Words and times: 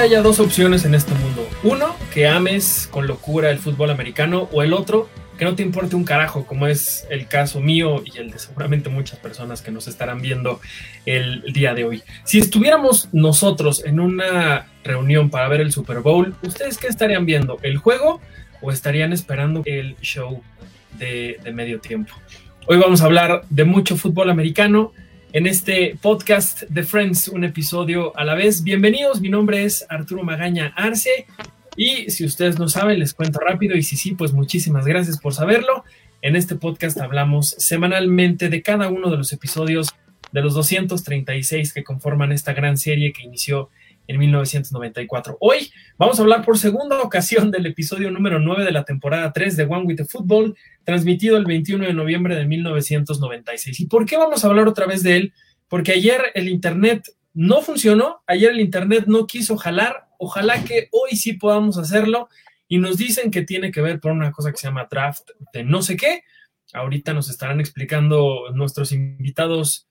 Probablemente 0.00 0.16
haya 0.16 0.22
dos 0.22 0.40
opciones 0.40 0.86
en 0.86 0.94
este 0.94 1.12
mundo. 1.12 1.46
Uno, 1.62 1.94
que 2.10 2.26
ames 2.26 2.88
con 2.90 3.06
locura 3.06 3.50
el 3.50 3.58
fútbol 3.58 3.90
americano 3.90 4.48
o 4.50 4.62
el 4.62 4.72
otro, 4.72 5.10
que 5.36 5.44
no 5.44 5.54
te 5.54 5.62
importe 5.62 5.94
un 5.94 6.04
carajo, 6.04 6.46
como 6.46 6.66
es 6.66 7.06
el 7.10 7.28
caso 7.28 7.60
mío 7.60 8.02
y 8.02 8.16
el 8.16 8.30
de 8.30 8.38
seguramente 8.38 8.88
muchas 8.88 9.18
personas 9.18 9.60
que 9.60 9.70
nos 9.70 9.88
estarán 9.88 10.22
viendo 10.22 10.58
el, 11.04 11.42
día 11.52 11.74
de 11.74 11.84
hoy. 11.84 12.02
Si 12.24 12.38
estuviéramos 12.38 13.10
nosotros 13.12 13.84
en 13.84 14.00
una 14.00 14.68
reunión 14.84 15.28
para 15.28 15.48
ver 15.48 15.60
el 15.60 15.70
Super 15.70 16.00
Bowl, 16.00 16.34
¿ustedes 16.42 16.78
qué 16.78 16.86
estarían 16.86 17.26
viendo? 17.26 17.58
¿El 17.60 17.76
juego 17.76 18.22
o 18.62 18.72
estarían 18.72 19.12
esperando 19.12 19.60
el 19.66 19.96
show 20.00 20.42
de 20.98 21.38
medio 21.52 21.78
tiempo? 21.78 22.14
Hoy 22.66 22.78
vamos 22.78 23.02
a 23.02 23.04
hablar 23.04 23.42
de 23.50 23.64
mucho 23.64 23.98
fútbol 23.98 24.30
americano 24.30 24.92
en 25.32 25.46
este 25.46 25.96
podcast 26.00 26.62
de 26.62 26.82
Friends, 26.82 27.28
un 27.28 27.44
episodio 27.44 28.16
a 28.16 28.24
la 28.24 28.34
vez. 28.34 28.64
Bienvenidos, 28.64 29.20
mi 29.20 29.28
nombre 29.28 29.64
es 29.64 29.86
Arturo 29.88 30.24
Magaña 30.24 30.72
Arce 30.76 31.26
y 31.76 32.10
si 32.10 32.24
ustedes 32.24 32.58
no 32.58 32.68
saben, 32.68 32.98
les 32.98 33.14
cuento 33.14 33.38
rápido 33.38 33.76
y 33.76 33.82
si 33.82 33.96
sí, 33.96 34.12
pues 34.12 34.32
muchísimas 34.32 34.86
gracias 34.86 35.20
por 35.20 35.32
saberlo. 35.32 35.84
En 36.20 36.34
este 36.34 36.56
podcast 36.56 36.98
hablamos 37.00 37.50
semanalmente 37.58 38.48
de 38.48 38.62
cada 38.62 38.88
uno 38.88 39.10
de 39.10 39.18
los 39.18 39.32
episodios 39.32 39.90
de 40.32 40.42
los 40.42 40.54
236 40.54 41.72
que 41.72 41.84
conforman 41.84 42.32
esta 42.32 42.52
gran 42.52 42.76
serie 42.76 43.12
que 43.12 43.22
inició 43.22 43.70
en 44.10 44.18
1994. 44.18 45.38
Hoy 45.40 45.70
vamos 45.96 46.18
a 46.18 46.22
hablar 46.22 46.44
por 46.44 46.58
segunda 46.58 47.00
ocasión 47.00 47.52
del 47.52 47.66
episodio 47.66 48.10
número 48.10 48.40
9 48.40 48.64
de 48.64 48.72
la 48.72 48.84
temporada 48.84 49.32
3 49.32 49.56
de 49.56 49.64
One 49.64 49.84
with 49.84 49.96
the 49.96 50.04
Football, 50.04 50.56
transmitido 50.82 51.36
el 51.36 51.44
21 51.44 51.86
de 51.86 51.92
noviembre 51.94 52.34
de 52.34 52.44
1996. 52.44 53.78
¿Y 53.78 53.86
por 53.86 54.06
qué 54.06 54.16
vamos 54.16 54.44
a 54.44 54.48
hablar 54.48 54.66
otra 54.66 54.86
vez 54.86 55.04
de 55.04 55.16
él? 55.16 55.32
Porque 55.68 55.92
ayer 55.92 56.20
el 56.34 56.48
Internet 56.48 57.04
no 57.34 57.62
funcionó, 57.62 58.22
ayer 58.26 58.50
el 58.50 58.58
Internet 58.58 59.04
no 59.06 59.28
quiso 59.28 59.56
jalar, 59.56 60.08
ojalá 60.18 60.64
que 60.64 60.88
hoy 60.90 61.16
sí 61.16 61.34
podamos 61.34 61.78
hacerlo 61.78 62.28
y 62.66 62.78
nos 62.78 62.96
dicen 62.96 63.30
que 63.30 63.42
tiene 63.42 63.70
que 63.70 63.80
ver 63.80 64.00
por 64.00 64.10
una 64.10 64.32
cosa 64.32 64.50
que 64.50 64.56
se 64.56 64.66
llama 64.66 64.88
draft 64.90 65.30
de 65.52 65.62
no 65.62 65.82
sé 65.82 65.96
qué. 65.96 66.24
Ahorita 66.72 67.12
nos 67.12 67.30
estarán 67.30 67.60
explicando 67.60 68.50
nuestros 68.54 68.90
invitados 68.90 69.86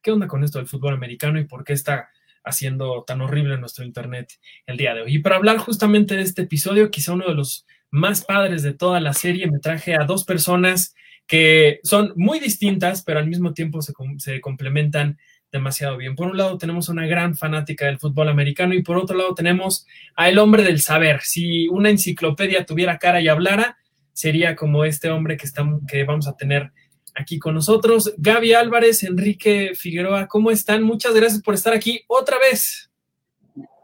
qué 0.00 0.12
onda 0.12 0.28
con 0.28 0.44
esto 0.44 0.58
del 0.58 0.68
fútbol 0.68 0.94
americano 0.94 1.40
y 1.40 1.44
por 1.44 1.64
qué 1.64 1.72
está 1.72 2.08
haciendo 2.44 3.04
tan 3.06 3.20
horrible 3.20 3.58
nuestro 3.58 3.84
Internet 3.84 4.32
el 4.66 4.76
día 4.76 4.94
de 4.94 5.02
hoy. 5.02 5.16
Y 5.16 5.18
para 5.20 5.36
hablar 5.36 5.58
justamente 5.58 6.16
de 6.16 6.22
este 6.22 6.42
episodio, 6.42 6.90
quizá 6.90 7.12
uno 7.12 7.26
de 7.26 7.34
los 7.34 7.66
más 7.90 8.24
padres 8.24 8.62
de 8.62 8.74
toda 8.74 9.00
la 9.00 9.12
serie, 9.12 9.50
me 9.50 9.60
traje 9.60 9.94
a 9.94 10.04
dos 10.04 10.24
personas 10.24 10.94
que 11.26 11.80
son 11.82 12.12
muy 12.16 12.40
distintas, 12.40 13.02
pero 13.02 13.18
al 13.18 13.26
mismo 13.26 13.54
tiempo 13.54 13.80
se, 13.82 14.40
complementan 14.40 15.18
demasiado 15.50 15.96
bien. 15.96 16.16
Por 16.16 16.26
un 16.26 16.36
lado 16.36 16.58
tenemos 16.58 16.88
una 16.88 17.06
gran 17.06 17.36
fanática 17.36 17.86
del 17.86 17.98
fútbol 17.98 18.28
americano 18.28 18.74
y 18.74 18.82
por 18.82 18.96
otro 18.96 19.16
lado 19.16 19.34
tenemos 19.34 19.86
a 20.16 20.28
el 20.28 20.38
hombre 20.38 20.64
del 20.64 20.80
saber. 20.80 21.20
Si 21.22 21.68
una 21.68 21.90
enciclopedia 21.90 22.66
tuviera 22.66 22.98
cara 22.98 23.20
y 23.20 23.28
hablara, 23.28 23.78
sería 24.12 24.56
como 24.56 24.84
este 24.84 25.10
hombre 25.10 25.36
que, 25.36 25.48
que 25.86 26.04
vamos 26.04 26.26
a 26.26 26.36
tener 26.36 26.72
aquí 27.14 27.38
con 27.38 27.54
nosotros. 27.54 28.12
Gaby 28.18 28.54
Álvarez, 28.54 29.02
Enrique 29.04 29.72
Figueroa, 29.74 30.26
¿cómo 30.26 30.50
están? 30.50 30.82
Muchas 30.82 31.14
gracias 31.14 31.42
por 31.42 31.54
estar 31.54 31.72
aquí 31.72 32.04
otra 32.06 32.38
vez. 32.38 32.90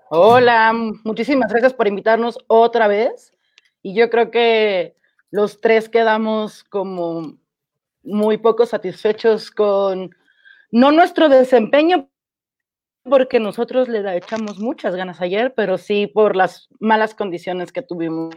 Hola, 0.08 0.72
muchísimas 1.04 1.50
gracias 1.50 1.72
por 1.72 1.86
invitarnos 1.86 2.38
otra 2.48 2.88
vez. 2.88 3.32
Y 3.82 3.94
yo 3.94 4.10
creo 4.10 4.30
que 4.30 4.96
los 5.30 5.60
tres 5.60 5.88
quedamos 5.88 6.64
como 6.64 7.38
muy 8.02 8.38
poco 8.38 8.66
satisfechos 8.66 9.50
con 9.50 10.14
no 10.72 10.90
nuestro 10.90 11.28
desempeño, 11.28 12.08
porque 13.04 13.40
nosotros 13.40 13.88
le 13.88 14.16
echamos 14.16 14.58
muchas 14.58 14.94
ganas 14.94 15.20
ayer, 15.20 15.54
pero 15.54 15.78
sí 15.78 16.06
por 16.06 16.36
las 16.36 16.68
malas 16.80 17.14
condiciones 17.14 17.72
que 17.72 17.82
tuvimos 17.82 18.34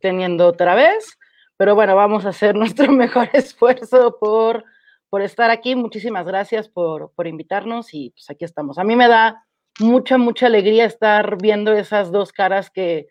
teniendo 0.00 0.46
otra 0.46 0.74
vez. 0.74 1.18
Pero 1.56 1.74
bueno, 1.74 1.96
vamos 1.96 2.26
a 2.26 2.30
hacer 2.30 2.54
nuestro 2.56 2.92
mejor 2.92 3.30
esfuerzo 3.32 4.16
por, 4.18 4.64
por 5.08 5.22
estar 5.22 5.50
aquí. 5.50 5.74
Muchísimas 5.74 6.26
gracias 6.26 6.68
por, 6.68 7.12
por 7.14 7.26
invitarnos 7.26 7.94
y 7.94 8.10
pues 8.10 8.28
aquí 8.30 8.44
estamos. 8.44 8.78
A 8.78 8.84
mí 8.84 8.96
me 8.96 9.08
da 9.08 9.44
mucha, 9.80 10.18
mucha 10.18 10.46
alegría 10.46 10.84
estar 10.84 11.40
viendo 11.40 11.72
esas 11.72 12.10
dos 12.10 12.32
caras 12.32 12.70
que, 12.70 13.08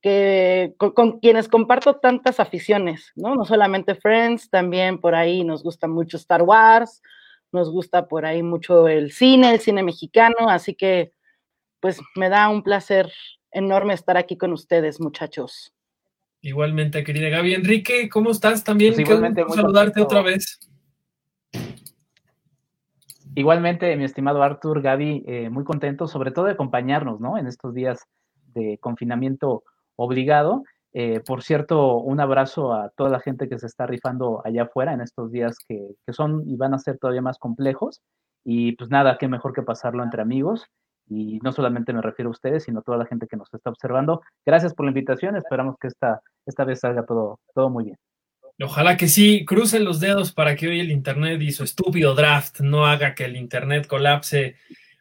que 0.00 0.74
con, 0.78 1.18
quienes 1.20 1.48
comparto 1.48 1.96
tantas 1.96 2.40
aficiones, 2.40 3.12
¿no? 3.16 3.34
No 3.34 3.44
solamente 3.44 3.94
Friends, 3.94 4.50
también 4.50 5.00
por 5.00 5.14
ahí 5.14 5.44
nos 5.44 5.62
gusta 5.62 5.88
mucho 5.88 6.16
Star 6.16 6.42
Wars, 6.42 7.02
nos 7.52 7.70
gusta 7.70 8.06
por 8.08 8.24
ahí 8.26 8.42
mucho 8.42 8.88
el 8.88 9.12
cine, 9.12 9.52
el 9.52 9.60
cine 9.60 9.82
mexicano, 9.82 10.48
así 10.48 10.74
que 10.74 11.12
pues 11.80 12.00
me 12.16 12.28
da 12.28 12.48
un 12.48 12.62
placer 12.62 13.12
enorme 13.50 13.94
estar 13.94 14.16
aquí 14.16 14.36
con 14.36 14.52
ustedes, 14.52 15.00
muchachos. 15.00 15.72
Igualmente, 16.40 17.02
querida 17.02 17.28
Gaby. 17.28 17.54
Enrique, 17.54 18.08
¿cómo 18.08 18.30
estás 18.30 18.62
también? 18.62 18.94
Pues 18.94 19.06
igualmente, 19.06 19.44
saludarte 19.48 20.00
otra 20.00 20.22
vez. 20.22 20.60
Igualmente, 23.34 23.96
mi 23.96 24.04
estimado 24.04 24.42
Artur, 24.42 24.80
Gaby, 24.80 25.24
eh, 25.26 25.50
muy 25.50 25.64
contento, 25.64 26.06
sobre 26.06 26.30
todo 26.30 26.46
de 26.46 26.52
acompañarnos, 26.52 27.20
¿no? 27.20 27.38
En 27.38 27.46
estos 27.46 27.74
días 27.74 28.04
de 28.54 28.78
confinamiento 28.78 29.64
obligado. 29.96 30.62
Eh, 30.92 31.20
por 31.20 31.42
cierto, 31.42 31.96
un 31.96 32.20
abrazo 32.20 32.72
a 32.72 32.90
toda 32.90 33.10
la 33.10 33.20
gente 33.20 33.48
que 33.48 33.58
se 33.58 33.66
está 33.66 33.86
rifando 33.86 34.40
allá 34.44 34.64
afuera 34.64 34.92
en 34.92 35.00
estos 35.00 35.30
días 35.30 35.58
que, 35.68 35.94
que 36.06 36.12
son 36.12 36.48
y 36.48 36.56
van 36.56 36.74
a 36.74 36.78
ser 36.78 36.98
todavía 36.98 37.22
más 37.22 37.38
complejos. 37.38 38.00
Y 38.44 38.72
pues 38.72 38.90
nada, 38.90 39.18
qué 39.18 39.28
mejor 39.28 39.52
que 39.52 39.62
pasarlo 39.62 40.02
entre 40.02 40.22
amigos 40.22 40.68
y 41.08 41.38
no 41.42 41.52
solamente 41.52 41.92
me 41.92 42.02
refiero 42.02 42.28
a 42.28 42.32
ustedes, 42.32 42.64
sino 42.64 42.80
a 42.80 42.82
toda 42.82 42.98
la 42.98 43.06
gente 43.06 43.26
que 43.26 43.36
nos 43.36 43.52
está 43.52 43.70
observando. 43.70 44.22
Gracias 44.44 44.74
por 44.74 44.86
la 44.86 44.90
invitación, 44.90 45.36
esperamos 45.36 45.76
que 45.80 45.88
esta, 45.88 46.20
esta 46.46 46.64
vez 46.64 46.80
salga 46.80 47.04
todo, 47.04 47.40
todo 47.54 47.70
muy 47.70 47.84
bien. 47.84 47.96
Ojalá 48.60 48.96
que 48.96 49.06
sí, 49.06 49.44
crucen 49.44 49.84
los 49.84 50.00
dedos 50.00 50.32
para 50.32 50.56
que 50.56 50.66
hoy 50.66 50.80
el 50.80 50.90
Internet 50.90 51.40
y 51.42 51.52
su 51.52 51.62
estúpido 51.62 52.14
draft 52.16 52.60
no 52.60 52.86
haga 52.86 53.14
que 53.14 53.24
el 53.24 53.36
Internet 53.36 53.86
colapse 53.86 54.56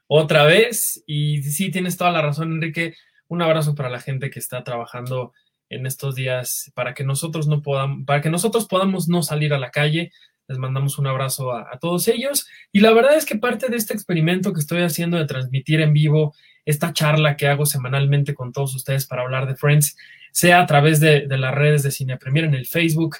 otra 0.06 0.44
vez. 0.45 1.03
Y 1.07 1.41
sí, 1.41 1.72
tienes 1.72 1.97
toda 1.97 2.12
la 2.12 2.22
razón, 2.22 2.51
Enrique. 2.53 2.94
Un 3.28 3.41
abrazo 3.41 3.74
para 3.74 3.89
la 3.89 4.00
gente 4.00 4.29
que 4.29 4.39
está 4.39 4.63
trabajando 4.63 5.34
en 5.69 5.85
estos 5.85 6.16
días 6.16 6.72
para 6.75 6.94
que 6.94 7.03
nosotros 7.03 7.47
no 7.47 7.62
podamos, 7.62 8.06
para 8.06 8.22
que 8.22 8.29
nosotros 8.29 8.68
podamos 8.68 9.09
no 9.09 9.24
salir 9.24 9.53
a 9.53 9.59
la 9.59 9.72
calle, 9.72 10.12
les 10.47 10.58
mandamos 10.58 10.97
un 10.97 11.08
abrazo 11.08 11.52
a, 11.52 11.78
todos 11.80 12.08
ellos. 12.08 12.47
Y 12.72 12.80
la 12.80 12.94
verdad 12.94 13.16
es 13.16 13.25
que 13.25 13.38
parte 13.38 13.68
de 13.69 13.78
este 13.78 13.94
experimento 13.94 14.53
que 14.53 14.59
estoy 14.59 14.81
haciendo 14.81 15.18
de 15.18 15.25
transmitir 15.25 15.81
en 15.81 15.94
vivo 15.94 16.34
esta 16.66 16.94
charla 16.94 17.35
que 17.35 17.47
hago 17.47 17.66
semanalmente 17.66 18.34
con 18.34 18.52
todos 18.52 18.75
ustedes 18.75 19.06
para 19.06 19.24
hablar 19.24 19.47
de 19.47 19.56
Friends, 19.56 19.97
sea 20.31 20.62
a 20.62 20.66
través 20.66 21.00
de, 21.00 21.25
las 21.27 21.56
redes 21.56 21.83
de 21.83 21.92
Cine 21.92 22.18
Premier 22.18 22.45
en 22.45 22.54
el 22.54 22.66
Facebook 22.66 23.18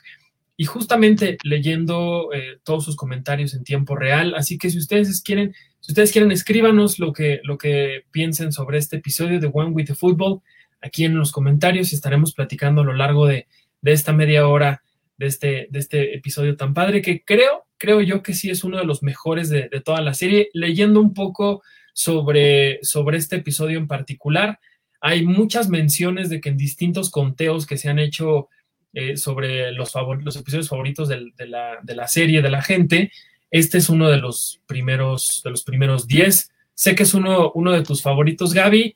y 0.56 0.66
justamente 0.66 1.38
leyendo 1.44 2.30
eh, 2.34 2.60
todos 2.64 2.86
sus 2.86 2.96
comentarios 2.96 3.54
en 3.54 3.64
tiempo 3.64 3.96
real. 3.96 4.34
Así 4.36 4.58
que 4.58 4.70
si 4.70 4.78
ustedes 4.78 5.22
quieren, 5.22 5.54
si 5.80 5.92
ustedes 5.92 6.12
quieren, 6.12 6.32
escríbanos 6.32 7.00
lo 7.00 7.14
que, 7.14 7.40
lo 7.44 7.58
que 7.58 8.04
piensen 8.12 8.52
sobre 8.52 8.78
este 8.78 8.98
episodio 8.98 9.40
de 9.40 9.50
One 9.52 9.72
with 9.72 9.86
the 9.86 9.96
Football 9.96 10.42
aquí 10.82 11.06
en 11.06 11.16
los 11.16 11.32
comentarios 11.32 11.92
y 11.92 11.96
estaremos 11.96 12.34
platicando 12.34 12.82
a 12.82 12.86
lo 12.86 12.94
largo 12.94 13.28
de, 13.28 13.48
de 13.82 13.92
esta 13.92 14.14
media 14.14 14.48
hora 14.48 14.84
de 15.18 15.28
este, 15.28 15.68
de 15.70 15.80
este 15.80 16.16
episodio 16.16 16.56
tan 16.56 16.74
padre 16.74 17.02
que 17.02 17.24
creo, 17.24 17.66
creo 17.78 18.02
yo 18.02 18.22
que 18.24 18.34
sí 18.34 18.50
es 18.50 18.64
uno 18.64 18.78
de 18.78 18.86
los 18.86 19.04
mejores 19.04 19.50
de, 19.50 19.70
toda 19.84 20.02
la 20.02 20.14
serie. 20.14 20.50
Leyendo 20.54 21.02
un 21.02 21.14
poco 21.14 21.64
sobre, 21.94 22.80
sobre 22.84 23.18
este 23.18 23.38
episodio 23.38 23.78
en 23.78 23.88
particular, 23.88 24.60
hay 25.02 25.26
muchas 25.26 25.70
menciones 25.70 26.30
de 26.30 26.42
que 26.42 26.50
en 26.50 26.58
distintos 26.58 27.10
conteos 27.10 27.66
que 27.66 27.78
se 27.78 27.90
han 27.90 28.00
hecho 28.00 28.50
eh, 28.94 29.18
sobre 29.18 29.72
los, 29.72 29.94
los 30.24 30.36
episodios 30.36 30.70
favoritos 30.70 31.08
de, 31.08 31.32
la, 31.48 31.78
de, 31.84 31.96
la, 31.96 32.08
serie 32.08 32.42
de 32.42 32.50
la 32.50 32.62
gente, 32.62 33.12
este 33.52 33.78
es 33.78 33.90
uno 33.90 34.10
de 34.10 34.18
los 34.18 34.62
primeros, 34.66 35.42
de 35.44 35.52
los 35.52 35.64
primeros 35.64 36.08
10. 36.08 36.52
Sé 36.74 36.96
que 36.96 37.04
es 37.04 37.14
uno, 37.14 37.52
uno 37.54 37.72
de 37.72 37.84
tus 37.84 38.02
favoritos, 38.02 38.54
Gaby. 38.54 38.96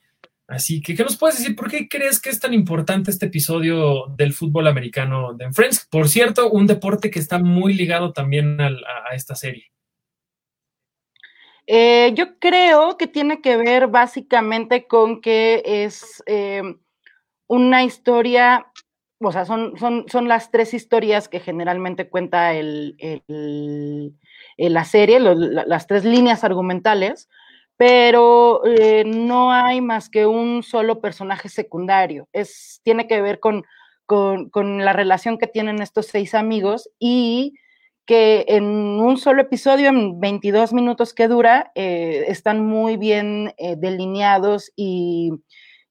Así 0.52 0.82
que, 0.82 0.96
¿qué 0.96 1.04
nos 1.04 1.16
puedes 1.16 1.38
decir? 1.38 1.56
¿Por 1.56 1.72
qué 1.72 1.88
crees 1.88 2.22
que 2.22 2.30
es 2.30 2.38
tan 2.38 2.54
importante 2.54 3.10
este 3.10 3.28
episodio 3.28 4.08
del 4.18 4.34
fútbol 4.34 4.68
americano 4.68 5.34
de 5.34 5.50
Friends? 5.54 5.88
Por 5.90 6.10
cierto, 6.10 6.50
un 6.52 6.68
deporte 6.68 7.10
que 7.10 7.20
está 7.20 7.40
muy 7.40 7.74
ligado 7.74 8.12
también 8.12 8.60
a, 8.60 8.70
esta 9.16 9.34
serie. 9.34 9.72
Eh, 11.68 12.12
yo 12.16 12.38
creo 12.38 12.98
que 12.98 13.08
tiene 13.08 13.40
que 13.42 13.56
ver 13.56 13.88
básicamente 13.88 14.88
con 14.88 15.22
que 15.22 15.64
es 15.66 16.22
eh, 16.26 16.64
una 17.48 17.86
historia, 17.86 18.68
o 19.22 19.32
sea, 19.32 19.46
son, 19.46 19.78
son, 19.80 20.04
son, 20.10 20.28
las 20.28 20.52
tres 20.52 20.74
historias 20.74 21.30
que 21.30 21.40
generalmente 21.40 22.10
cuenta 22.10 22.54
el, 22.54 22.98
la 24.58 24.84
serie, 24.84 25.22
las 25.22 25.88
tres 25.88 26.04
líneas 26.04 26.44
argumentales 26.44 27.30
pero 27.82 28.62
eh, 28.64 29.04
no 29.06 29.52
hay 29.52 29.82
más 29.82 30.08
que 30.08 30.28
un 30.28 30.62
solo 30.62 31.02
personaje 31.02 31.50
secundario. 31.50 32.30
Es, 32.32 32.80
tiene 32.84 33.08
que 33.08 33.24
ver 33.24 33.40
con, 33.40 33.66
con, 34.06 34.86
la 34.86 34.94
relación 34.94 35.40
que 35.40 35.48
tienen 35.48 35.82
estos 35.82 36.06
seis 36.06 36.36
amigos 36.36 36.92
y 37.00 37.56
que 38.06 38.46
en 38.50 38.66
un 38.66 39.18
solo 39.18 39.42
episodio, 39.42 39.90
en 39.90 40.20
22 40.20 40.74
minutos 40.74 41.16
que 41.16 41.28
dura, 41.28 41.72
eh, 41.74 42.26
están 42.28 42.64
muy 42.64 42.98
bien 42.98 43.56
eh, 43.58 43.76
delineados 43.76 44.72
y, 44.76 45.32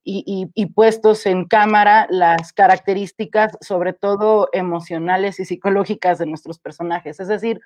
y, 0.04 0.66
puestos 0.66 1.26
en 1.26 1.44
cámara 1.44 2.06
las 2.08 2.52
características, 2.52 3.58
sobre 3.62 3.94
todo 3.94 4.48
emocionales 4.52 5.40
y 5.40 5.44
psicológicas 5.44 6.20
de 6.20 6.26
nuestros 6.26 6.60
personajes. 6.60 7.18
Es 7.18 7.26
decir, 7.26 7.60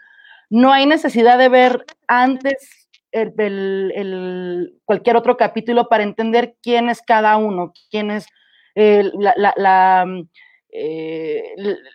no 0.49 0.73
hay 0.73 0.87
necesidad 0.87 1.37
de 1.37 1.50
ver 1.50 1.85
antes 2.09 2.83
el, 3.14 4.81
cualquier 4.84 5.16
otro 5.16 5.37
capítulo 5.37 5.88
para 5.88 6.02
entender 6.02 6.56
quién 6.62 6.88
es 6.88 7.00
cada 7.02 7.37
uno, 7.37 7.72
quién 7.90 8.11
es 8.11 8.26
eh, 8.75 9.11
la, 9.14 9.55
la, 9.56 10.06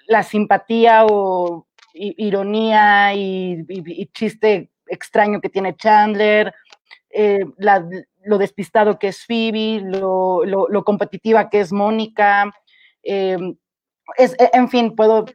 la 0.08 0.24
simpatía 0.24 1.06
o 1.06 1.68
ironía 1.94 3.14
y, 3.14 3.66
chiste 4.14 4.70
extraño 4.88 5.42
que 5.42 5.50
tiene 5.50 5.76
Chandler, 5.76 6.54
eh, 7.10 7.46
lo 8.24 8.38
despistado 8.38 9.00
que 9.00 9.10
es 9.10 9.26
Phoebe, 9.26 9.82
lo, 9.82 10.84
competitiva 10.84 11.50
que 11.50 11.60
es 11.60 11.72
Mónica. 11.72 12.52
Eh, 13.04 13.38
es, 14.18 14.34
e, 14.40 14.50
en 14.54 14.70
fin, 14.70 14.96
puedo 14.96 15.26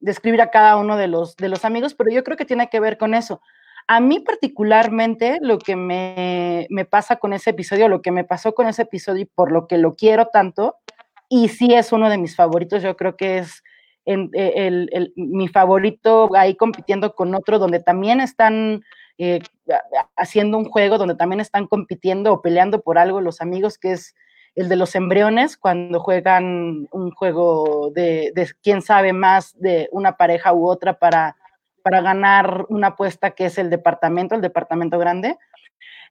describir 0.00 0.40
a 0.42 0.50
cada 0.50 0.76
uno 0.76 0.96
de 0.96 1.06
los, 1.06 1.36
de 1.36 1.48
los 1.48 1.64
amigos, 1.64 1.94
pero 1.94 2.10
yo 2.10 2.24
creo 2.24 2.36
que 2.36 2.44
tiene 2.44 2.68
que 2.68 2.80
ver 2.80 2.98
con 2.98 3.14
eso. 3.14 3.40
A 3.86 4.00
mí 4.00 4.20
particularmente 4.20 5.38
lo 5.40 5.58
que 5.58 5.76
me, 5.76 6.66
me, 6.70 6.84
pasa 6.84 7.16
con 7.16 7.32
ese 7.32 7.50
episodio, 7.50 7.88
lo 7.88 8.02
que 8.02 8.12
me 8.12 8.24
pasó 8.24 8.54
con 8.54 8.68
ese 8.68 8.82
episodio 8.82 9.22
y 9.22 9.26
por 9.26 9.52
lo 9.52 9.66
que 9.66 9.78
lo 9.78 9.96
quiero 9.96 10.26
tanto, 10.26 10.76
y 11.28 11.48
sí 11.48 11.74
es 11.74 11.92
uno 11.92 12.10
de 12.10 12.18
mis 12.18 12.36
favoritos, 12.36 12.82
yo 12.82 12.96
creo 12.96 13.16
que 13.16 13.38
es 13.38 13.62
en, 14.04 14.30
eh, 14.34 14.52
el, 14.56 15.12
mi 15.16 15.48
favorito 15.48 16.28
ahí 16.34 16.56
compitiendo 16.56 17.14
con 17.14 17.34
otro 17.34 17.58
donde 17.58 17.80
también 17.80 18.20
están 18.20 18.82
eh, 19.18 19.40
haciendo 20.16 20.58
un 20.58 20.64
juego, 20.64 20.98
donde 20.98 21.14
también 21.14 21.40
están 21.40 21.66
compitiendo 21.66 22.32
o 22.32 22.42
peleando 22.42 22.82
por 22.82 22.98
algo 22.98 23.20
los 23.20 23.40
amigos, 23.40 23.78
que 23.78 23.92
es 23.92 24.14
el 24.54 24.68
de 24.68 24.76
los 24.76 24.94
embriones, 24.94 25.56
cuando 25.56 26.00
juegan 26.00 26.86
un 26.90 27.10
juego 27.12 27.90
de, 27.94 28.32
quién 28.62 28.82
sabe 28.82 29.12
más 29.12 29.58
de 29.58 29.88
una 29.92 30.16
pareja 30.16 30.52
u 30.52 30.68
otra 30.68 30.98
para, 30.98 31.36
para 31.82 32.00
ganar 32.00 32.66
una 32.68 32.88
apuesta 32.88 33.32
que 33.32 33.46
es 33.46 33.58
el 33.58 33.70
departamento, 33.70 34.34
el 34.34 34.40
departamento 34.40 34.98
grande. 34.98 35.38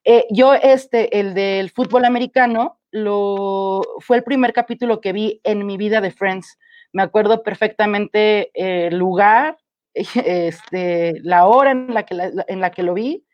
Eh, 0.03 0.25
yo, 0.31 0.53
este, 0.53 1.19
el 1.19 1.33
del 1.33 1.69
fútbol 1.69 2.06
americano, 2.06 2.79
lo, 2.91 3.81
fue 4.00 4.18
el 4.18 4.23
primer 4.23 4.53
capítulo 4.53 5.00
que 5.00 5.13
vi 5.13 5.39
en 5.44 5.65
mi 5.65 5.77
vida 5.77 6.01
de 6.01 6.12
Friends 6.12 6.57
me 6.94 7.03
acuerdo 7.03 7.44
perfectamente 7.44 8.51
el 8.53 8.97
lugar, 8.97 9.57
este, 9.95 11.19
la 11.23 11.47
hora 11.47 11.71
en 11.71 11.94
la 11.94 12.03
que, 12.03 12.31
en 12.47 12.62
la 12.62 12.71
que 12.71 12.83
lo 12.83 12.94
vi, 12.94 13.25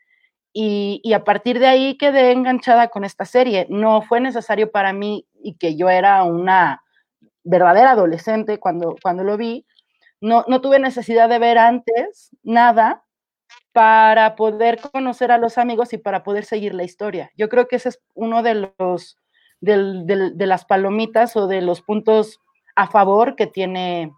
y, 0.53 1.13
a 1.13 1.23
partir 1.23 1.59
de 1.59 1.67
ahí 1.67 1.97
quedé 1.97 2.31
enganchada 2.31 2.87
con 2.87 3.03
esta 3.03 3.25
serie. 3.25 3.67
No 3.69 4.01
fue 4.01 4.19
necesario 4.19 4.71
para 4.71 4.91
mí, 4.91 5.27
y 5.35 5.55
que 5.55 5.75
yo 5.75 5.87
era 5.87 6.23
una 6.23 6.81
verdadera 7.43 7.91
adolescente 7.91 8.59
cuando, 8.59 8.95
cuando 9.03 9.23
lo 9.23 9.37
vi, 9.37 9.67
no, 10.21 10.45
no 10.47 10.61
tuve 10.61 10.79
necesidad 10.79 11.29
de 11.29 11.39
ver 11.39 11.57
antes 11.57 12.35
nada 12.43 13.03
para 13.71 14.35
poder 14.35 14.79
conocer 14.79 15.31
a 15.31 15.37
los 15.37 15.57
amigos 15.57 15.93
y 15.93 15.97
para 15.97 16.23
poder 16.23 16.45
seguir 16.45 16.73
la 16.73 16.83
historia. 16.83 17.31
Yo 17.37 17.49
creo 17.49 17.67
que 17.67 17.75
ese 17.75 17.89
es 17.89 17.99
uno 18.15 18.43
de 18.43 18.55
los 18.55 19.17
de 19.59 20.45
las 20.45 20.65
palomitas 20.65 21.35
o 21.35 21.47
de 21.47 21.61
los 21.61 21.81
puntos 21.81 22.39
a 22.75 22.87
favor 22.87 23.35
que 23.35 23.47
tiene, 23.47 24.11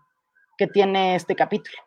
que 0.57 0.67
tiene 0.67 1.15
este 1.15 1.35
capítulo. 1.35 1.77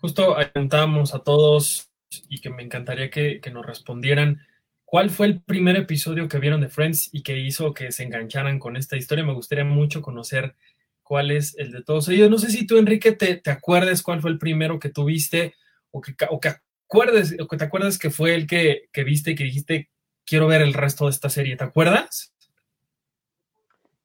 Justo 0.00 0.36
preguntábamos 0.52 1.14
a 1.14 1.18
todos 1.18 1.90
y 2.28 2.40
que 2.40 2.50
me 2.50 2.62
encantaría 2.62 3.10
que, 3.10 3.40
nos 3.52 3.66
respondieran 3.66 4.40
cuál 4.86 5.10
fue 5.10 5.26
el 5.26 5.42
primer 5.42 5.76
episodio 5.76 6.28
que 6.28 6.38
vieron 6.38 6.62
de 6.62 6.70
Friends 6.70 7.10
y 7.12 7.22
que 7.22 7.38
hizo 7.38 7.74
que 7.74 7.92
se 7.92 8.04
engancharan 8.04 8.58
con 8.58 8.76
esta 8.76 8.96
historia. 8.96 9.24
Me 9.24 9.34
gustaría 9.34 9.64
mucho 9.64 10.00
conocer 10.00 10.54
cuál 11.02 11.30
es 11.30 11.58
el 11.58 11.72
de 11.72 11.82
todos 11.82 12.08
ellos. 12.08 12.30
No 12.30 12.38
sé 12.38 12.50
si 12.50 12.66
tú, 12.66 12.78
Enrique, 12.78 13.12
te, 13.12 13.36
te 13.36 13.50
acuerdas 13.50 14.02
cuál 14.02 14.22
fue 14.22 14.30
el 14.30 14.38
primero 14.38 14.78
que 14.78 14.88
tuviste 14.88 15.54
o 15.90 16.00
que, 16.00 16.14
o 16.30 16.40
que 16.40 16.52
acuerdes, 16.86 17.36
o 17.38 17.46
que 17.46 17.56
te 17.56 17.64
acuerdas 17.64 17.98
que 17.98 18.10
fue 18.10 18.34
el 18.34 18.46
que, 18.46 18.88
que 18.92 19.04
viste 19.04 19.32
y 19.32 19.34
que 19.34 19.44
dijiste 19.44 19.90
quiero 20.24 20.46
ver 20.46 20.62
el 20.62 20.74
resto 20.74 21.04
de 21.04 21.10
esta 21.10 21.28
serie. 21.28 21.56
¿Te 21.56 21.64
acuerdas? 21.64 22.34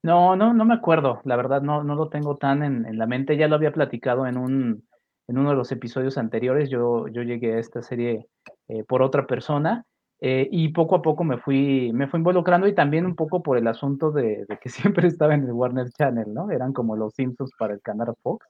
No, 0.03 0.35
no, 0.35 0.53
no 0.53 0.65
me 0.65 0.73
acuerdo. 0.73 1.21
La 1.25 1.35
verdad, 1.35 1.61
no, 1.61 1.83
no 1.83 1.95
lo 1.95 2.09
tengo 2.09 2.37
tan 2.37 2.63
en, 2.63 2.97
la 2.97 3.05
mente. 3.05 3.37
Ya 3.37 3.47
lo 3.47 3.55
había 3.55 3.71
platicado 3.71 4.25
en 4.25 4.37
un, 4.37 4.87
en 5.27 5.37
uno 5.37 5.51
de 5.51 5.55
los 5.55 5.71
episodios 5.71 6.17
anteriores. 6.17 6.69
Yo, 6.69 7.07
yo 7.07 7.23
llegué 7.23 7.55
a 7.55 7.59
esta 7.59 7.81
serie 7.81 8.27
eh, 8.67 8.83
por 8.83 9.01
otra 9.03 9.27
persona. 9.27 9.85
Eh, 10.21 10.47
y 10.51 10.69
poco 10.69 10.95
a 10.95 11.01
poco 11.01 11.23
me 11.23 11.37
fui, 11.39 11.91
me 11.93 12.07
fui 12.07 12.19
involucrando 12.19 12.67
y 12.67 12.75
también 12.75 13.07
un 13.07 13.15
poco 13.15 13.41
por 13.41 13.57
el 13.57 13.67
asunto 13.67 14.11
de, 14.11 14.45
que 14.61 14.69
siempre 15.03 15.07
estaba 15.07 15.33
en 15.33 15.43
el 15.45 15.51
Warner 15.51 15.89
Channel, 15.89 16.33
¿no? 16.33 16.51
Eran 16.51 16.73
como 16.73 16.95
los 16.95 17.13
Simpsons 17.15 17.51
para 17.57 17.73
el 17.73 17.81
canal 17.81 18.13
Fox. 18.21 18.47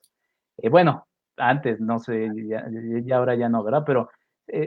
Eh, 0.57 0.69
bueno, 0.69 1.07
antes, 1.37 1.79
no 1.79 1.99
sé, 1.99 2.29
ya, 2.45 3.17
ahora 3.17 3.35
ya 3.35 3.49
no, 3.49 3.63
¿verdad? 3.63 3.83
Pero 3.85 4.09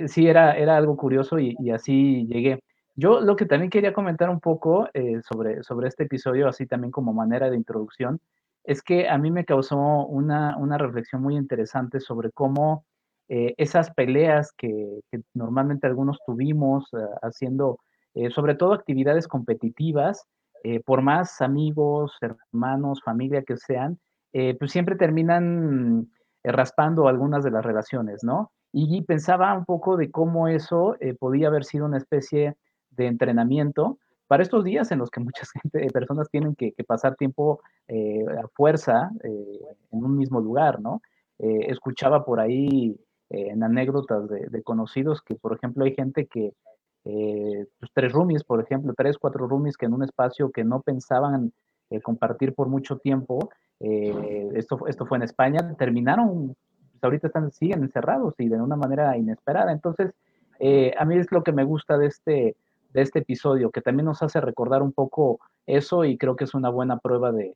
sí 0.06 0.26
era, 0.26 0.56
era 0.56 0.78
algo 0.78 0.96
curioso 0.96 1.38
y, 1.38 1.54
y 1.60 1.70
así 1.70 2.26
llegué. 2.26 2.60
Yo 2.96 3.20
lo 3.20 3.34
que 3.36 3.46
también 3.46 3.70
quería 3.70 3.92
comentar 3.92 4.30
un 4.30 4.40
poco 4.40 4.88
eh, 4.94 5.20
sobre, 5.22 5.62
sobre 5.64 5.88
este 5.88 6.04
episodio, 6.04 6.48
así 6.48 6.66
también 6.66 6.92
como 6.92 7.12
manera 7.12 7.50
de 7.50 7.56
introducción, 7.56 8.20
es 8.62 8.82
que 8.82 9.08
a 9.08 9.18
mí 9.18 9.30
me 9.30 9.44
causó 9.44 9.76
una, 10.06 10.78
reflexión 10.78 11.20
muy 11.22 11.36
interesante 11.36 12.00
sobre 12.00 12.30
cómo 12.30 12.84
eh, 13.28 13.54
esas 13.56 13.90
peleas 13.92 14.52
que, 14.56 15.00
normalmente 15.34 15.86
algunos 15.86 16.18
tuvimos 16.26 16.88
eh, 16.92 16.98
haciendo, 17.22 17.78
sobre 18.30 18.54
todo 18.54 18.74
actividades 18.74 19.26
competitivas, 19.26 20.24
por 20.86 21.02
más 21.02 21.40
amigos, 21.40 22.16
hermanos, 22.20 23.02
familia 23.04 23.42
que 23.42 23.56
sean, 23.56 23.98
pues 24.32 24.70
siempre 24.70 24.94
terminan 24.94 26.08
raspando 26.44 27.08
algunas 27.08 27.42
de 27.42 27.50
las 27.50 27.64
relaciones, 27.64 28.22
¿no? 28.22 28.52
Y 28.72 29.02
pensaba 29.02 29.52
un 29.52 29.64
poco 29.64 29.96
de 29.96 30.12
cómo 30.12 30.46
eso 30.46 30.96
podía 31.18 31.48
haber 31.48 31.64
sido 31.64 31.86
una 31.86 31.98
especie 31.98 32.54
de 32.90 33.06
entrenamiento 33.08 33.98
para 34.26 34.42
estos 34.42 34.64
días 34.64 34.90
en 34.90 34.98
los 34.98 35.10
que 35.10 35.20
muchas 35.20 35.50
gente, 35.62 35.86
personas 35.92 36.28
tienen 36.30 36.54
que, 36.54 36.72
pasar 36.86 37.16
tiempo 37.16 37.60
eh, 37.88 38.24
a 38.42 38.48
fuerza 38.48 39.10
eh, 39.22 39.60
en 39.92 40.04
un 40.04 40.16
mismo 40.16 40.40
lugar, 40.40 40.80
¿no? 40.80 41.02
Eh, 41.38 41.66
escuchaba 41.68 42.24
por 42.24 42.40
ahí 42.40 42.96
en 43.30 43.62
anécdotas 43.62 44.28
de, 44.28 44.62
conocidos 44.62 45.22
que, 45.22 45.34
por 45.34 45.54
ejemplo, 45.54 45.84
hay 45.84 45.94
gente 45.94 46.26
que, 46.26 46.52
pues, 47.02 47.90
tres 47.92 48.12
roomies, 48.12 48.44
por 48.44 48.60
ejemplo, 48.60 48.94
tres, 48.96 49.18
cuatro 49.18 49.46
roomies 49.46 49.76
que 49.76 49.86
en 49.86 49.94
un 49.94 50.02
espacio 50.02 50.50
que 50.50 50.64
no 50.64 50.80
pensaban 50.80 51.52
compartir 52.02 52.54
por 52.54 52.68
mucho 52.68 52.98
tiempo, 52.98 53.50
esto, 53.80 54.86
esto 54.86 55.06
fue 55.06 55.18
en 55.18 55.22
España, 55.24 55.74
terminaron, 55.78 56.56
pues, 56.92 57.04
ahorita 57.04 57.26
están, 57.26 57.50
siguen 57.50 57.82
encerrados 57.82 58.34
y 58.38 58.48
de 58.48 58.60
una 58.60 58.76
manera 58.76 59.16
inesperada. 59.16 59.72
Entonces, 59.72 60.12
a 60.98 61.04
mí 61.04 61.16
es 61.16 61.30
lo 61.32 61.42
que 61.42 61.52
me 61.52 61.64
gusta 61.64 61.98
de 61.98 62.06
este, 62.06 62.56
de 62.94 63.02
este 63.02 63.18
episodio, 63.18 63.70
que 63.70 63.82
también 63.82 64.06
nos 64.06 64.22
hace 64.22 64.40
recordar 64.40 64.80
un 64.80 64.92
poco 64.92 65.40
eso 65.66 66.04
y 66.04 66.16
creo 66.16 66.36
que 66.36 66.44
es 66.44 66.54
una 66.54 66.70
buena 66.70 66.98
prueba 66.98 67.32
de, 67.32 67.54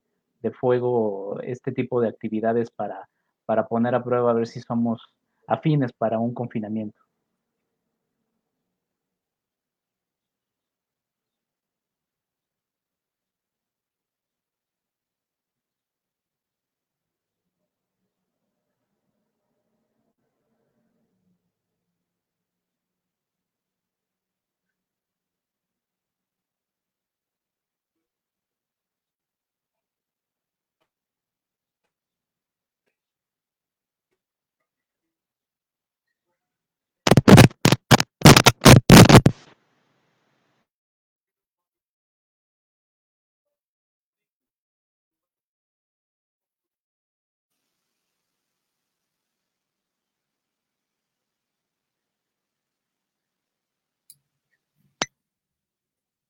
fuego 0.53 1.39
este 1.43 1.73
tipo 1.73 2.01
de 2.01 2.09
actividades 2.09 2.71
para, 2.71 3.09
para 3.45 3.67
poner 3.67 3.95
a 3.95 4.03
prueba 4.03 4.31
a 4.31 4.35
ver 4.35 4.47
si 4.47 4.61
somos 4.61 5.03
afines 5.49 5.93
para 5.93 6.21
un 6.21 6.33
confinamiento. 6.35 7.08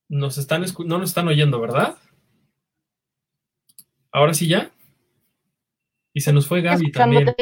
Nos 0.08 0.38
están 0.38 0.64
no 0.86 0.98
nos 0.98 1.10
están 1.10 1.28
oyendo, 1.28 1.60
¿verdad? 1.60 1.98
Ahora 4.10 4.34
sí 4.34 4.48
ya. 4.48 4.70
Y 6.12 6.20
se 6.20 6.32
nos 6.32 6.46
fue 6.46 6.62
Gaby 6.62 6.90
también. 6.92 7.34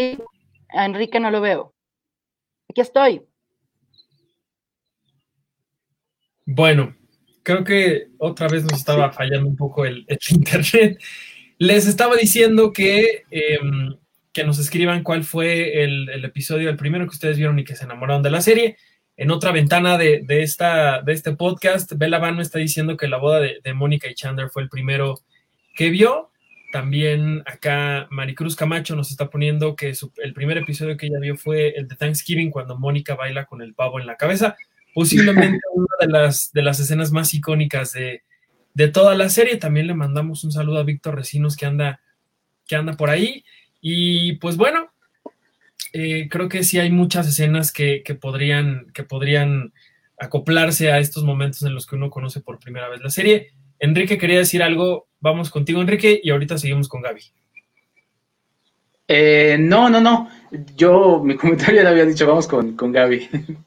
A 0.68 0.84
Enrique 0.84 1.20
no 1.20 1.30
lo 1.30 1.40
veo. 1.40 1.74
Aquí 2.68 2.80
estoy. 2.80 3.22
Bueno, 6.44 6.94
creo 7.42 7.64
que 7.64 8.08
otra 8.18 8.48
vez 8.48 8.64
nos 8.64 8.74
estaba 8.74 9.12
fallando 9.12 9.48
un 9.48 9.56
poco 9.56 9.84
el, 9.84 10.06
internet. 10.30 11.00
Les 11.58 11.86
estaba 11.86 12.16
diciendo 12.16 12.72
que, 12.72 13.24
em, 13.30 13.96
que 14.32 14.44
nos 14.44 14.58
escriban 14.58 15.02
cuál 15.02 15.24
fue 15.24 15.82
el, 15.82 16.24
episodio, 16.24 16.68
el 16.68 16.76
primero 16.76 17.04
que 17.04 17.14
ustedes 17.14 17.36
vieron 17.36 17.58
y 17.58 17.64
que 17.64 17.74
se 17.74 17.84
enamoraron 17.84 18.22
de 18.22 18.30
la 18.30 18.40
serie. 18.40 18.76
En 19.16 19.30
otra 19.30 19.50
ventana 19.50 19.96
de, 19.96 20.24
esta, 20.28 21.00
de 21.02 21.12
este 21.12 21.32
podcast, 21.32 21.92
Bella 21.96 22.18
me 22.32 22.42
está 22.42 22.58
diciendo 22.58 22.96
que 22.96 23.08
la 23.08 23.16
boda 23.16 23.40
de, 23.40 23.60
de 23.64 23.74
Mónica 23.74 24.08
y 24.08 24.14
Chandler 24.14 24.50
fue 24.50 24.62
el 24.62 24.68
primero 24.68 25.20
que 25.74 25.90
vio. 25.90 26.30
También 26.72 27.42
acá 27.46 28.08
Maricruz 28.10 28.56
Camacho 28.56 28.96
nos 28.96 29.10
está 29.10 29.30
poniendo 29.30 29.76
que 29.76 29.94
el 30.16 30.34
primer 30.34 30.58
episodio 30.58 30.96
que 30.96 31.06
ella 31.06 31.20
vio 31.20 31.36
fue 31.36 31.68
el 31.70 31.86
de 31.86 31.96
Thanksgiving, 31.96 32.50
cuando 32.50 32.76
Mónica 32.76 33.14
baila 33.14 33.46
con 33.46 33.62
el 33.62 33.72
pavo 33.72 34.00
en 34.00 34.06
la 34.06 34.16
cabeza. 34.16 34.56
Posiblemente 34.92 35.60
una 35.72 35.86
de 36.00 36.08
las, 36.08 36.52
de 36.52 36.62
las 36.62 36.80
escenas 36.80 37.12
más 37.12 37.32
icónicas 37.34 37.92
de, 37.92 38.22
toda 38.92 39.14
la 39.14 39.28
serie. 39.28 39.56
También 39.56 39.86
le 39.86 39.94
mandamos 39.94 40.44
un 40.44 40.52
saludo 40.52 40.78
a 40.78 40.84
Víctor 40.84 41.14
Recinos 41.14 41.56
que 41.56 41.66
anda, 41.66 42.00
que 42.66 42.76
anda 42.76 42.94
por 42.94 43.10
ahí. 43.10 43.44
Y 43.80 44.34
pues 44.34 44.56
bueno, 44.56 44.90
eh, 45.98 46.28
creo 46.28 46.50
que 46.50 46.62
sí 46.62 46.78
hay 46.78 46.90
muchas 46.90 47.26
escenas 47.26 47.72
que, 47.72 48.02
podrían, 48.20 48.90
que 48.92 49.02
podrían 49.02 49.72
acoplarse 50.18 50.92
a 50.92 50.98
estos 50.98 51.24
momentos 51.24 51.62
en 51.62 51.74
los 51.74 51.86
que 51.86 51.96
uno 51.96 52.10
conoce 52.10 52.40
por 52.40 52.58
primera 52.58 52.90
vez 52.90 53.00
la 53.00 53.08
serie. 53.08 53.54
Enrique 53.78 54.18
quería 54.18 54.38
decir 54.38 54.62
algo. 54.62 55.08
Vamos 55.20 55.48
contigo, 55.48 55.80
Enrique, 55.80 56.20
y 56.22 56.28
ahorita 56.28 56.58
seguimos 56.58 56.88
con 56.88 57.00
Gaby. 57.00 57.22
Eh, 59.08 59.56
no, 59.58 59.88
no, 59.88 60.02
no. 60.02 60.28
Yo, 60.76 61.22
mi 61.24 61.34
comentario 61.38 61.76
ya 61.76 61.84
lo 61.84 61.88
había 61.88 62.04
dicho, 62.04 62.26
vamos 62.26 62.46
con, 62.46 62.76
con 62.76 62.92
Gaby. 62.92 63.28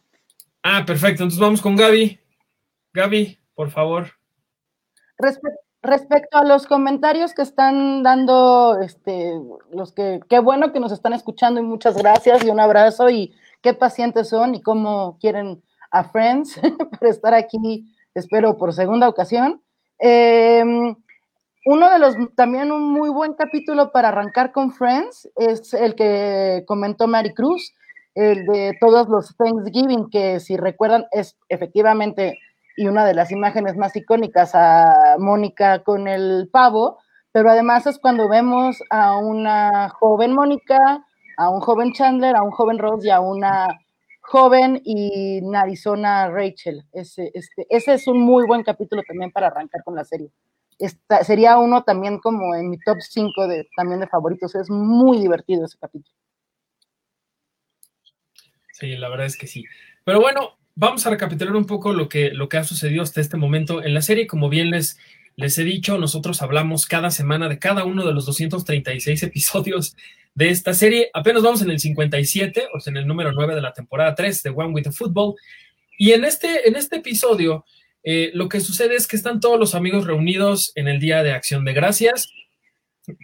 Ah, 0.61 0.83
perfecto. 0.85 1.23
Entonces 1.23 1.39
vamos 1.39 1.61
con 1.61 1.77
Gaby. 1.77 2.19
Gaby, 2.93 3.39
por 3.55 3.71
favor. 3.71 4.11
respecto 5.17 5.68
a 5.81 6.43
los 6.43 6.67
comentarios 6.67 7.33
que 7.33 7.41
están 7.41 8.03
dando, 8.03 8.79
este, 8.81 9.33
los 9.71 9.93
que, 9.93 10.19
qué 10.29 10.39
bueno 10.39 10.73
que 10.73 10.79
nos 10.79 10.91
están 10.91 11.13
escuchando 11.13 11.59
y 11.59 11.63
muchas 11.63 11.95
gracias 11.97 12.43
y 12.43 12.49
un 12.49 12.59
abrazo 12.59 13.09
y 13.09 13.33
qué 13.61 13.73
pacientes 13.73 14.29
son 14.29 14.55
y 14.55 14.61
cómo 14.61 15.17
quieren 15.19 15.63
a 15.91 16.03
Friends 16.03 16.59
para 16.99 17.09
estar 17.09 17.33
aquí, 17.33 17.85
espero 18.13 18.57
por 18.57 18.73
segunda 18.73 19.07
ocasión. 19.07 19.61
Em, 19.99 20.95
uno 21.65 21.89
de 21.89 21.99
los, 21.99 22.15
también 22.35 22.71
un 22.71 22.91
muy 22.91 23.09
buen 23.09 23.33
capítulo 23.33 23.91
para 23.91 24.09
arrancar 24.09 24.51
con 24.51 24.71
Friends 24.73 25.29
es 25.35 25.73
el 25.73 25.95
que 25.95 26.63
comentó 26.67 27.07
Mary 27.07 27.33
Cruz, 27.33 27.73
el 28.15 28.45
de 28.45 28.77
todos 28.79 29.07
los 29.07 29.35
Thanksgiving, 29.37 30.09
que 30.09 30.39
si 30.39 30.57
recuerdan 30.57 31.05
es 31.11 31.37
efectivamente 31.47 32.37
y 32.79 32.87
una 32.87 33.05
de 33.05 33.13
las 33.13 33.29
imágenes 33.29 33.75
más 33.75 33.93
icónicas 33.97 34.51
a 34.53 35.17
Mónica 35.19 35.83
con 35.83 36.07
el 36.07 36.47
pavo, 36.49 36.97
pero 37.33 37.49
además 37.49 37.85
es 37.87 37.99
cuando 37.99 38.29
vemos 38.29 38.77
a 38.89 39.17
una 39.17 39.89
joven 39.89 40.31
Mónica, 40.31 41.05
a 41.35 41.49
un 41.49 41.59
joven 41.59 41.91
Chandler, 41.91 42.37
a 42.37 42.41
un 42.41 42.51
joven 42.51 42.79
Ross 42.79 43.03
y 43.03 43.09
a 43.09 43.19
una 43.19 43.67
joven 44.21 44.81
y 44.85 45.41
narizona 45.41 46.29
Rachel. 46.29 46.85
Ese, 46.93 47.31
este, 47.33 47.67
ese 47.69 47.95
es 47.95 48.07
un 48.07 48.21
muy 48.21 48.47
buen 48.47 48.63
capítulo 48.63 49.03
también 49.05 49.33
para 49.33 49.47
arrancar 49.47 49.83
con 49.83 49.95
la 49.95 50.05
serie. 50.05 50.31
sería 51.23 51.57
uno 51.57 51.83
también 51.83 52.19
como 52.19 52.55
en 52.55 52.69
mi 52.69 52.79
top 52.79 52.99
5 53.01 53.45
de, 53.49 53.67
también 53.75 53.99
de 53.99 54.07
favoritos. 54.07 54.55
Es 54.55 54.69
muy 54.69 55.19
divertido 55.19 55.65
ese 55.65 55.77
capítulo. 55.77 56.15
Sí, 58.71 58.95
la 58.95 59.09
verdad 59.09 59.25
es 59.25 59.37
que 59.37 59.47
sí. 59.47 59.65
Pero 60.05 60.21
bueno, 60.21 60.57
vamos 60.79 61.05
a 61.05 61.09
recapitular 61.09 61.53
un 61.57 61.65
poco 61.65 61.91
lo 61.91 62.07
que, 62.07 62.31
lo 62.31 62.47
que 62.47 62.55
ha 62.55 62.63
sucedido 62.63 63.03
hasta 63.03 63.19
este 63.19 63.35
momento 63.35 63.83
en 63.83 63.93
la 63.93 64.01
serie. 64.01 64.27
Como 64.27 64.47
bien 64.47 64.71
les, 64.71 64.97
les 65.35 65.57
he 65.57 65.65
dicho, 65.65 65.97
nosotros 65.97 66.41
hablamos 66.41 66.85
cada 66.85 67.11
semana 67.11 67.49
de 67.49 67.59
cada 67.59 67.83
uno 67.83 68.05
de 68.05 68.13
los 68.13 68.25
236 68.25 69.21
episodios 69.23 69.97
de 70.35 70.49
esta 70.49 70.73
serie. 70.73 71.09
Apenas 71.13 71.43
vamos 71.43 71.61
en 71.61 71.69
el 71.69 71.81
57, 71.81 72.69
o 72.73 72.79
sea, 72.79 72.91
en 72.91 72.97
el 72.97 73.07
número 73.07 73.33
9 73.33 73.55
de 73.55 73.61
la 73.61 73.73
temporada 73.73 74.15
3 74.15 74.41
de 74.41 74.49
One 74.51 74.69
with 74.69 74.83
the 74.83 74.93
Football. 74.93 75.35
Y 75.97 76.13
en 76.13 76.23
este, 76.23 76.69
en 76.69 76.77
este 76.77 76.95
episodio, 76.95 77.65
eh, 78.03 78.31
lo 78.33 78.47
que 78.47 78.61
sucede 78.61 78.95
es 78.95 79.05
que 79.05 79.17
están 79.17 79.41
todos 79.41 79.59
los 79.59 79.75
amigos 79.75 80.07
reunidos 80.07 80.71
en 80.75 80.87
el 80.87 81.01
Día 81.01 81.23
de 81.23 81.33
Acción 81.33 81.65
de 81.65 81.73
Gracias, 81.73 82.31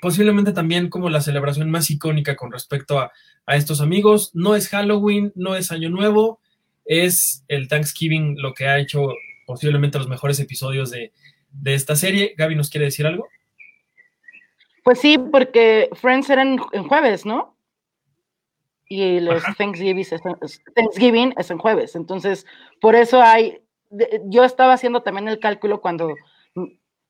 posiblemente 0.01 0.51
también 0.51 0.89
como 0.89 1.09
la 1.09 1.21
celebración 1.21 1.71
más 1.71 1.89
icónica 1.89 2.35
con 2.35 2.51
respecto 2.51 2.99
a, 2.99 3.13
a 3.45 3.55
estos 3.55 3.79
amigos. 3.79 4.31
No 4.33 4.57
es 4.57 4.67
Halloween, 4.67 5.31
no 5.35 5.55
es 5.55 5.71
Año 5.71 5.89
Nuevo, 5.89 6.41
es 6.85 7.43
el 7.47 7.67
Thanksgiving 7.67 8.35
lo 8.39 8.53
que 8.53 8.67
ha 8.67 8.79
hecho 8.79 9.09
posiblemente 9.45 9.97
los 9.97 10.07
mejores 10.07 10.39
episodios 10.39 10.91
de, 10.91 11.11
de 11.51 11.73
esta 11.73 11.95
serie. 11.95 12.35
Gaby, 12.37 12.55
¿nos 12.55 12.69
quiere 12.69 12.85
decir 12.85 13.05
algo? 13.05 13.27
Pues 14.85 14.99
sí, 14.99 15.17
porque 15.17 15.89
Friends 15.93 16.29
era 16.29 16.43
en, 16.43 16.57
jueves, 16.59 17.25
¿no? 17.25 17.57
Y 18.87 19.19
los 19.19 19.43
Thanksgiving 19.57 19.97
es, 19.99 20.21
Thanksgiving 20.75 21.33
es 21.37 21.49
en 21.49 21.57
jueves. 21.57 21.95
Entonces, 21.95 22.45
por 22.79 22.93
eso 22.93 23.19
hay. 23.19 23.61
Yo 24.25 24.43
estaba 24.43 24.73
haciendo 24.73 25.01
también 25.01 25.27
el 25.27 25.39
cálculo 25.39 25.81
cuando 25.81 26.13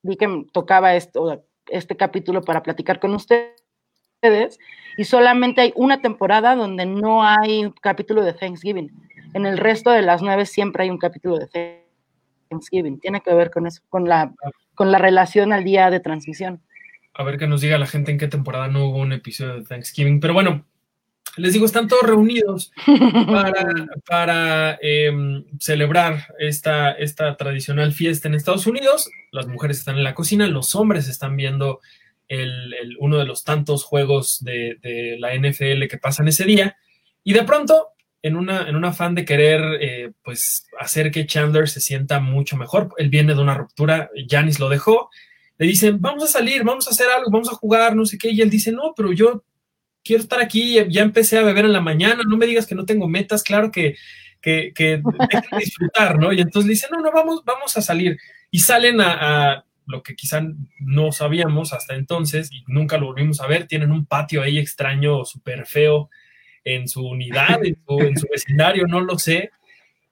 vi 0.02 0.16
que 0.16 0.46
tocaba 0.52 0.94
esto, 0.94 1.44
este 1.66 1.96
capítulo 1.96 2.40
para 2.40 2.62
platicar 2.62 2.98
con 2.98 3.14
ustedes. 3.14 4.58
Y 4.96 5.04
solamente 5.04 5.60
hay 5.60 5.72
una 5.76 6.00
temporada 6.00 6.54
donde 6.54 6.86
no 6.86 7.24
hay 7.24 7.66
un 7.66 7.72
capítulo 7.72 8.24
de 8.24 8.32
Thanksgiving. 8.32 8.90
En 9.36 9.46
el 9.46 9.58
resto 9.58 9.90
de 9.90 10.02
las 10.02 10.22
nueve 10.22 10.46
siempre 10.46 10.84
hay 10.84 10.90
un 10.90 10.98
capítulo 10.98 11.38
de 11.38 11.84
Thanksgiving. 12.48 13.00
Tiene 13.00 13.20
que 13.20 13.34
ver 13.34 13.50
con 13.50 13.66
eso, 13.66 13.82
con 13.88 14.08
la, 14.08 14.32
con 14.74 14.90
la 14.90 14.98
relación 14.98 15.52
al 15.52 15.64
día 15.64 15.90
de 15.90 16.00
transmisión 16.00 16.62
a 17.18 17.22
ver 17.22 17.38
que 17.38 17.46
nos 17.46 17.62
diga 17.62 17.78
la 17.78 17.86
gente 17.86 18.10
en 18.10 18.18
qué 18.18 18.28
temporada 18.28 18.68
no 18.68 18.88
hubo 18.88 18.98
un 18.98 19.12
episodio 19.12 19.54
de 19.54 19.64
Thanksgiving. 19.64 20.20
Pero 20.20 20.34
bueno, 20.34 20.66
les 21.38 21.54
digo, 21.54 21.64
están 21.64 21.88
todos 21.88 22.02
reunidos 22.02 22.72
para, 24.06 24.78
em, 24.82 25.44
celebrar 25.58 26.34
esta, 26.38 26.92
esta 26.92 27.36
tradicional 27.36 27.92
fiesta 27.92 28.28
en 28.28 28.34
Estados 28.34 28.66
Unidos. 28.66 29.10
Las 29.30 29.46
mujeres 29.46 29.78
están 29.78 29.96
en 29.96 30.04
la 30.04 30.14
cocina, 30.14 30.46
los 30.46 30.74
hombres 30.74 31.08
están 31.08 31.36
viendo 31.36 31.80
el, 32.28 32.96
uno 33.00 33.16
de 33.16 33.24
los 33.24 33.44
tantos 33.44 33.84
juegos 33.84 34.44
de, 34.44 35.16
la 35.18 35.34
NFL 35.34 35.86
que 35.88 35.98
pasan 35.98 36.28
ese 36.28 36.44
día. 36.44 36.76
Y 37.24 37.32
de 37.32 37.44
pronto, 37.44 37.92
en, 38.26 38.36
una, 38.36 38.68
en 38.68 38.74
un 38.76 38.84
afán 38.84 39.14
de 39.14 39.24
querer 39.24 39.62
eh, 39.80 40.12
pues, 40.22 40.66
hacer 40.80 41.10
que 41.10 41.26
Chandler 41.26 41.68
se 41.68 41.80
sienta 41.80 42.18
mucho 42.18 42.56
mejor, 42.56 42.90
él 42.98 43.08
viene 43.08 43.34
de 43.34 43.40
una 43.40 43.54
ruptura, 43.54 44.10
Janis 44.28 44.58
lo 44.58 44.68
dejó, 44.68 45.10
le 45.58 45.66
dicen, 45.66 46.00
vamos 46.00 46.24
a 46.24 46.26
salir, 46.26 46.64
vamos 46.64 46.88
a 46.88 46.90
hacer 46.90 47.06
algo, 47.08 47.30
vamos 47.30 47.48
a 47.48 47.54
jugar, 47.54 47.94
no 47.94 48.04
sé 48.04 48.18
qué, 48.18 48.30
y 48.30 48.40
él 48.40 48.50
dice, 48.50 48.72
no, 48.72 48.92
pero 48.96 49.12
yo 49.12 49.44
quiero 50.02 50.22
estar 50.22 50.40
aquí, 50.40 50.76
ya 50.88 51.02
empecé 51.02 51.38
a 51.38 51.42
beber 51.42 51.66
en 51.66 51.72
la 51.72 51.80
mañana, 51.80 52.22
no 52.26 52.36
me 52.36 52.46
digas 52.46 52.66
que 52.66 52.74
no 52.74 52.84
tengo 52.84 53.08
metas, 53.08 53.42
claro 53.42 53.70
que, 53.70 53.96
que, 54.40 54.72
que 54.74 55.02
disfrutar, 55.58 56.18
¿no? 56.18 56.32
Y 56.32 56.40
entonces 56.40 56.66
le 56.66 56.74
dicen, 56.74 56.90
no, 56.92 57.00
no, 57.00 57.12
vamos, 57.12 57.42
vamos 57.44 57.76
a 57.76 57.82
salir. 57.82 58.18
Y 58.50 58.58
salen 58.60 59.00
a, 59.00 59.64
lo 59.86 60.02
que 60.02 60.16
quizá 60.16 60.42
no 60.80 61.12
sabíamos 61.12 61.72
hasta 61.72 61.94
entonces 61.94 62.50
y 62.52 62.64
nunca 62.66 62.98
lo 62.98 63.06
volvimos 63.06 63.40
a 63.40 63.46
ver, 63.46 63.66
tienen 63.66 63.92
un 63.92 64.04
patio 64.04 64.42
ahí 64.42 64.58
extraño, 64.58 65.24
súper 65.24 65.64
feo 65.66 66.10
en 66.66 66.88
su 66.88 67.06
unidad, 67.06 67.64
en 67.64 67.76
su, 68.18 68.26
vecindario, 68.30 68.86
no 68.88 69.00
lo 69.00 69.18
sé. 69.18 69.50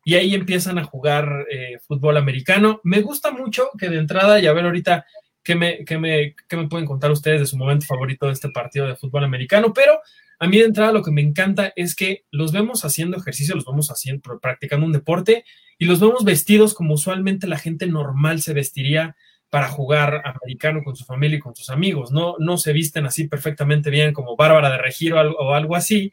Y 0.04 0.14
ahí 0.14 0.34
empiezan 0.34 0.78
a 0.78 0.84
jugar 0.84 1.46
eh, 1.50 1.78
fútbol 1.86 2.16
americano. 2.16 2.80
Me 2.84 3.00
gusta 3.00 3.32
mucho 3.32 3.70
que 3.76 3.88
de 3.88 3.98
entrada, 3.98 4.38
y 4.38 4.46
a 4.46 4.52
ver 4.52 4.64
ahorita 4.64 5.04
qué 5.42 5.56
me, 5.56 5.84
me, 5.98 6.34
me 6.50 6.68
pueden 6.68 6.86
contar 6.86 7.10
ustedes 7.10 7.40
de 7.40 7.46
su 7.46 7.58
momento 7.58 7.86
favorito 7.86 8.26
de 8.26 8.32
este 8.32 8.50
partido 8.50 8.86
de 8.86 8.94
fútbol 8.94 9.24
americano, 9.24 9.72
pero 9.74 9.98
a 10.38 10.46
mí 10.46 10.58
de 10.58 10.64
entrada 10.64 10.92
lo 10.92 11.02
que 11.02 11.10
me 11.10 11.22
encanta 11.22 11.72
es 11.74 11.96
que 11.96 12.24
los 12.30 12.52
vemos 12.52 12.84
haciendo 12.84 13.16
ejercicio, 13.16 13.56
los 13.56 13.66
vemos 13.66 13.90
haciendo, 13.90 14.38
practicando 14.40 14.86
un 14.86 14.92
deporte 14.92 15.44
y 15.76 15.86
los 15.86 15.98
vemos 15.98 16.24
vestidos 16.24 16.72
como 16.72 16.94
usualmente 16.94 17.48
la 17.48 17.58
gente 17.58 17.86
normal 17.86 18.42
se 18.42 18.52
vestiría 18.52 19.16
para 19.50 19.68
jugar 19.68 20.22
americano 20.24 20.82
con 20.82 20.96
su 20.96 21.04
familia 21.04 21.36
y 21.36 21.40
con 21.40 21.54
sus 21.54 21.70
amigos. 21.70 22.10
No, 22.10 22.36
no 22.38 22.58
se 22.58 22.72
visten 22.72 23.06
así 23.06 23.28
perfectamente 23.28 23.90
bien 23.90 24.12
como 24.12 24.36
Bárbara 24.36 24.70
de 24.70 24.78
Regiro 24.78 25.20
o 25.20 25.54
algo 25.54 25.76
así, 25.76 26.12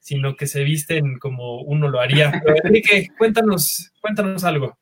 sino 0.00 0.34
que 0.34 0.46
se 0.46 0.64
visten 0.64 1.18
como 1.18 1.62
uno 1.62 1.88
lo 1.88 2.00
haría. 2.00 2.42
Enrique, 2.64 3.08
cuéntanos, 3.18 3.92
cuéntanos 4.00 4.42
algo. 4.44 4.76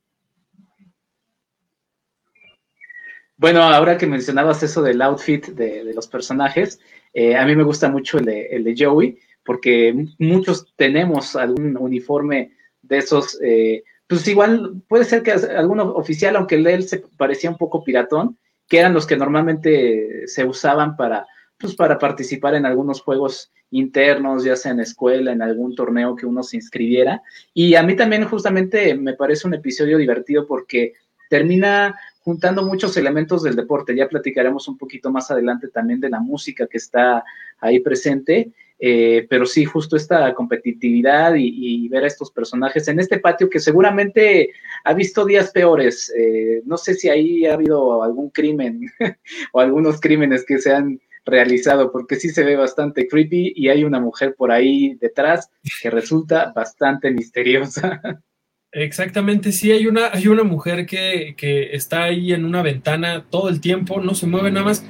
Bueno, 3.36 3.62
ahora 3.62 3.96
que 3.96 4.06
mencionabas 4.06 4.62
eso 4.62 4.82
del 4.82 5.00
outfit 5.02 5.46
de, 5.48 5.92
los 5.94 6.08
personajes, 6.08 6.80
eh, 7.14 7.36
a 7.36 7.44
mí 7.44 7.54
me 7.54 7.62
gusta 7.62 7.88
mucho 7.88 8.18
el 8.18 8.24
de, 8.24 8.74
Joey, 8.76 9.18
porque 9.44 9.94
muchos 10.18 10.72
tenemos 10.74 11.36
algún 11.36 11.76
uniforme 11.76 12.52
de 12.82 12.98
esos, 12.98 13.38
eh, 13.40 13.84
pues 14.08 14.26
igual 14.26 14.82
puede 14.88 15.04
ser 15.04 15.22
que 15.22 15.32
alguno 15.32 15.92
oficial, 15.94 16.34
aunque 16.34 16.56
el 16.56 16.64
de 16.64 16.74
él 16.74 16.88
se 16.88 17.04
parecía 17.16 17.50
un 17.50 17.58
poco 17.58 17.84
piratón, 17.84 18.38
que 18.66 18.80
eran 18.80 18.92
los 18.92 19.06
que 19.06 19.16
normalmente 19.16 20.26
se 20.26 20.44
usaban 20.44 20.96
para, 20.96 21.26
pues, 21.58 21.74
para 21.74 21.98
participar 21.98 22.54
en 22.54 22.66
algunos 22.66 23.00
juegos 23.00 23.50
internos, 23.70 24.44
ya 24.44 24.56
sea 24.56 24.72
en 24.72 24.80
escuela, 24.80 25.32
en 25.32 25.42
algún 25.42 25.74
torneo 25.74 26.16
que 26.16 26.26
uno 26.26 26.42
se 26.42 26.56
inscribiera. 26.56 27.22
Y 27.52 27.74
a 27.74 27.82
mí 27.82 27.96
también 27.96 28.24
justamente 28.24 28.94
me 28.94 29.14
parece 29.14 29.46
un 29.46 29.54
episodio 29.54 29.98
divertido 29.98 30.46
porque 30.46 30.94
termina 31.28 31.98
juntando 32.20 32.62
muchos 32.62 32.96
elementos 32.96 33.42
del 33.42 33.56
deporte. 33.56 33.96
Ya 33.96 34.08
platicaremos 34.08 34.68
un 34.68 34.78
poquito 34.78 35.10
más 35.10 35.30
adelante 35.30 35.68
también 35.68 36.00
de 36.00 36.10
la 36.10 36.20
música 36.20 36.66
que 36.66 36.78
está 36.78 37.24
ahí 37.60 37.80
presente. 37.80 38.52
Eh, 38.80 39.26
pero 39.28 39.44
sí, 39.44 39.64
justo 39.64 39.96
esta 39.96 40.32
competitividad 40.34 41.34
y, 41.36 41.88
ver 41.88 42.04
a 42.04 42.06
estos 42.06 42.30
personajes 42.30 42.86
en 42.86 43.00
este 43.00 43.18
patio 43.18 43.50
que 43.50 43.58
seguramente 43.58 44.50
ha 44.84 44.94
visto 44.94 45.24
días 45.24 45.50
peores. 45.50 46.12
Eh, 46.16 46.62
no 46.64 46.76
sé 46.76 46.94
si 46.94 47.08
ahí 47.08 47.44
ha 47.46 47.54
habido 47.54 48.02
algún 48.02 48.30
crimen 48.30 48.88
o 49.52 49.60
algunos 49.60 50.00
crímenes 50.00 50.44
que 50.44 50.58
se 50.58 50.72
han 50.72 51.00
realizado, 51.28 51.92
porque 51.92 52.16
sí 52.16 52.30
se 52.30 52.44
ve 52.44 52.56
bastante 52.56 53.06
creepy 53.06 53.52
y 53.54 53.68
hay 53.68 53.84
una 53.84 54.00
mujer 54.00 54.34
por 54.36 54.50
ahí 54.50 54.94
detrás 55.00 55.50
que 55.82 55.90
resulta 55.90 56.52
bastante 56.54 57.10
misteriosa. 57.10 58.00
Exactamente, 58.72 59.52
sí, 59.52 59.70
hay 59.72 59.86
una, 59.86 60.10
hay 60.12 60.28
una 60.28 60.42
mujer 60.42 60.84
que, 60.84 61.34
que 61.36 61.74
está 61.74 62.04
ahí 62.04 62.32
en 62.32 62.44
una 62.44 62.62
ventana 62.62 63.24
todo 63.30 63.48
el 63.48 63.60
tiempo, 63.60 64.00
no 64.00 64.14
se 64.14 64.26
mueve 64.26 64.50
nada 64.50 64.66
más 64.66 64.84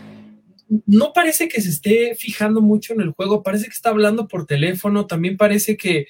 no 0.87 1.12
parece 1.12 1.49
que 1.49 1.61
se 1.61 1.71
esté 1.71 2.14
fijando 2.14 2.61
mucho 2.61 2.92
en 2.92 3.00
el 3.00 3.12
juego, 3.12 3.42
parece 3.42 3.64
que 3.64 3.73
está 3.73 3.90
hablando 3.90 4.28
por 4.28 4.47
teléfono, 4.47 5.07
también 5.07 5.37
parece 5.37 5.76
que, 5.76 6.07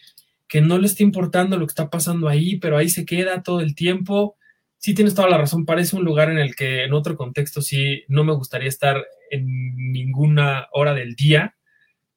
no 0.63 0.79
le 0.79 0.87
está 0.87 1.03
importando 1.03 1.57
lo 1.57 1.67
que 1.67 1.73
está 1.73 1.91
pasando 1.91 2.29
ahí, 2.29 2.57
pero 2.57 2.77
ahí 2.77 2.89
se 2.89 3.05
queda 3.05 3.43
todo 3.43 3.61
el 3.61 3.75
tiempo. 3.75 4.37
Sí, 4.79 4.95
tienes 4.95 5.15
toda 5.15 5.29
la 5.29 5.39
razón, 5.39 5.67
parece 5.67 5.97
un 5.97 6.05
lugar 6.05 6.31
en 6.31 6.39
el 6.39 6.57
que 6.57 6.85
en 6.85 6.93
otro 6.93 7.17
contexto 7.17 7.61
sí 7.63 8.05
no 8.09 8.25
me 8.25 8.35
gustaría 8.35 8.69
estar 8.69 9.05
en 9.31 9.93
ninguna 9.93 10.69
hora 10.73 10.95
del 10.95 11.15
día, 11.15 11.57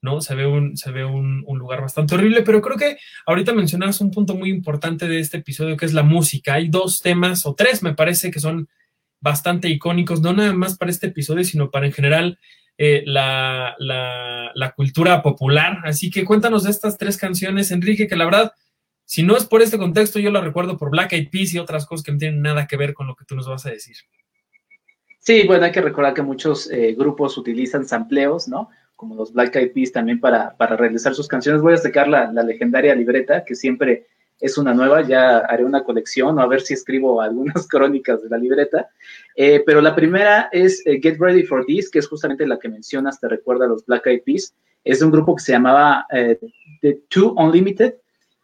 ¿no? 0.02 0.22
Se 0.22 0.36
ve 0.36 0.48
un, 0.48 0.78
se 0.78 0.92
ve 0.92 1.06
un, 1.06 1.44
un 1.46 1.60
lugar 1.60 1.82
bastante 1.82 2.16
horrible, 2.16 2.42
pero 2.42 2.62
creo 2.62 2.78
que 2.78 2.98
ahorita 3.26 3.54
mencionas 3.54 4.02
un 4.02 4.12
punto 4.12 4.36
muy 4.36 4.50
importante 4.50 5.08
de 5.08 5.20
este 5.20 5.38
episodio 5.38 5.78
que 5.78 5.86
es 5.86 5.94
la 5.94 6.04
música. 6.04 6.56
Hay 6.56 6.70
dos 6.70 7.02
temas, 7.02 7.46
o 7.46 7.54
tres 7.56 7.84
me 7.84 7.94
parece, 7.94 8.32
que 8.32 8.40
son 8.40 8.68
bastante 9.22 9.70
icónicos, 9.70 10.22
no 10.22 10.34
nada 10.34 10.54
más 10.54 10.78
para 10.78 10.92
este 10.92 11.08
episodio, 11.08 11.44
sino 11.44 11.70
para 11.70 11.86
en 11.86 11.94
general 11.94 12.40
eh, 12.78 13.04
la, 13.06 13.76
la, 13.78 14.72
cultura 14.76 15.22
popular. 15.22 15.80
Así 15.84 16.10
que 16.10 16.26
cuéntanos 16.26 16.64
de 16.64 16.72
estas 16.72 16.98
tres 16.98 17.18
canciones, 17.18 17.70
Enrique, 17.70 18.08
que 18.08 18.16
la 18.16 18.26
verdad, 18.26 18.54
si 19.06 19.22
no 19.22 19.38
es 19.38 19.46
por 19.46 19.62
este 19.62 19.78
contexto, 19.78 20.18
yo 20.18 20.32
la 20.32 20.42
recuerdo 20.42 20.78
por 20.78 20.90
Black 20.90 21.14
Eyed 21.14 21.30
Peas 21.30 21.54
y 21.54 21.60
otras 21.60 21.86
cosas 21.86 22.04
que 22.04 22.12
no 22.12 22.18
tienen 22.18 22.42
nada 22.42 22.66
que 22.66 22.78
ver 22.78 22.96
con 22.96 23.06
lo 23.06 23.16
que 23.16 23.26
tú 23.26 23.36
nos 23.36 23.48
vas 23.48 23.66
a 23.68 23.70
decir. 23.70 23.98
Sí, 25.22 25.46
bueno, 25.46 25.66
hay 25.66 25.72
que 25.72 25.82
recordar 25.82 26.16
que 26.16 26.24
muchos 26.24 26.70
eh, 26.72 26.96
grupos 26.98 27.38
utilizan 27.38 27.86
sampleos, 27.86 28.48
¿no? 28.48 28.70
Como 28.96 29.14
los 29.14 29.32
Black 29.32 29.56
Eyed 29.56 29.72
Peas 29.72 29.92
también 29.92 30.20
para, 30.20 30.58
para 30.58 30.76
realizar 30.76 31.14
sus 31.14 31.28
canciones. 31.28 31.62
Voy 31.62 31.74
a 31.74 31.78
sacar 31.78 32.08
la, 32.08 32.32
la 32.32 32.42
legendaria 32.42 32.96
libreta 32.96 33.46
que 33.46 33.54
siempre 33.54 34.08
es 34.40 34.58
una 34.58 34.74
nueva, 34.74 35.04
ya 35.04 35.38
haré 35.38 35.64
una 35.64 35.84
colección 35.84 36.40
o 36.40 36.42
a 36.42 36.48
ver 36.48 36.62
si 36.62 36.74
escribo 36.74 37.22
algunas 37.22 37.68
crónicas 37.68 38.24
de 38.24 38.30
la 38.30 38.40
libreta. 38.40 38.90
Eh, 39.36 39.62
pero 39.64 39.80
la 39.80 39.96
primera 39.96 40.50
es 40.52 40.82
eh, 40.88 41.00
Get 41.00 41.20
Ready 41.20 41.44
for 41.44 41.66
This, 41.68 41.92
que 41.92 42.00
es 42.00 42.08
justamente 42.08 42.48
la 42.48 42.58
que 42.58 42.70
mencionas, 42.70 43.20
te 43.20 43.28
recuerda 43.28 43.66
a 43.66 43.70
los 43.70 43.86
Black 43.86 44.08
Eyed 44.08 44.24
Peas. 44.24 44.56
Es 44.84 45.04
un 45.04 45.12
grupo 45.12 45.36
que 45.36 45.44
se 45.44 45.52
llamaba 45.52 46.08
The 46.10 47.00
Two 47.10 47.36
Unlimited. 47.38 47.94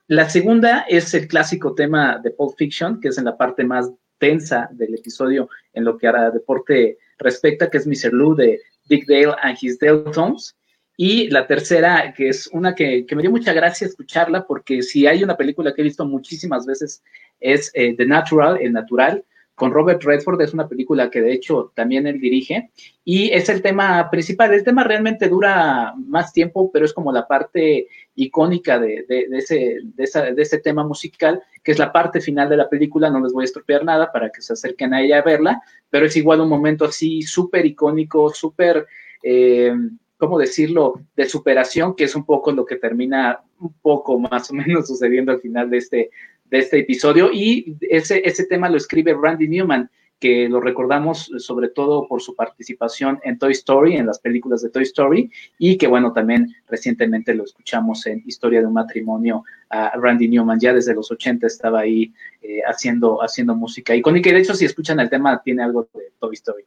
La 0.05 0.29
segunda 0.29 0.85
es 0.87 1.11
el 1.15 1.27
clásico 1.27 1.73
tema 1.73 2.19
de 2.23 2.29
Pulp 2.29 2.55
Fiction, 2.55 2.99
que 3.01 3.07
es 3.07 3.17
en 3.17 3.25
la 3.25 3.35
parte 3.35 3.63
más 3.63 3.91
tensa 4.17 4.69
del 4.71 4.95
episodio 4.95 5.49
en 5.73 5.85
lo 5.85 5.97
que 5.97 6.07
a 6.07 6.31
deporte 6.31 6.97
respecta, 7.17 7.69
que 7.69 7.77
es 7.77 7.87
Mr. 7.87 8.13
Lou 8.13 8.35
de 8.35 8.61
Big 8.87 9.05
Dale 9.07 9.35
and 9.41 9.57
His 9.59 9.77
Tones. 9.79 10.55
Y 10.99 11.29
la 11.29 11.45
tercera, 11.45 12.11
que 12.15 12.29
es 12.29 12.47
una 12.47 12.73
que, 12.73 13.05
me 13.15 13.21
dio 13.21 13.29
mucha 13.29 13.53
gracia 13.53 13.85
escucharla, 13.85 14.47
porque 14.47 14.81
si 14.81 15.05
hay 15.05 15.23
una 15.23 15.37
película 15.37 15.73
que 15.73 15.81
he 15.81 15.83
visto 15.83 16.05
muchísimas 16.05 16.65
veces, 16.65 17.03
es 17.39 17.69
eh, 17.75 17.95
The 17.95 18.05
Natural, 18.05 18.57
El 18.59 18.73
Natural, 18.73 19.23
con 19.57 19.71
Robert 19.71 20.03
Redford. 20.03 20.39
Es 20.41 20.53
una 20.53 20.67
película 20.67 21.09
que 21.09 21.19
de 21.19 21.33
hecho 21.33 21.71
también 21.73 22.05
él 22.05 22.21
dirige. 22.21 22.69
Y 23.03 23.31
es 23.31 23.49
el 23.49 23.63
tema 23.63 24.07
principal. 24.11 24.53
El 24.53 24.63
tema 24.63 24.83
realmente 24.83 25.27
dura 25.27 25.95
más 25.97 26.31
tiempo, 26.31 26.71
pero 26.71 26.85
es 26.85 26.93
como 26.93 27.11
la 27.11 27.27
parte 27.27 27.87
icónica 28.13 28.77
de, 28.77 29.03
ese, 29.31 29.79
de, 29.83 30.41
ese 30.41 30.59
tema 30.59 30.83
musical, 30.83 31.41
que 31.63 31.71
es 31.71 31.79
la 31.79 31.91
parte 31.91 32.21
final 32.21 32.49
de 32.49 32.57
la 32.57 32.69
película. 32.69 33.09
No 33.09 33.19
les 33.19 33.33
voy 33.33 33.43
a 33.43 33.45
estropear 33.45 33.83
nada 33.83 34.11
para 34.11 34.29
que 34.29 34.43
se 34.43 34.53
acerquen 34.53 34.93
a 34.93 35.01
ella 35.01 35.17
a 35.17 35.23
verla, 35.23 35.59
pero 35.89 36.05
es 36.05 36.15
igual 36.15 36.41
un 36.41 36.49
momento 36.49 36.85
así 36.85 37.23
súper 37.23 37.65
icónico, 37.65 38.29
súper... 38.29 38.85
Eh, 39.23 39.73
¿cómo 40.17 40.39
decirlo?, 40.39 41.01
de 41.15 41.29
superación, 41.29 41.95
que 41.95 42.05
es 42.05 42.15
un 42.15 42.25
poco 42.25 42.51
lo 42.51 42.65
que 42.65 42.77
termina 42.77 43.39
un 43.59 43.73
poco 43.73 44.17
más 44.19 44.49
o 44.49 44.53
menos 44.55 44.87
sucediendo 44.87 45.31
al 45.31 45.39
final 45.39 45.69
de 45.69 45.77
este, 45.77 46.09
de 46.49 46.59
este 46.59 46.79
episodio. 46.79 47.29
Y 47.31 47.77
ese, 47.81 48.21
ese 48.25 48.45
tema 48.45 48.69
lo 48.69 48.77
escribe 48.77 49.15
Randy 49.19 49.47
Newman, 49.47 49.89
que 50.19 50.49
lo 50.49 50.59
recordamos 50.59 51.31
sobre 51.37 51.69
todo 51.69 52.07
por 52.07 52.21
su 52.21 52.35
participación 52.35 53.19
en 53.23 53.37
Toy 53.37 53.51
Story, 53.51 53.97
en 53.97 54.07
las 54.07 54.19
películas 54.19 54.61
de 54.61 54.69
Toy 54.69 54.83
Story, 54.83 55.31
y 55.59 55.77
que 55.77 55.87
bueno, 55.87 56.11
también 56.11 56.55
recientemente 56.67 57.35
lo 57.35 57.43
escuchamos 57.43 58.05
en 58.07 58.23
Historia 58.25 58.61
de 58.61 58.65
un 58.65 58.73
matrimonio 58.73 59.43
a 59.69 59.91
Randy 59.95 60.27
Newman, 60.27 60.59
ya 60.59 60.73
desde 60.73 60.95
los 60.95 61.11
80 61.11 61.45
estaba 61.45 61.81
ahí 61.81 62.13
eh, 62.41 62.61
haciendo, 62.67 63.21
haciendo 63.21 63.55
música 63.55 63.95
icónica, 63.95 64.29
y 64.29 64.33
de 64.33 64.39
hecho 64.39 64.55
si 64.55 64.65
escuchan 64.65 64.99
el 64.99 65.09
tema 65.09 65.41
tiene 65.43 65.63
algo 65.63 65.87
de 65.93 66.11
Toy 66.19 66.33
Story. 66.33 66.63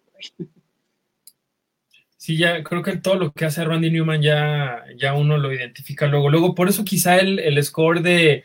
Sí, 2.16 2.36
ya 2.36 2.62
creo 2.62 2.82
que 2.82 2.98
todo 2.98 3.16
lo 3.16 3.32
que 3.32 3.46
hace 3.46 3.64
Randy 3.64 3.90
Newman 3.90 4.20
ya, 4.20 4.84
ya 4.96 5.14
uno 5.14 5.38
lo 5.38 5.52
identifica 5.52 6.06
luego. 6.06 6.28
Luego, 6.28 6.54
por 6.54 6.68
eso 6.68 6.84
quizá 6.84 7.16
el, 7.16 7.38
el 7.38 7.60
score 7.64 8.02
de, 8.02 8.44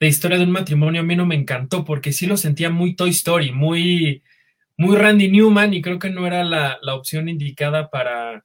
de, 0.00 0.06
Historia 0.06 0.38
de 0.38 0.44
un 0.44 0.50
matrimonio 0.50 1.00
a 1.00 1.04
mí 1.04 1.16
no 1.16 1.26
me 1.26 1.34
encantó, 1.34 1.84
porque 1.84 2.12
sí 2.12 2.26
lo 2.26 2.36
sentía 2.36 2.70
muy 2.70 2.96
Toy 2.96 3.10
Story, 3.10 3.52
muy, 3.52 4.22
muy 4.76 4.96
Randy 4.96 5.30
Newman, 5.30 5.74
y 5.74 5.82
creo 5.82 5.98
que 5.98 6.10
no 6.10 6.26
era 6.26 6.44
la, 6.44 6.78
la 6.82 6.94
opción 6.94 7.28
indicada 7.28 7.90
para, 7.90 8.44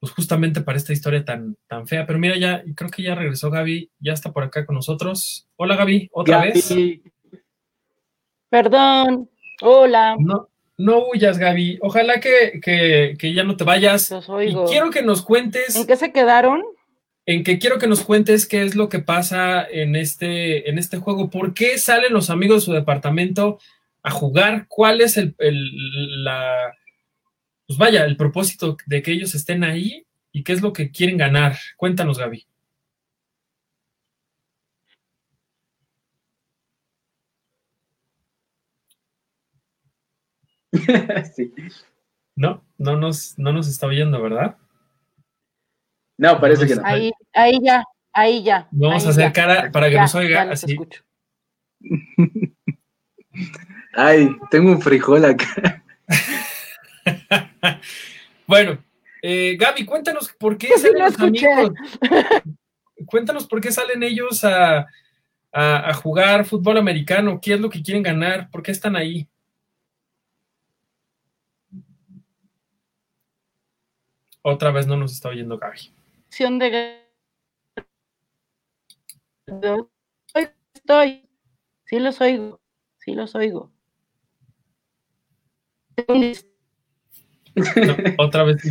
pues 0.00 0.12
justamente 0.12 0.60
para 0.60 0.78
esta 0.78 0.92
historia 0.92 1.24
tan, 1.24 1.56
tan 1.66 1.86
fea. 1.86 2.06
Pero 2.06 2.18
mira, 2.18 2.36
ya 2.36 2.62
creo 2.74 2.90
que 2.90 3.02
ya 3.02 3.14
regresó 3.14 3.50
Gaby, 3.50 3.90
ya 3.98 4.12
está 4.12 4.32
por 4.32 4.44
acá 4.44 4.64
con 4.64 4.76
nosotros. 4.76 5.48
Hola 5.56 5.76
Gaby, 5.76 6.08
otra 6.12 6.42
vez. 6.42 6.74
Perdón, 8.48 9.28
hola. 9.60 10.16
No, 10.18 10.48
no 10.78 11.08
huyas, 11.08 11.38
Gaby. 11.38 11.78
Ojalá 11.82 12.20
que, 12.20 13.16
ya 13.20 13.44
no 13.44 13.56
te 13.56 13.64
vayas. 13.64 14.14
Y 14.46 14.54
quiero 14.68 14.90
que 14.90 15.02
nos 15.02 15.22
cuentes. 15.22 15.76
¿En 15.76 15.86
qué 15.86 15.96
se 15.96 16.12
quedaron? 16.12 16.62
En 17.28 17.44
que 17.44 17.58
quiero 17.58 17.78
que 17.78 17.86
nos 17.86 18.04
cuentes 18.04 18.46
qué 18.46 18.62
es 18.62 18.74
lo 18.74 18.88
que 18.88 19.00
pasa 19.00 19.62
en 19.62 19.96
este, 19.96 20.70
en 20.70 20.78
este 20.78 20.96
juego. 20.96 21.28
¿Por 21.28 21.52
qué 21.52 21.76
salen 21.76 22.14
los 22.14 22.30
amigos 22.30 22.62
de 22.62 22.64
su 22.64 22.72
departamento 22.72 23.58
a 24.02 24.10
jugar? 24.10 24.64
¿Cuál 24.66 25.02
es 25.02 25.18
el, 25.18 25.34
la, 26.24 26.74
pues 27.66 27.78
vaya, 27.78 28.06
el 28.06 28.16
propósito 28.16 28.78
de 28.86 29.02
que 29.02 29.12
ellos 29.12 29.34
estén 29.34 29.62
ahí 29.62 30.06
y 30.32 30.42
qué 30.42 30.54
es 30.54 30.62
lo 30.62 30.72
que 30.72 30.90
quieren 30.90 31.18
ganar? 31.18 31.58
Cuéntanos, 31.76 32.18
Gaby. 32.18 32.46
sí. 41.36 41.52
No, 42.36 42.64
no 42.78 42.96
nos, 42.96 43.38
no 43.38 43.52
nos 43.52 43.68
está 43.68 43.86
oyendo, 43.86 44.22
¿verdad? 44.22 44.56
No, 46.18 46.40
parece 46.40 46.66
que 46.66 46.74
no. 46.74 46.82
Ahí, 46.84 47.12
ahí 47.32 47.60
ya, 47.62 47.84
ahí 48.12 48.42
ya. 48.42 48.66
Vamos 48.72 49.06
a 49.06 49.10
hacer 49.10 49.32
cara 49.32 49.70
para 49.70 49.88
que 49.88 49.96
nos 49.96 50.14
oiga 50.16 50.50
así. 50.50 50.76
Ay, 53.94 54.28
tengo 54.50 54.72
un 54.72 54.82
frijol 54.82 55.24
acá. 55.24 55.82
bueno, 58.46 58.78
eh, 59.22 59.56
Gaby, 59.58 59.84
cuéntanos 59.84 60.32
por 60.38 60.58
qué 60.58 60.68
salen 60.78 61.04
los 61.04 61.18
amigos. 61.20 61.70
Cuéntanos 63.06 63.46
por 63.46 63.60
qué 63.60 63.70
salen 63.70 64.02
ellos 64.02 64.44
a, 64.44 64.78
a, 65.52 65.90
a, 65.90 65.94
jugar 65.94 66.44
fútbol 66.44 66.78
americano. 66.78 67.40
¿Qué 67.40 67.54
es 67.54 67.60
lo 67.60 67.70
que 67.70 67.80
quieren 67.80 68.02
ganar? 68.02 68.50
¿Por 68.50 68.60
qué 68.62 68.72
están 68.72 68.96
ahí? 68.96 69.28
Otra 74.42 74.72
vez 74.72 74.86
no 74.86 74.96
nos 74.96 75.12
está 75.12 75.28
oyendo 75.28 75.58
Gaby. 75.58 75.97
De... 79.46 79.86
Estoy. 80.74 81.28
Sí 81.84 81.98
los 81.98 82.20
oigo. 82.20 82.60
Sí 82.98 83.14
los 83.14 83.34
oigo. 83.34 83.72
otra 88.18 88.44
vez. 88.44 88.62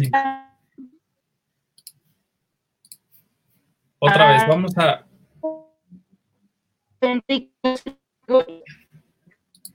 Otra 4.00 4.32
vez, 4.32 4.48
vamos 4.48 4.78
a. 4.78 5.08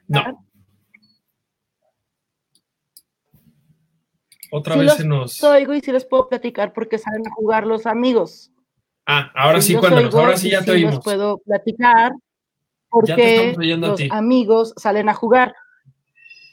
No. 0.08 0.51
Otra 4.54 4.76
vez 4.76 4.92
se 4.92 5.04
nos. 5.04 5.42
oigo 5.42 5.72
y 5.72 5.80
sí 5.80 5.90
les 5.92 6.04
puedo 6.04 6.28
platicar 6.28 6.74
porque 6.74 6.98
salen 6.98 7.26
a 7.26 7.30
jugar 7.30 7.66
los 7.66 7.86
amigos. 7.86 8.50
Ah, 9.06 9.32
ahora 9.34 9.62
sí, 9.62 9.74
cuéntanos, 9.74 10.14
ahora 10.14 10.36
sí 10.36 10.50
ya 10.50 10.62
te 10.62 10.72
oímos. 10.72 10.96
Les 10.96 11.04
puedo 11.04 11.38
platicar 11.38 12.12
porque 12.90 13.54
los 13.56 14.00
amigos 14.10 14.74
salen 14.76 15.08
a 15.08 15.14
jugar. 15.14 15.54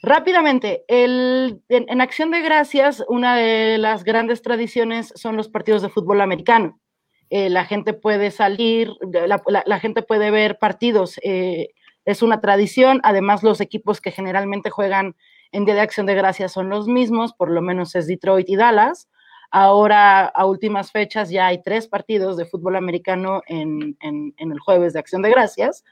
Rápidamente, 0.02 0.82
el, 0.88 1.60
en, 1.68 2.00
Acción 2.00 2.30
de 2.30 2.40
Gracias, 2.40 3.04
una 3.06 3.36
de 3.36 3.76
las 3.76 4.02
grandes 4.02 4.40
tradiciones 4.40 5.12
son 5.14 5.36
los 5.36 5.50
partidos 5.50 5.82
de 5.82 5.90
fútbol 5.90 6.22
americano. 6.22 6.80
Eh, 7.28 7.50
la 7.50 7.66
gente 7.66 7.92
puede 7.92 8.30
salir, 8.30 8.92
la, 9.12 9.78
gente 9.78 10.00
puede 10.00 10.30
ver 10.30 10.58
partidos, 10.58 11.20
eh, 11.22 11.74
es 12.06 12.22
una 12.22 12.40
tradición. 12.40 13.00
Además, 13.02 13.42
los 13.42 13.60
equipos 13.60 14.00
que 14.00 14.10
generalmente 14.10 14.70
juegan 14.70 15.16
en 15.52 15.64
Día 15.64 15.74
de 15.74 15.80
Acción 15.80 16.06
de 16.06 16.14
Gracias 16.14 16.52
son 16.52 16.68
los 16.68 16.86
mismos, 16.86 17.32
por 17.32 17.50
lo 17.50 17.62
menos 17.62 17.94
es 17.94 18.06
Detroit 18.06 18.48
y 18.48 18.56
Dallas. 18.56 19.08
Ahora, 19.50 20.26
a 20.26 20.46
últimas 20.46 20.92
fechas, 20.92 21.30
ya 21.30 21.48
hay 21.48 21.62
tres 21.62 21.88
partidos 21.88 22.36
de 22.36 22.46
fútbol 22.46 22.76
americano 22.76 23.42
en, 23.46 23.96
en 24.00 24.52
el 24.52 24.60
jueves 24.60 24.92
de 24.92 25.00
Acción 25.00 25.22
de 25.22 25.30
Gracias. 25.30 25.84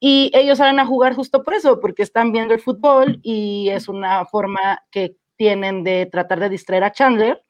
Y 0.00 0.30
ellos 0.34 0.58
salen 0.58 0.80
a 0.80 0.86
jugar 0.86 1.14
justo 1.14 1.42
por 1.42 1.54
eso, 1.54 1.80
porque 1.80 2.02
están 2.02 2.32
viendo 2.32 2.54
el 2.54 2.60
fútbol 2.60 3.20
y 3.22 3.68
es 3.70 3.88
una 3.88 4.24
forma 4.26 4.82
que 4.90 5.16
tienen 5.36 5.84
de 5.84 6.06
tratar 6.06 6.40
de 6.40 6.48
distraer 6.48 6.84
a 6.84 6.92
Chandler. 6.92 7.42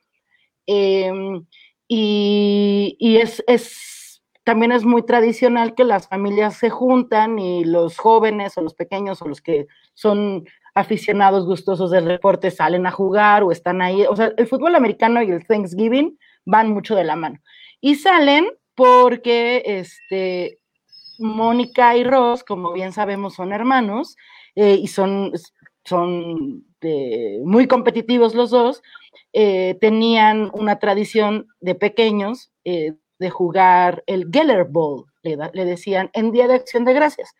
Em, 0.66 1.44
y, 1.88 2.96
y 2.98 3.16
es, 3.16 3.42
es, 3.46 4.22
también 4.44 4.72
es 4.72 4.84
muy 4.84 5.04
tradicional 5.04 5.74
que 5.74 5.84
las 5.84 6.08
familias 6.08 6.56
se 6.56 6.70
juntan 6.70 7.38
y 7.38 7.64
los 7.64 7.98
jóvenes 7.98 8.56
o 8.56 8.62
los 8.62 8.74
pequeños 8.74 9.20
o 9.22 9.28
los 9.28 9.40
que 9.40 9.66
son 9.94 10.44
aficionados 10.74 11.46
gustosos 11.46 11.90
del 11.90 12.06
deporte 12.06 12.50
salen 12.50 12.86
a 12.86 12.90
jugar 12.90 13.42
o 13.42 13.52
están 13.52 13.80
ahí. 13.80 14.04
O 14.06 14.16
sea, 14.16 14.32
el 14.36 14.46
fútbol 14.46 14.74
americano 14.74 15.22
y 15.22 15.30
el 15.30 15.46
Thanksgiving 15.46 16.18
van 16.44 16.70
mucho 16.70 16.94
de 16.94 17.04
la 17.04 17.16
mano. 17.16 17.40
Y 17.80 17.94
salen 17.94 18.46
porque 18.74 19.62
este, 19.64 20.58
Mónica 21.18 21.96
y 21.96 22.04
Ross, 22.04 22.44
como 22.44 22.72
bien 22.72 22.92
sabemos, 22.92 23.34
son 23.34 23.52
hermanos 23.52 24.16
eh, 24.56 24.78
y 24.80 24.88
son, 24.88 25.32
son 25.84 26.64
muy 27.44 27.66
competitivos 27.66 28.34
los 28.34 28.50
dos. 28.50 28.82
Eh, 29.32 29.76
tenían 29.80 30.50
una 30.52 30.78
tradición 30.78 31.48
de 31.60 31.74
pequeños 31.74 32.52
eh, 32.64 32.94
de 33.18 33.30
jugar 33.30 34.02
el 34.06 34.28
Geller 34.32 34.64
Bowl, 34.64 35.06
le, 35.22 35.64
decían, 35.64 36.10
en 36.12 36.30
Día 36.30 36.46
de 36.46 36.54
Acción 36.54 36.84
de 36.84 36.92
Gracias. 36.92 37.34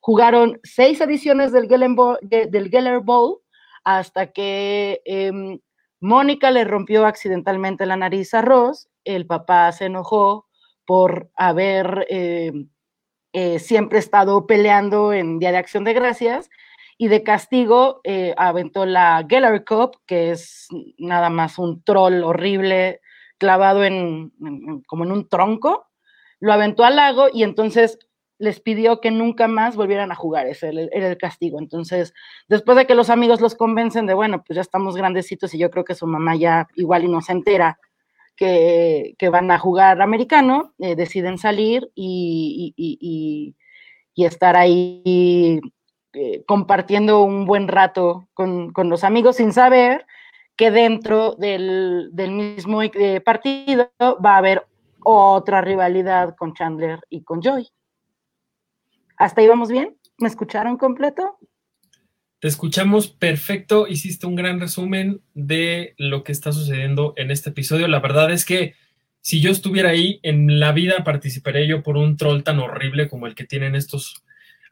Jugaron 0.00 0.60
seis 0.62 1.00
ediciones 1.00 1.52
del 1.52 1.68
Geller 1.68 3.00
Bowl, 3.00 3.40
hasta 3.84 4.32
que 4.32 5.00
em, 5.04 5.58
Mónica 6.00 6.50
le 6.50 6.64
rompió 6.64 7.06
accidentalmente 7.06 7.86
la 7.86 7.96
nariz 7.96 8.34
a 8.34 8.42
Ross, 8.42 8.88
el 9.04 9.26
papá 9.26 9.72
se 9.72 9.86
enojó 9.86 10.46
por 10.86 11.30
haber 11.36 12.06
em, 12.08 12.68
eh, 13.32 13.58
siempre 13.58 13.98
estado 13.98 14.46
peleando 14.46 15.12
en 15.12 15.38
Día 15.38 15.52
de 15.52 15.58
Acción 15.58 15.84
de 15.84 15.94
Gracias 15.94 16.48
y 16.96 17.08
de 17.08 17.22
castigo 17.22 18.00
eh, 18.04 18.34
aventó 18.36 18.86
la 18.86 19.24
Geller 19.28 19.64
Cup, 19.64 19.98
que 20.06 20.30
es 20.32 20.68
nada 20.98 21.30
más 21.30 21.58
un 21.58 21.82
troll 21.82 22.24
horrible 22.24 23.00
clavado 23.38 23.84
en, 23.84 24.32
como 24.86 25.04
en 25.04 25.12
un 25.12 25.28
tronco, 25.28 25.86
lo 26.40 26.52
aventó 26.52 26.84
al 26.84 26.96
lago 26.96 27.28
y 27.32 27.42
entonces 27.42 27.98
les 28.38 28.60
pidió 28.60 29.00
que 29.00 29.10
nunca 29.10 29.48
más 29.48 29.76
volvieran 29.76 30.12
a 30.12 30.14
jugar, 30.14 30.46
ese 30.46 30.70
era 30.92 31.08
el 31.08 31.18
castigo. 31.18 31.58
Entonces, 31.58 32.14
después 32.48 32.76
de 32.76 32.86
que 32.86 32.94
los 32.94 33.10
amigos 33.10 33.40
los 33.40 33.54
convencen 33.54 34.06
de, 34.06 34.14
bueno, 34.14 34.42
pues 34.46 34.54
ya 34.56 34.62
estamos 34.62 34.96
grandecitos 34.96 35.54
y 35.54 35.58
yo 35.58 35.70
creo 35.70 35.84
que 35.84 35.94
su 35.94 36.06
mamá 36.06 36.36
ya 36.36 36.68
igual 36.76 37.04
y 37.04 37.08
no 37.08 37.20
se 37.20 37.32
entera 37.32 37.78
que, 38.38 39.28
van 39.30 39.50
a 39.50 39.58
jugar 39.58 40.00
americano, 40.00 40.72
eh, 40.78 40.94
deciden 40.94 41.38
salir 41.38 41.90
y, 41.94 43.54
estar 44.16 44.56
ahí 44.56 45.60
eh, 46.12 46.42
compartiendo 46.44 47.22
un 47.22 47.46
buen 47.46 47.68
rato 47.68 48.28
con, 48.34 48.72
los 48.74 49.04
amigos 49.04 49.36
sin 49.36 49.52
saber 49.52 50.06
que 50.56 50.70
dentro 50.70 51.34
del, 51.36 52.10
mismo 52.12 52.82
eh, 52.82 53.20
partido 53.20 53.90
va 54.00 54.34
a 54.34 54.38
haber 54.38 54.66
otra 55.04 55.60
rivalidad 55.60 56.34
con 56.36 56.54
Chandler 56.54 57.00
y 57.08 57.22
con 57.22 57.40
Joy. 57.42 57.68
¿Hasta 59.18 59.40
ahí 59.40 59.48
vamos 59.48 59.68
bien? 59.68 59.96
¿Me 60.18 60.28
escucharon 60.28 60.76
completo? 60.76 61.38
Te 62.38 62.46
escuchamos 62.46 63.08
perfecto, 63.08 63.88
hiciste 63.88 64.28
un 64.28 64.36
gran 64.36 64.60
resumen 64.60 65.22
de 65.34 65.94
lo 65.98 66.22
que 66.22 66.30
está 66.30 66.52
sucediendo 66.52 67.14
en 67.16 67.32
este 67.32 67.50
episodio. 67.50 67.88
La 67.88 67.98
verdad 67.98 68.30
es 68.30 68.44
que 68.44 68.74
si 69.20 69.40
yo 69.40 69.50
estuviera 69.50 69.90
ahí, 69.90 70.20
en 70.22 70.60
la 70.60 70.70
vida 70.70 71.02
participaría 71.02 71.66
yo 71.66 71.82
por 71.82 71.96
un 71.96 72.16
troll 72.16 72.44
tan 72.44 72.60
horrible 72.60 73.08
como 73.08 73.26
el 73.26 73.34
que 73.34 73.44
tienen 73.44 73.74
estos 73.74 74.22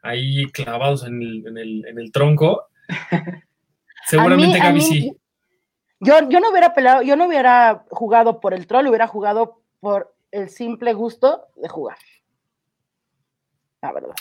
ahí 0.01 0.45
clavados 0.51 1.05
en 1.05 1.21
el, 1.21 2.11
tronco. 2.13 2.67
Seguramente 4.07 4.59
Gaby 4.59 4.79
sí. 4.81 5.17
Yo, 5.99 6.29
yo 6.29 6.39
no 6.39 6.51
hubiera 6.51 6.73
peleado, 6.73 7.01
yo 7.01 7.17
no 7.17 7.27
hubiera 7.27 7.83
jugado 7.89 8.39
por 8.39 8.53
el 8.53 8.65
troll, 8.65 8.87
hubiera 8.87 9.07
jugado 9.07 9.61
por 9.81 10.15
el 10.31 10.49
simple 10.49 10.93
gusto 10.93 11.47
de 11.57 11.67
jugar. 11.67 11.97
La 13.81 13.91
verdad. 13.91 14.15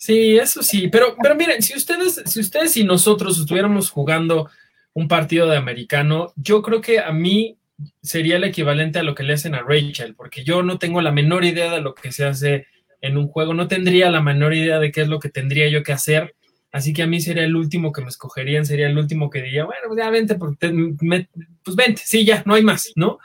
Sí, 0.00 0.38
eso 0.38 0.62
sí, 0.62 0.88
pero, 0.88 1.14
pero 1.22 1.34
miren, 1.34 1.60
si 1.60 1.76
ustedes, 1.76 2.22
si 2.24 2.40
ustedes 2.40 2.74
y 2.78 2.84
nosotros 2.84 3.38
estuviéramos 3.38 3.90
jugando 3.90 4.48
un 4.94 5.08
partido 5.08 5.46
de 5.46 5.58
americano, 5.58 6.32
yo 6.36 6.62
creo 6.62 6.80
que 6.80 7.00
a 7.00 7.12
mí 7.12 7.58
sería 8.00 8.36
el 8.36 8.44
equivalente 8.44 8.98
a 8.98 9.02
lo 9.02 9.14
que 9.14 9.24
le 9.24 9.34
hacen 9.34 9.54
a 9.54 9.60
Rachel, 9.60 10.14
porque 10.14 10.42
yo 10.42 10.62
no 10.62 10.78
tengo 10.78 11.02
la 11.02 11.12
menor 11.12 11.44
idea 11.44 11.70
de 11.70 11.82
lo 11.82 11.94
que 11.94 12.12
se 12.12 12.24
hace 12.24 12.66
en 13.02 13.18
un 13.18 13.28
juego, 13.28 13.52
no 13.52 13.68
tendría 13.68 14.08
la 14.08 14.22
menor 14.22 14.54
idea 14.54 14.78
de 14.78 14.90
qué 14.90 15.02
es 15.02 15.08
lo 15.08 15.20
que 15.20 15.28
tendría 15.28 15.68
yo 15.68 15.82
que 15.82 15.92
hacer, 15.92 16.34
así 16.72 16.94
que 16.94 17.02
a 17.02 17.06
mí 17.06 17.20
sería 17.20 17.44
el 17.44 17.54
último 17.54 17.92
que 17.92 18.00
me 18.00 18.08
escogerían, 18.08 18.64
sería 18.64 18.88
el 18.88 18.96
último 18.96 19.28
que 19.28 19.42
diría, 19.42 19.66
bueno, 19.66 19.82
pues 19.86 19.98
ya 19.98 20.08
vente, 20.08 20.36
pues 20.36 21.76
vente, 21.76 22.00
sí, 22.02 22.24
ya, 22.24 22.42
no 22.46 22.54
hay 22.54 22.62
más, 22.62 22.90
¿no? 22.96 23.18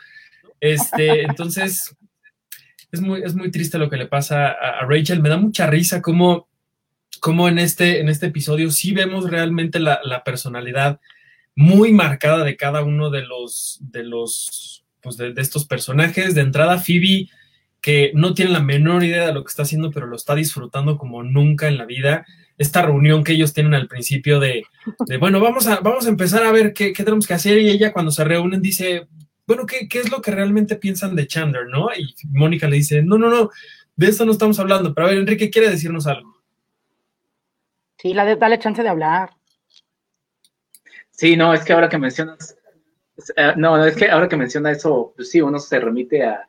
Este, 0.59 1.21
entonces, 1.23 1.95
es 2.91 2.99
muy, 2.99 3.23
es 3.23 3.33
muy 3.33 3.49
triste 3.49 3.77
lo 3.77 3.89
que 3.89 3.95
le 3.95 4.07
pasa 4.07 4.47
a, 4.47 4.79
a 4.81 4.85
Rachel, 4.85 5.21
me 5.21 5.29
da 5.29 5.37
mucha 5.37 5.67
risa 5.67 6.01
como 6.01 6.49
como 7.19 7.47
en 7.47 7.59
este, 7.59 7.99
en 7.99 8.09
este 8.09 8.27
episodio 8.27 8.71
sí 8.71 8.93
vemos 8.93 9.29
realmente 9.29 9.79
la, 9.79 10.23
personalidad 10.23 10.99
muy 11.55 11.91
marcada 11.91 12.43
de 12.43 12.57
cada 12.57 12.83
uno 12.83 13.09
de 13.09 13.23
los, 13.23 13.79
de 13.81 14.03
los, 14.03 14.85
pues 15.01 15.17
de, 15.17 15.33
estos 15.37 15.65
personajes. 15.65 16.35
De 16.35 16.41
entrada, 16.41 16.79
Phoebe, 16.79 17.29
que 17.81 18.11
no 18.13 18.33
tiene 18.33 18.51
la 18.51 18.61
menor 18.61 19.03
idea 19.03 19.27
de 19.27 19.33
lo 19.33 19.43
que 19.43 19.49
está 19.49 19.63
haciendo, 19.63 19.91
pero 19.91 20.07
lo 20.07 20.15
está 20.15 20.35
disfrutando 20.35 20.97
como 20.97 21.23
nunca 21.23 21.67
en 21.67 21.77
la 21.77 21.85
vida. 21.85 22.25
Esta 22.57 22.81
reunión 22.81 23.23
que 23.23 23.33
ellos 23.33 23.53
tienen 23.53 23.73
al 23.73 23.87
principio 23.87 24.39
de, 24.39 24.63
bueno, 25.19 25.39
vamos 25.39 25.67
a, 25.67 25.79
vamos 25.81 26.05
a 26.05 26.09
empezar 26.09 26.43
a 26.43 26.51
ver 26.51 26.73
qué, 26.73 26.93
tenemos 26.93 27.27
que 27.27 27.33
hacer. 27.33 27.59
Y 27.59 27.69
ella 27.69 27.93
cuando 27.93 28.11
se 28.11 28.23
reúnen 28.23 28.61
dice, 28.61 29.07
bueno, 29.45 29.65
¿qué, 29.65 29.87
¿qué 29.87 29.99
es 29.99 30.11
lo 30.11 30.21
que 30.21 30.31
realmente 30.31 30.75
piensan 30.75 31.15
de 31.15 31.27
Chandler, 31.27 31.67
no? 31.67 31.89
Y 31.97 32.15
Mónica 32.29 32.67
le 32.67 32.77
dice, 32.77 33.01
no, 33.03 33.17
no, 33.17 33.29
no, 33.29 33.49
de 33.95 34.07
esto 34.07 34.25
no 34.25 34.31
estamos 34.31 34.59
hablando. 34.59 34.93
Pero 34.93 35.07
a 35.07 35.09
ver, 35.11 35.19
Enrique 35.19 35.49
quiere 35.49 35.69
decirnos 35.69 36.07
algo. 36.07 36.34
Sí, 38.05 38.13
la 38.13 38.23
de, 38.23 38.35
dale 38.35 38.59
chance 38.59 38.83
de 38.83 38.89
hablar. 38.89 39.31
Sí, 41.09 41.35
no, 41.35 41.55
es 41.55 41.63
que 41.63 41.73
ahora 41.73 41.89
que 41.89 41.97
mencionas, 41.97 42.55
eh, 43.35 43.53
no, 43.57 43.83
es 43.83 43.95
que 43.95 44.11
ahora 44.11 44.29
que 44.29 44.37
menciona 44.37 44.69
eso, 44.69 45.11
pues 45.15 45.31
sí, 45.31 45.41
uno 45.41 45.57
se 45.57 45.79
remite 45.79 46.23
a, 46.23 46.45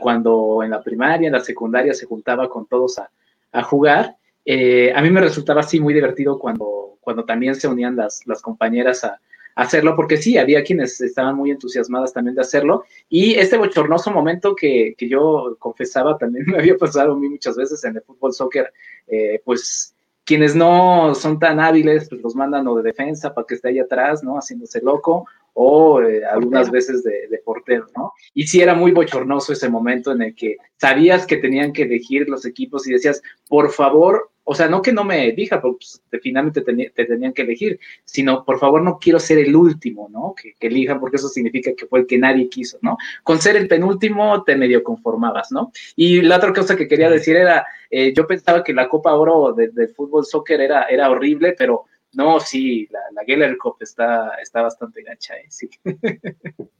cuando 0.00 0.62
en 0.62 0.70
la 0.70 0.84
primaria, 0.84 1.26
en 1.26 1.32
la 1.32 1.40
secundaria 1.40 1.92
se 1.94 2.06
juntaba 2.06 2.48
con 2.48 2.68
todos 2.68 3.00
a, 3.00 3.62
jugar. 3.64 4.18
Eh, 4.44 4.92
a 4.94 5.02
mí 5.02 5.10
me 5.10 5.20
resultaba 5.20 5.62
así 5.62 5.80
muy 5.80 5.94
divertido 5.94 6.38
cuando, 6.38 6.96
cuando 7.00 7.24
también 7.24 7.56
se 7.56 7.66
unían 7.66 7.96
las, 7.96 8.24
las 8.28 8.40
compañeras 8.40 9.02
a, 9.02 9.20
hacerlo, 9.56 9.96
porque 9.96 10.16
sí, 10.16 10.38
había 10.38 10.62
quienes 10.62 11.00
estaban 11.00 11.34
muy 11.34 11.50
entusiasmadas 11.50 12.12
también 12.12 12.36
de 12.36 12.42
hacerlo. 12.42 12.84
Y 13.08 13.34
este 13.34 13.56
bochornoso 13.56 14.12
momento 14.12 14.54
que, 14.54 14.94
que 14.96 15.08
yo 15.08 15.56
confesaba 15.58 16.16
también 16.18 16.46
me 16.52 16.58
había 16.58 16.76
pasado 16.76 17.14
a 17.14 17.18
mí 17.18 17.28
muchas 17.28 17.56
veces 17.56 17.82
en 17.82 17.96
el 17.96 18.02
fútbol 18.02 18.32
soccer, 18.32 18.72
eh, 19.08 19.42
pues 19.44 19.93
quienes 20.24 20.54
no 20.56 21.14
son 21.14 21.38
tan 21.38 21.60
hábiles, 21.60 22.08
pues 22.08 22.22
los 22.22 22.34
mandan 22.34 22.66
o 22.66 22.76
de 22.76 22.82
defensa 22.82 23.34
para 23.34 23.46
que 23.46 23.54
esté 23.54 23.68
ahí 23.68 23.78
atrás, 23.78 24.22
¿no? 24.22 24.36
Haciéndose 24.36 24.80
loco, 24.80 25.26
o 25.54 26.02
eh, 26.02 26.22
algunas 26.24 26.70
veces 26.70 27.02
de, 27.02 27.28
de, 27.28 27.38
portero, 27.38 27.86
¿no? 27.96 28.12
Y 28.34 28.46
sí 28.46 28.60
era 28.60 28.74
muy 28.74 28.92
bochornoso 28.92 29.52
ese 29.52 29.68
momento 29.68 30.12
en 30.12 30.22
el 30.22 30.34
que 30.34 30.56
sabías 30.76 31.26
que 31.26 31.36
tenían 31.36 31.72
que 31.72 31.82
elegir 31.82 32.28
los 32.28 32.44
equipos 32.44 32.86
y 32.86 32.92
decías, 32.92 33.22
por 33.48 33.70
favor, 33.70 34.30
o 34.44 34.54
sea, 34.54 34.68
no 34.68 34.82
que 34.82 34.92
no 34.92 35.04
me 35.04 35.28
elija, 35.28 35.60
porque 35.60 35.86
pues, 36.10 36.22
finalmente 36.22 36.60
te, 36.60 37.06
tenían 37.06 37.32
que 37.32 37.42
elegir, 37.42 37.80
sino 38.04 38.44
por 38.44 38.58
favor 38.58 38.82
no 38.82 38.98
quiero 38.98 39.18
ser 39.18 39.38
el 39.38 39.56
último, 39.56 40.08
¿no? 40.10 40.34
Que, 40.34 40.54
elijan, 40.60 41.00
porque 41.00 41.16
eso 41.16 41.28
significa 41.28 41.72
que 41.74 41.86
fue 41.86 42.00
el 42.00 42.06
que 42.06 42.18
nadie 42.18 42.48
quiso, 42.48 42.78
¿no? 42.82 42.96
Con 43.22 43.40
ser 43.40 43.56
el 43.56 43.68
penúltimo 43.68 44.44
te 44.44 44.56
medio 44.56 44.82
conformabas, 44.82 45.50
¿no? 45.50 45.72
Y 45.96 46.20
la 46.20 46.36
otra 46.36 46.52
cosa 46.52 46.76
que 46.76 46.88
quería 46.88 47.10
decir 47.10 47.36
era, 47.36 47.66
eh, 47.90 48.12
yo 48.14 48.26
pensaba 48.26 48.62
que 48.62 48.74
la 48.74 48.88
Copa 48.88 49.14
Oro 49.14 49.52
del 49.52 49.74
de 49.74 49.88
fútbol 49.88 50.26
soccer 50.26 50.60
era, 50.60 50.84
era 50.84 51.10
horrible, 51.10 51.54
pero 51.56 51.84
No, 52.14 52.40
sí, 52.40 52.88
la, 52.90 53.00
la 53.12 53.24
Geller 53.24 53.56
Cup 53.58 53.76
está, 53.80 54.30
está 54.42 54.62
bastante 54.62 55.02
gancha, 55.02 55.36
¿eh? 55.36 55.46
sí. 55.48 55.68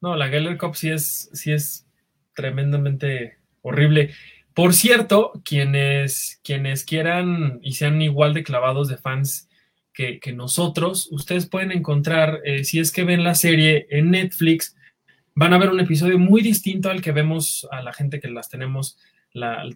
No, 0.00 0.14
la 0.14 0.28
Geller 0.28 0.56
Cup 0.58 0.76
sí 0.76 0.90
es, 0.90 1.28
sí 1.32 1.50
es 1.50 1.84
tremendamente 2.32 3.38
horrible. 3.62 4.14
Por 4.54 4.72
cierto, 4.72 5.32
quienes, 5.44 6.40
quienes 6.44 6.84
quieran 6.84 7.58
y 7.62 7.72
sean 7.72 8.00
igual 8.00 8.32
de 8.32 8.44
clavados 8.44 8.88
de 8.88 8.96
fans 8.96 9.48
que, 9.92 10.32
nosotros, 10.32 11.08
ustedes 11.10 11.48
pueden 11.48 11.72
encontrar, 11.72 12.40
eh, 12.44 12.62
si 12.62 12.78
es 12.78 12.92
que 12.92 13.02
ven 13.02 13.24
la 13.24 13.34
serie 13.34 13.88
en 13.90 14.12
Netflix, 14.12 14.76
van 15.34 15.52
a 15.52 15.58
ver 15.58 15.70
un 15.70 15.80
episodio 15.80 16.20
muy 16.20 16.40
distinto 16.40 16.88
al 16.88 17.02
que 17.02 17.10
vemos 17.10 17.66
a 17.72 17.82
la 17.82 17.92
gente 17.92 18.20
que 18.20 18.28
las 18.28 18.48
tenemos 18.48 18.96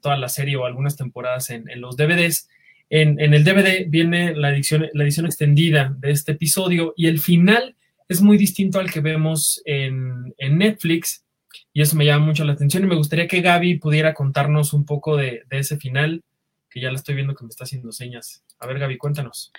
toda 0.01 0.17
la 0.17 0.29
serie 0.29 0.57
o 0.57 0.65
algunas 0.65 0.97
temporadas 0.97 1.51
en, 1.51 1.65
los 1.81 1.97
DVDs. 1.97 2.49
En, 2.95 3.19
el 3.19 3.43
DVD 3.43 3.87
viene 3.89 4.35
la 4.35 4.51
edición, 4.51 4.87
la 4.93 5.05
edición 5.05 5.25
extendida 5.25 5.95
de 5.97 6.11
este 6.11 6.33
episodio 6.33 6.93
y 6.95 7.07
el 7.07 7.21
final 7.21 7.75
es 8.07 8.21
muy 8.21 8.37
distinto 8.37 8.79
al 8.79 8.93
que 8.93 9.01
vemos 9.01 9.63
en, 9.65 10.35
Netflix 10.39 11.25
y 11.73 11.81
eso 11.81 11.97
me 11.97 12.05
llama 12.05 12.27
mucho 12.27 12.45
la 12.45 12.53
atención 12.53 12.83
y 12.85 12.87
me 12.87 12.97
gustaría 12.97 13.27
que 13.27 13.41
Gaby 13.41 13.79
pudiera 13.79 14.13
contarnos 14.13 14.75
un 14.75 14.85
poco 14.85 15.17
de, 15.17 15.43
ese 15.49 15.79
final, 15.79 16.23
que 16.69 16.83
ya 16.83 16.91
la 16.91 16.97
estoy 16.97 17.15
viendo 17.15 17.35
que 17.35 17.45
me 17.45 17.49
está 17.49 17.65
haciendo 17.65 17.93
señas. 17.93 18.45
A 18.59 18.67
ver, 18.67 18.79
Gaby, 18.79 18.99
cuéntanos. 18.99 19.53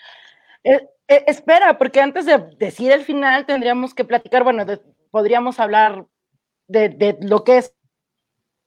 Eh, 0.63 0.81
eh, 1.07 1.23
espera, 1.25 1.79
porque 1.79 2.01
antes 2.01 2.27
de 2.27 2.37
decir 2.59 2.91
el 2.91 3.01
final 3.01 3.47
tendríamos 3.47 3.95
que 3.95 4.05
platicar, 4.05 4.43
bueno, 4.43 4.63
podríamos 5.09 5.59
hablar 5.59 6.05
de, 6.67 7.17
lo 7.19 7.43
que 7.43 7.57
es 7.57 7.73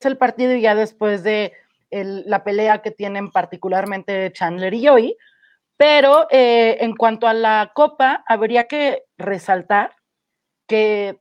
el 0.00 0.16
partido 0.16 0.57
y 0.57 0.62
ya 0.62 0.74
después 0.74 1.22
de 1.22 1.52
la 1.90 2.44
pelea 2.44 2.83
que 2.83 2.90
tienen 2.90 3.31
particularmente 3.31 4.33
Chandler 4.33 4.75
y 4.75 4.87
Joey, 4.87 5.16
pero 5.77 6.27
eh, 6.31 6.79
en 6.81 6.94
cuanto 6.96 7.27
a 7.27 7.35
la 7.35 7.72
copa, 7.75 8.25
habría 8.27 8.66
que 8.66 9.05
resaltar 9.18 9.94
que 10.66 11.20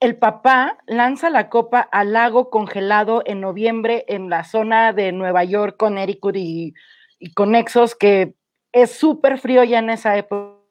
el 0.00 0.18
papá 0.18 0.78
lanza 0.86 1.30
la 1.30 1.48
copa 1.48 1.80
al 1.80 2.12
lago 2.12 2.50
congelado 2.50 3.22
en 3.24 3.40
noviembre 3.40 4.04
en 4.08 4.28
la 4.28 4.44
zona 4.44 4.92
de 4.92 5.12
Nueva 5.12 5.44
York, 5.44 5.76
Connecticut 5.78 6.36
y, 6.36 6.74
y 7.18 7.32
conexos, 7.32 7.94
que 7.94 8.34
es 8.72 8.92
súper 8.92 9.38
frío 9.38 9.64
ya 9.64 9.78
en 9.78 9.90
esa 9.90 10.16
época. 10.16 10.62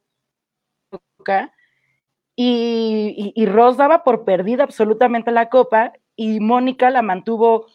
Y, 2.36 3.34
y, 3.36 3.45
Ross 3.45 3.78
daba 3.78 4.04
por 4.04 4.25
perdida 4.25 4.63
absolutamente 4.63 5.32
la 5.32 5.49
copa 5.49 5.93
y 6.17 6.41
Mónica 6.41 6.89
la 6.89 7.01
mantuvo 7.01 7.67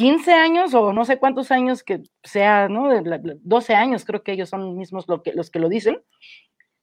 15 0.00 0.32
años 0.32 0.72
o 0.72 0.94
no 0.94 1.04
sé 1.04 1.18
cuántos 1.18 1.50
años 1.50 1.84
que 1.84 2.00
sea, 2.24 2.70
¿no? 2.70 2.88
12 3.42 3.74
años 3.74 4.06
creo 4.06 4.22
que 4.22 4.32
ellos 4.32 4.48
son 4.48 4.78
mismos 4.78 5.06
lo 5.06 5.22
que, 5.22 5.34
los 5.34 5.50
que 5.50 5.58
lo 5.58 5.68
dicen, 5.68 6.02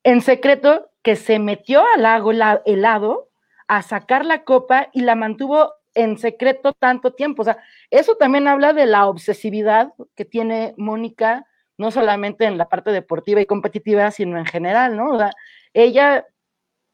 en 0.03 0.21
secreto 0.21 0.91
que 1.01 1.15
se 1.15 1.39
metió 1.39 1.83
al 1.95 2.03
lago 2.03 2.31
helado 2.31 3.31
a 3.67 3.81
sacar 3.81 4.23
la 4.23 4.43
copa 4.43 4.89
y 4.93 5.01
la 5.01 5.15
mantuvo 5.15 5.73
en 5.95 6.19
secreto 6.19 6.73
tanto 6.73 7.13
tiempo. 7.13 7.41
O 7.41 7.45
sea, 7.45 7.57
eso 7.89 8.17
también 8.17 8.47
habla 8.47 8.71
de 8.73 8.85
la 8.85 9.07
obsesividad 9.07 9.95
que 10.15 10.23
tiene 10.23 10.75
Mónica, 10.77 11.47
no 11.75 11.89
solamente 11.89 12.45
en 12.45 12.59
la 12.59 12.69
parte 12.69 12.91
deportiva 12.91 13.41
y 13.41 13.47
competitiva, 13.47 14.11
sino 14.11 14.37
en 14.37 14.45
general, 14.45 14.95
¿no? 14.95 15.13
O 15.13 15.17
sea, 15.17 15.31
ella 15.73 16.27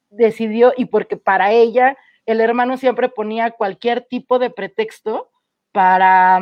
decidió, 0.09 0.71
y 0.77 0.85
porque 0.85 1.17
para 1.17 1.51
ella 1.51 1.97
el 2.25 2.39
hermano 2.39 2.77
siempre 2.77 3.09
ponía 3.09 3.51
cualquier 3.51 4.05
tipo 4.05 4.39
de 4.39 4.51
pretexto 4.51 5.32
para, 5.73 6.39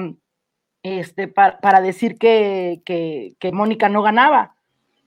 este, 0.83 1.27
para, 1.27 1.81
decir 1.81 2.19
que, 2.19 3.33
Mónica 3.51 3.89
no 3.89 4.03
ganaba. 4.03 4.55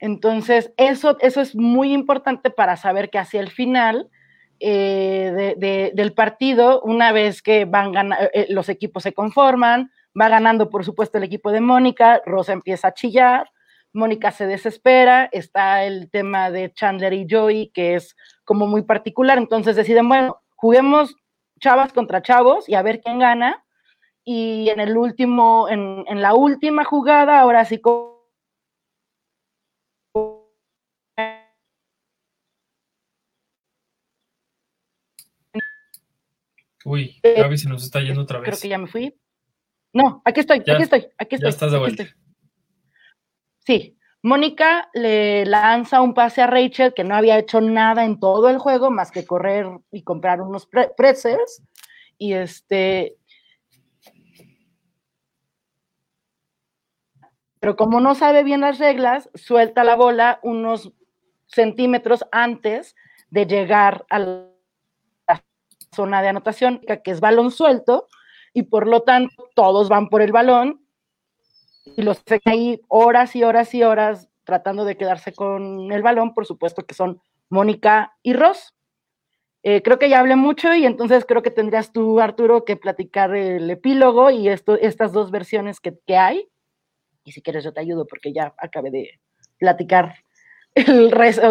Entonces, 0.00 0.72
eso, 0.76 1.16
eso 1.20 1.40
es 1.40 1.54
muy 1.54 1.92
importante 1.92 2.50
para 2.50 2.76
saber 2.76 3.10
que 3.10 3.18
hacia 3.18 3.40
el 3.40 3.50
final 3.50 4.10
eh, 4.58 5.92
del 5.94 6.12
partido, 6.14 6.80
una 6.82 7.12
vez 7.12 7.42
que 7.42 7.64
van 7.64 8.12
eh, 8.12 8.30
eh, 8.34 8.46
los 8.48 8.68
equipos 8.68 9.04
se 9.04 9.12
conforman, 9.12 9.92
va 10.20 10.28
ganando, 10.28 10.70
por 10.70 10.84
supuesto, 10.84 11.18
el 11.18 11.24
equipo 11.24 11.52
de 11.52 11.60
Mónica, 11.60 12.20
Rosa 12.24 12.52
empieza 12.52 12.88
a 12.88 12.94
chillar, 12.94 13.50
Mónica 13.92 14.32
se 14.32 14.46
desespera, 14.46 15.28
está 15.32 15.84
el 15.84 16.10
tema 16.10 16.50
de 16.50 16.72
Chandler 16.72 17.12
y 17.12 17.26
Joey, 17.30 17.70
que 17.72 17.94
es 17.94 18.16
como 18.44 18.66
muy 18.66 18.82
particular, 18.82 19.38
entonces 19.38 19.76
deciden, 19.76 20.08
bueno, 20.08 20.40
juguemos 20.56 21.14
chavas 21.60 21.92
contra 21.92 22.22
chavos 22.22 22.68
y 22.68 22.74
a 22.74 22.82
ver 22.82 23.00
quién 23.00 23.18
gana, 23.18 23.63
y 24.24 24.68
en 24.70 24.80
el 24.80 24.96
último, 24.96 25.68
en, 25.68 26.04
en 26.08 26.22
la 26.22 26.34
última 26.34 26.84
jugada, 26.84 27.40
ahora 27.40 27.64
sí 27.64 27.80
Uy, 36.84 37.18
eh, 37.22 37.40
Gaby 37.40 37.56
se 37.56 37.68
nos 37.68 37.82
está 37.82 38.00
yendo 38.00 38.22
otra 38.22 38.38
vez. 38.40 38.48
Creo 38.48 38.60
que 38.60 38.68
ya 38.68 38.78
me 38.78 38.86
fui. 38.86 39.18
No, 39.92 40.22
aquí 40.24 40.40
estoy, 40.40 40.58
aquí 40.58 40.82
estoy, 40.82 41.08
aquí 41.16 41.36
estoy. 41.36 41.46
Ya 41.46 41.48
estás 41.48 41.72
de 41.72 41.78
vuelta. 41.78 42.04
Sí, 43.60 43.96
Mónica 44.22 44.90
le 44.92 45.46
lanza 45.46 46.02
un 46.02 46.12
pase 46.12 46.42
a 46.42 46.46
Rachel 46.46 46.92
que 46.92 47.04
no 47.04 47.14
había 47.14 47.38
hecho 47.38 47.60
nada 47.60 48.04
en 48.04 48.18
todo 48.20 48.50
el 48.50 48.58
juego 48.58 48.90
más 48.90 49.10
que 49.10 49.24
correr 49.24 49.66
y 49.92 50.02
comprar 50.02 50.42
unos 50.42 50.66
pretzels. 50.66 51.62
Y 52.18 52.34
este, 52.34 53.16
pero 57.64 57.76
como 57.76 57.98
no 57.98 58.14
sabe 58.14 58.42
bien 58.42 58.60
las 58.60 58.78
reglas, 58.78 59.30
suelta 59.32 59.84
la 59.84 59.96
bola 59.96 60.38
unos 60.42 60.92
centímetros 61.46 62.26
antes 62.30 62.94
de 63.30 63.46
llegar 63.46 64.04
a 64.10 64.18
la 64.18 65.42
zona 65.94 66.20
de 66.20 66.28
anotación, 66.28 66.82
que 67.02 67.10
es 67.10 67.20
balón 67.20 67.50
suelto, 67.50 68.06
y 68.52 68.64
por 68.64 68.86
lo 68.86 69.00
tanto 69.00 69.48
todos 69.54 69.88
van 69.88 70.10
por 70.10 70.20
el 70.20 70.30
balón 70.30 70.86
y 71.96 72.02
los 72.02 72.22
ahí 72.44 72.82
horas 72.88 73.34
y 73.34 73.44
horas 73.44 73.74
y 73.74 73.82
horas 73.82 74.28
tratando 74.44 74.84
de 74.84 74.98
quedarse 74.98 75.32
con 75.32 75.90
el 75.90 76.02
balón, 76.02 76.34
por 76.34 76.44
supuesto 76.44 76.84
que 76.84 76.92
son 76.92 77.22
Mónica 77.48 78.14
y 78.22 78.34
Ross. 78.34 78.74
Eh, 79.62 79.80
creo 79.80 79.98
que 79.98 80.10
ya 80.10 80.20
hablé 80.20 80.36
mucho 80.36 80.74
y 80.74 80.84
entonces 80.84 81.24
creo 81.24 81.40
que 81.40 81.50
tendrías 81.50 81.92
tú, 81.92 82.20
Arturo, 82.20 82.66
que 82.66 82.76
platicar 82.76 83.34
el 83.34 83.70
epílogo 83.70 84.30
y 84.30 84.48
estas 84.48 85.14
dos 85.14 85.30
versiones 85.30 85.80
que 85.80 85.96
hay 86.14 86.50
y 87.24 87.32
si 87.32 87.42
quieres 87.42 87.64
yo 87.64 87.72
te 87.72 87.80
ayudo 87.80 88.06
porque 88.06 88.32
ya 88.32 88.54
acabé 88.58 88.90
de 88.90 89.20
platicar 89.58 90.14
el 90.74 91.10
resto, 91.10 91.50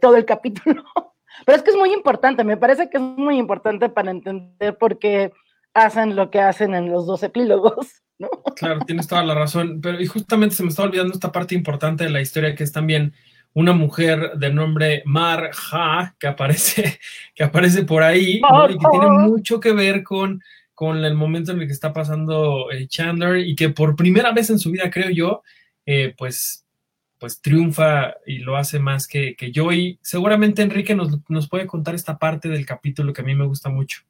todo 0.00 0.16
el 0.16 0.24
capítulo. 0.24 0.84
Pero 1.44 1.56
es 1.56 1.62
que 1.62 1.70
es 1.70 1.76
muy 1.76 1.92
importante, 1.92 2.44
me 2.44 2.56
parece 2.56 2.88
que 2.88 2.96
es 2.96 3.02
muy 3.02 3.36
importante 3.36 3.90
para 3.90 4.10
entender 4.10 4.78
por 4.78 4.98
qué 4.98 5.32
hacen 5.74 6.16
lo 6.16 6.30
que 6.30 6.40
hacen 6.40 6.74
en 6.74 6.90
los 6.90 7.06
dos 7.06 7.22
epílogos, 7.22 8.02
¿no? 8.18 8.30
Claro, 8.56 8.80
tienes 8.86 9.06
toda 9.06 9.22
la 9.22 9.34
razón, 9.34 9.80
pero 9.82 10.00
y 10.00 10.06
justamente 10.06 10.54
se 10.54 10.62
me 10.62 10.70
está 10.70 10.82
olvidando 10.82 11.12
esta 11.12 11.32
parte 11.32 11.54
importante 11.54 12.04
de 12.04 12.10
la 12.10 12.22
historia 12.22 12.54
que 12.54 12.64
es 12.64 12.72
también 12.72 13.12
una 13.52 13.72
mujer 13.72 14.32
de 14.36 14.52
nombre 14.52 15.02
Marja 15.04 16.14
que 16.18 16.26
aparece, 16.26 16.98
que 17.34 17.44
aparece 17.44 17.84
por 17.84 18.02
ahí 18.02 18.40
y 18.68 18.78
que 18.78 18.88
tiene 18.90 19.08
mucho 19.08 19.60
que 19.60 19.72
ver 19.72 20.02
con 20.02 20.42
con 20.76 21.02
el 21.06 21.14
momento 21.14 21.52
en 21.52 21.60
el 21.62 21.66
que 21.66 21.72
está 21.72 21.94
pasando 21.94 22.70
eh, 22.70 22.86
Chandler 22.86 23.38
y 23.38 23.56
que 23.56 23.70
por 23.70 23.96
primera 23.96 24.30
vez 24.32 24.50
en 24.50 24.58
su 24.58 24.70
vida, 24.70 24.90
creo 24.90 25.08
yo, 25.08 25.42
eh, 25.86 26.14
pues, 26.18 26.66
pues 27.18 27.40
triunfa 27.40 28.14
y 28.26 28.40
lo 28.40 28.58
hace 28.58 28.78
más 28.78 29.08
que, 29.08 29.34
que 29.36 29.50
seguramente 30.02 30.60
Enrique 30.60 30.94
nos, 30.94 31.48
puede 31.48 31.66
contar 31.66 31.94
esta 31.94 32.18
parte 32.18 32.50
del 32.50 32.66
capítulo 32.66 33.14
que 33.14 33.22
a 33.22 33.24
mí 33.24 33.34
me 33.34 33.46
gusta 33.46 33.70
mucho. 33.70 34.02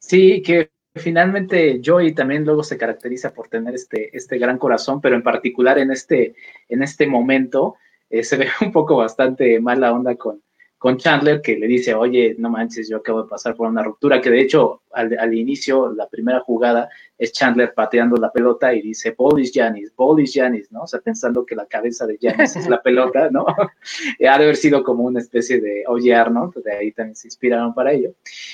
Sí, 0.00 0.42
que 0.42 0.72
finalmente 0.96 1.80
Joey 1.82 2.12
también 2.12 2.44
luego 2.44 2.64
se 2.64 2.76
caracteriza 2.76 3.32
por 3.32 3.46
tener 3.46 3.72
este, 3.76 4.16
este 4.16 4.36
gran 4.36 4.58
corazón, 4.58 5.00
pero 5.00 5.14
en 5.14 5.22
particular 5.22 5.78
en 5.78 5.92
este, 5.92 6.34
en 6.68 6.82
este 6.82 7.06
momento 7.06 7.76
eh, 8.10 8.24
se 8.24 8.36
ve 8.36 8.48
un 8.62 8.72
poco 8.72 8.96
bastante 8.96 9.60
mala 9.60 9.92
onda 9.92 10.16
con, 10.16 10.42
con 10.84 10.98
Chandler 10.98 11.40
que 11.40 11.56
le 11.56 11.66
dice, 11.66 11.94
oye, 11.94 12.36
no 12.36 12.50
manches, 12.50 12.90
yo 12.90 12.98
acabo 12.98 13.22
de 13.22 13.28
pasar 13.30 13.56
por 13.56 13.66
una 13.66 13.82
ruptura, 13.82 14.20
que 14.20 14.28
de 14.28 14.42
hecho 14.42 14.82
al, 14.92 15.32
inicio, 15.32 15.90
la 15.94 16.06
primera 16.10 16.40
jugada, 16.40 16.90
es 17.16 17.32
Chandler 17.32 17.72
pateando 17.72 18.16
la 18.16 18.30
pelota 18.30 18.74
y 18.74 18.82
dice, 18.82 19.12
Polish 19.12 19.50
Janis, 19.54 19.92
Polish 19.92 20.34
Janis, 20.34 20.70
¿no? 20.70 20.82
O 20.82 20.86
sea, 20.86 21.00
pensando 21.00 21.46
que 21.46 21.54
la 21.54 21.64
cabeza 21.64 22.06
de 22.06 22.18
Janis 22.20 22.56
es 22.56 22.68
la 22.68 22.82
pelota, 22.82 23.30
¿no? 23.30 23.46
ha 23.48 23.72
de 24.18 24.28
haber 24.28 24.56
sido 24.56 24.84
como 24.84 25.04
una 25.04 25.20
especie 25.20 25.58
de 25.58 25.84
Oye 25.88 26.14
Arnold, 26.14 26.62
de 26.62 26.72
ahí 26.76 26.92
también 26.92 27.16
se 27.16 27.28
inspiraron 27.28 27.72
para 27.72 27.90
ello. 27.90 28.12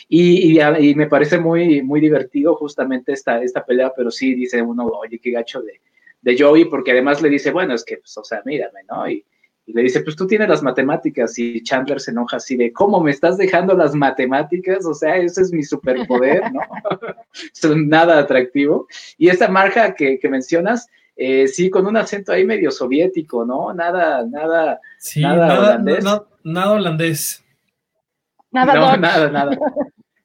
Y, 0.08 0.56
y, 0.56 0.94
me 0.94 1.08
parece 1.08 1.36
muy, 1.36 1.82
muy 1.82 2.00
divertido 2.00 2.54
justamente 2.54 3.12
esta, 3.12 3.42
esta 3.42 3.66
pelea, 3.66 3.92
pero 3.96 4.12
sí 4.12 4.34
dice 4.36 4.62
uno, 4.62 4.86
oye, 4.86 5.18
qué 5.18 5.32
gacho 5.32 5.62
de, 5.62 5.80
de 6.22 6.38
Joey, 6.38 6.66
porque 6.66 6.92
además 6.92 7.22
le 7.22 7.28
dice, 7.28 7.50
bueno, 7.50 7.74
es 7.74 7.84
que, 7.84 7.96
pues, 7.96 8.16
o 8.16 8.22
sea, 8.22 8.40
mírame, 8.44 8.82
¿no? 8.88 9.10
Y, 9.10 9.24
y 9.70 9.72
le 9.72 9.82
dice, 9.82 10.00
pues 10.00 10.16
tú 10.16 10.26
tienes 10.26 10.48
las 10.48 10.64
matemáticas 10.64 11.38
y 11.38 11.62
Chandler 11.62 12.00
se 12.00 12.10
enoja 12.10 12.38
así 12.38 12.56
de, 12.56 12.72
¿cómo 12.72 13.00
me 13.00 13.12
estás 13.12 13.36
dejando 13.36 13.74
las 13.74 13.94
matemáticas? 13.94 14.84
O 14.84 14.94
sea, 14.94 15.16
ese 15.16 15.42
es 15.42 15.52
mi 15.52 15.62
superpoder, 15.62 16.52
¿no? 16.52 16.60
es 17.32 17.64
nada 17.76 18.18
atractivo. 18.18 18.88
Y 19.16 19.28
esta 19.28 19.46
marca 19.46 19.94
que, 19.94 20.18
mencionas, 20.28 20.88
eh, 21.14 21.46
sí, 21.46 21.70
con 21.70 21.86
un 21.86 21.96
acento 21.96 22.32
ahí 22.32 22.44
medio 22.44 22.72
soviético, 22.72 23.44
¿no? 23.44 23.72
Nada, 23.72 24.26
nada, 24.26 24.80
sí, 24.98 25.20
nada, 25.20 25.60
holandés. 25.60 26.04
nada 26.42 26.72
holandés. 26.72 27.44
Nada, 28.50 28.74
no, 28.74 28.96
nada, 28.96 29.30
nada. 29.30 29.58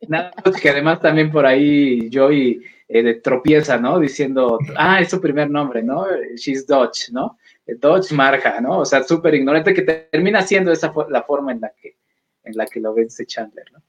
nada, 0.07 0.31
que 0.59 0.69
además 0.71 0.99
también 1.01 1.31
por 1.31 1.45
ahí 1.45 2.09
Joey 2.11 2.63
eh, 2.87 3.21
tropieza, 3.21 3.77
¿no? 3.77 3.99
Diciendo, 3.99 4.57
ah, 4.75 4.99
es 5.01 5.11
su 5.11 5.21
primer 5.21 5.51
nombre, 5.51 5.83
¿no? 5.83 6.07
She's 6.35 6.65
Dutch, 6.65 7.11
¿no? 7.11 7.37
Dodge 7.67 8.13
Marja, 8.13 8.61
¿no? 8.61 8.79
O 8.79 8.85
sea, 8.85 9.03
súper 9.03 9.33
ignorante 9.33 9.73
que 9.73 9.81
termina 9.81 10.41
siendo 10.43 10.71
esa 10.71 10.93
la 11.09 11.23
forma 11.23 11.51
en 11.51 11.61
la 11.61 11.71
que, 11.71 11.97
en 12.43 12.55
la 12.55 12.65
que 12.65 12.79
lo 12.79 12.93
vence 12.93 13.25
Chandler, 13.25 13.71
¿no? 13.71 13.81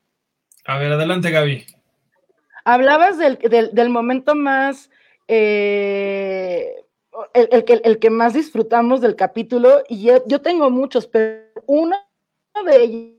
A 0.65 0.79
ver, 0.79 0.93
adelante, 0.93 1.31
Gaby. 1.31 1.65
Hablabas 2.65 3.19
del, 3.19 3.39
del, 3.73 3.91
momento 3.91 4.35
más, 4.35 4.91
eh, 5.29 6.75
el, 7.35 7.49
el, 7.53 7.81
el, 7.85 7.99
que 8.01 8.11
más 8.11 8.35
disfrutamos 8.35 9.01
del 9.01 9.15
capítulo, 9.15 9.85
y 9.89 10.03
yo, 10.03 10.41
tengo 10.41 10.69
muchos, 10.71 11.07
pero 11.07 11.45
uno 11.67 11.97
de 12.65 12.83
ellos 12.83 13.13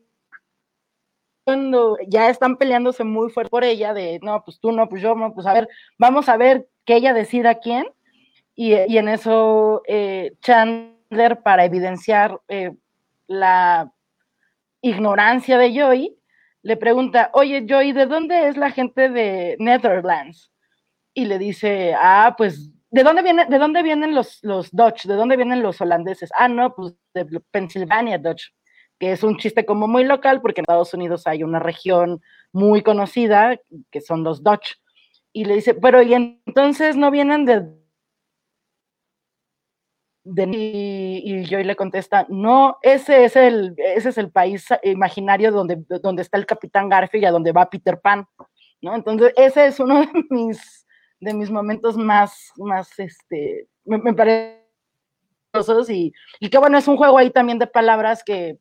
cuando 1.45 1.97
ya 2.05 2.29
están 2.29 2.57
peleándose 2.57 3.05
muy 3.05 3.29
fuerte 3.29 3.49
por 3.49 3.63
ella, 3.63 3.93
de 3.93 4.19
no, 4.21 4.43
pues 4.43 4.59
tú 4.59 4.73
no, 4.73 4.89
pues 4.89 5.01
yo 5.01 5.15
no, 5.15 5.33
pues 5.33 5.47
a 5.47 5.53
ver, 5.53 5.69
vamos 5.97 6.27
a 6.27 6.35
ver 6.35 6.67
que 6.83 6.97
ella 6.97 7.13
decida 7.13 7.59
quién, 7.59 7.85
y, 8.59 8.73
en 8.73 9.07
eso 9.07 9.83
eh, 9.87 10.33
Chandler, 10.41 11.43
para 11.43 11.63
evidenciar 11.63 12.41
eh, 12.47 12.71
la 13.27 13.93
ignorancia 14.81 15.59
de 15.59 15.79
Joey, 15.79 16.17
le 16.63 16.75
pregunta, 16.75 17.29
oye 17.33 17.67
Joey, 17.69 17.91
¿de 17.91 18.07
dónde 18.07 18.47
es 18.47 18.57
la 18.57 18.71
gente 18.71 19.09
de 19.09 19.57
Netherlands? 19.59 20.51
Y 21.13 21.25
le 21.25 21.37
dice, 21.37 21.93
ah, 21.95 22.33
pues, 22.35 22.71
¿de 22.89 23.03
dónde, 23.03 23.21
viene, 23.21 23.45
de 23.45 23.59
dónde 23.59 23.83
vienen 23.83 24.15
los, 24.15 24.39
los 24.41 24.71
Dutch? 24.71 25.05
¿De 25.05 25.13
dónde 25.13 25.37
vienen 25.37 25.61
los 25.61 25.79
holandeses? 25.79 26.31
Ah, 26.35 26.47
no, 26.47 26.73
pues 26.73 26.95
de 27.13 27.25
Pennsylvania 27.51 28.17
Dutch, 28.17 28.45
que 28.97 29.11
es 29.11 29.21
un 29.21 29.37
chiste 29.37 29.67
como 29.67 29.87
muy 29.87 30.03
local 30.03 30.41
porque 30.41 30.61
en 30.61 30.63
Estados 30.63 30.95
Unidos 30.95 31.27
hay 31.27 31.43
una 31.43 31.59
región 31.59 32.21
muy 32.51 32.81
conocida 32.81 33.55
que 33.91 34.01
son 34.01 34.23
los 34.23 34.43
Dutch. 34.43 34.77
Y 35.31 35.45
le 35.45 35.53
dice, 35.53 35.75
pero 35.75 36.01
¿y 36.01 36.15
entonces 36.15 36.97
no 36.97 37.11
vienen 37.11 37.45
de 37.45 37.76
y, 40.35 41.21
y 41.23 41.45
Joy 41.45 41.63
le 41.63 41.75
contesta, 41.75 42.25
no, 42.29 42.77
ese 42.81 43.25
es 43.25 43.35
el, 43.35 43.75
ese 43.77 44.09
es 44.09 44.17
el 44.17 44.31
país 44.31 44.67
imaginario 44.83 45.51
donde, 45.51 45.83
donde 46.01 46.21
está 46.21 46.37
el 46.37 46.45
Capitán 46.45 46.89
Garfield 46.89 47.23
y 47.23 47.27
a 47.27 47.31
donde 47.31 47.51
va 47.51 47.69
Peter 47.69 47.99
Pan, 47.99 48.27
¿no? 48.81 48.95
Entonces, 48.95 49.33
ese 49.37 49.67
es 49.67 49.79
uno 49.79 49.99
de 50.01 50.25
mis, 50.29 50.85
de 51.19 51.33
mis 51.33 51.49
momentos 51.49 51.97
más, 51.97 52.51
más, 52.57 52.97
este, 52.99 53.67
me, 53.85 53.97
me 53.99 54.13
parece 54.13 54.67
y, 55.89 56.13
y 56.39 56.49
que 56.49 56.57
bueno, 56.57 56.77
es 56.77 56.87
un 56.87 56.97
juego 56.97 57.17
ahí 57.17 57.31
también 57.31 57.57
de 57.57 57.67
palabras 57.67 58.23
que 58.23 58.59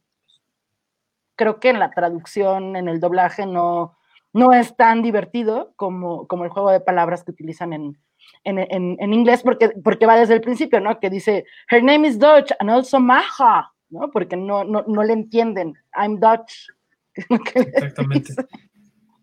creo 1.37 1.61
que 1.61 1.71
en 1.71 1.79
la 1.79 1.91
traducción, 1.91 2.77
en 2.77 2.89
el 2.89 3.01
doblaje, 3.01 3.45
no, 3.45 3.97
no 4.33 4.53
es 4.53 4.77
tan 4.77 5.03
divertido 5.03 5.73
como, 5.77 6.27
como 6.27 6.45
el 6.45 6.51
juego 6.51 6.71
de 6.71 6.81
palabras 6.81 7.25
que 7.25 7.33
utilizan 7.33 7.73
en, 7.73 7.99
en, 8.45 8.59
en, 9.01 9.13
inglés 9.13 9.43
porque, 9.43 9.71
porque 9.83 10.07
va 10.07 10.19
desde 10.19 10.35
el 10.35 10.41
principio, 10.41 10.81
¿no? 10.81 11.01
Que 11.01 11.11
dice, 11.11 11.45
her 11.71 11.83
name 11.83 12.07
is 12.07 12.19
Dutch 12.19 12.53
and 12.59 12.71
also 12.71 13.01
Maha, 13.01 13.73
¿no? 13.91 14.11
Porque 14.11 14.37
no, 14.37 14.65
no, 14.65 14.85
no 14.87 15.03
le 15.03 15.13
entienden, 15.13 15.75
I'm 15.97 16.21
Dutch. 16.21 16.69
Exactamente. 17.55 18.35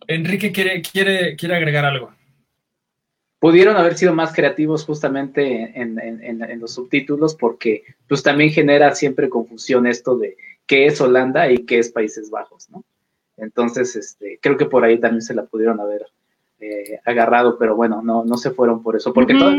Enrique 0.08 0.52
quiere, 0.52 0.82
quiere, 0.82 1.36
quiere 1.36 1.56
agregar 1.56 1.86
algo. 1.86 2.12
Pudieron 3.40 3.76
haber 3.76 3.96
sido 3.98 4.14
más 4.14 4.34
creativos 4.34 4.86
justamente 4.86 5.80
en, 5.80 6.00
en, 6.00 6.60
los 6.60 6.74
subtítulos 6.74 7.36
porque 7.36 7.84
pues 8.08 8.24
también 8.24 8.52
genera 8.52 8.96
siempre 8.96 9.30
confusión 9.30 9.86
esto 9.86 10.18
de 10.18 10.38
qué 10.66 10.86
es 10.86 11.02
Holanda 11.02 11.52
y 11.52 11.66
qué 11.66 11.80
es 11.80 11.92
Países 11.92 12.30
Bajos, 12.30 12.70
¿no? 12.70 12.86
Entonces, 13.36 13.96
este, 13.98 14.40
creo 14.42 14.58
que 14.58 14.66
por 14.66 14.86
ahí 14.86 14.98
también 14.98 15.22
se 15.22 15.34
la 15.34 15.46
pudieron 15.46 15.80
haber 15.82 16.06
eh, 16.64 17.02
agarrado, 17.04 17.58
pero 17.58 17.76
bueno, 17.76 18.02
no, 18.02 18.24
no 18.24 18.38
se 18.38 18.52
fueron 18.52 18.82
por 18.82 18.96
eso, 18.96 19.14
porque 19.14 19.34
todo, 19.34 19.52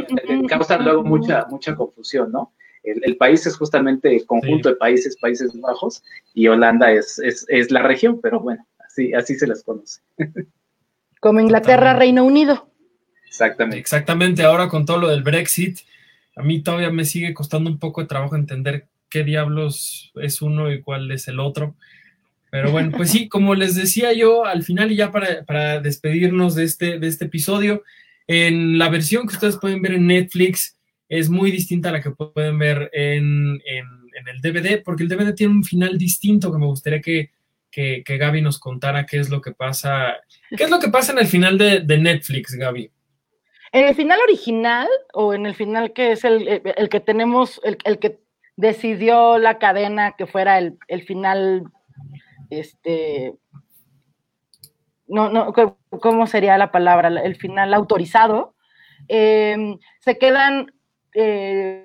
causa 0.48 0.78
luego 0.78 1.04
mucha, 1.04 1.46
mucha 1.50 1.74
confusión, 1.74 2.32
¿no? 2.32 2.52
El, 2.82 3.16
país 3.18 3.46
es 3.46 3.56
justamente 3.56 4.14
el 4.14 4.24
conjunto 4.24 4.70
de 4.70 4.76
países, 4.76 5.16
Países 5.18 5.58
Bajos, 5.60 6.02
y 6.32 6.48
Holanda 6.48 6.92
es, 6.92 7.18
es, 7.18 7.70
la 7.70 7.82
región, 7.82 8.20
pero 8.22 8.40
bueno, 8.40 8.66
así, 8.86 9.12
así 9.12 9.34
se 9.34 9.46
las 9.46 9.62
conoce. 9.62 10.00
Como 11.20 11.40
Inglaterra, 11.40 11.94
Reino 11.94 12.24
Unido. 12.24 12.70
Exactamente. 13.26 13.78
Exactamente, 13.78 14.42
ahora 14.42 14.68
con 14.68 14.86
todo 14.86 14.98
lo 14.98 15.08
del 15.08 15.22
Brexit, 15.22 15.80
a 16.36 16.42
mí 16.42 16.62
todavía 16.62 16.90
me 16.90 17.04
sigue 17.04 17.34
costando 17.34 17.68
un 17.68 17.78
poco 17.78 18.00
de 18.00 18.06
trabajo 18.06 18.36
entender 18.36 18.86
qué 19.10 19.24
diablos 19.24 20.10
es 20.16 20.40
uno 20.40 20.72
y 20.72 20.80
cuál 20.80 21.10
es 21.10 21.28
el 21.28 21.40
otro. 21.40 21.74
Pero 22.54 22.70
bueno, 22.70 22.92
pues 22.96 23.10
sí, 23.10 23.28
como 23.28 23.56
les 23.56 23.74
decía 23.74 24.12
yo 24.12 24.44
al 24.44 24.62
final 24.62 24.92
y 24.92 24.94
ya 24.94 25.10
para, 25.10 25.80
despedirnos 25.80 26.54
de 26.54 26.62
este, 26.62 27.00
de 27.00 27.08
este 27.08 27.24
episodio, 27.24 27.82
en 28.28 28.78
la 28.78 28.88
versión 28.88 29.26
que 29.26 29.34
ustedes 29.34 29.56
pueden 29.56 29.82
ver 29.82 29.94
en 29.94 30.06
Netflix 30.06 30.78
es 31.08 31.28
muy 31.28 31.50
distinta 31.50 31.88
a 31.88 31.92
la 31.92 32.00
que 32.00 32.12
pueden 32.12 32.56
ver 32.56 32.90
en, 32.92 33.60
el 33.64 34.40
DVD, 34.40 34.84
porque 34.84 35.02
el 35.02 35.08
DVD 35.08 35.34
tiene 35.34 35.52
un 35.52 35.64
final 35.64 35.98
distinto 35.98 36.52
que 36.52 36.58
me 36.58 36.66
gustaría 36.66 37.00
que, 37.00 37.32
que, 37.72 38.04
Gaby 38.06 38.40
nos 38.40 38.60
contara 38.60 39.04
qué 39.04 39.18
es 39.18 39.30
lo 39.30 39.40
que 39.40 39.50
pasa. 39.50 40.14
¿Qué 40.56 40.62
es 40.62 40.70
lo 40.70 40.78
que 40.78 40.90
pasa 40.90 41.10
en 41.10 41.18
el 41.18 41.26
final 41.26 41.58
de, 41.58 41.98
Netflix, 41.98 42.54
Gaby? 42.54 42.88
En 43.72 43.88
el 43.88 43.96
final 43.96 44.20
original 44.28 44.86
o 45.12 45.34
en 45.34 45.46
el 45.46 45.56
final 45.56 45.92
que 45.92 46.12
es 46.12 46.22
el, 46.22 46.62
que 46.88 47.00
tenemos, 47.00 47.60
el, 47.64 47.98
que 47.98 48.20
decidió 48.54 49.38
la 49.38 49.58
cadena 49.58 50.14
que 50.16 50.28
fuera 50.28 50.58
el, 50.58 50.78
el 50.86 51.02
final 51.02 51.64
este, 52.50 53.34
no, 55.06 55.30
no, 55.30 55.52
¿cómo 56.00 56.26
sería 56.26 56.58
la 56.58 56.70
palabra? 56.70 57.08
El 57.08 57.36
final 57.36 57.74
autorizado. 57.74 58.54
Em, 59.08 59.78
se 60.00 60.18
quedan 60.18 60.72
eh, 61.14 61.84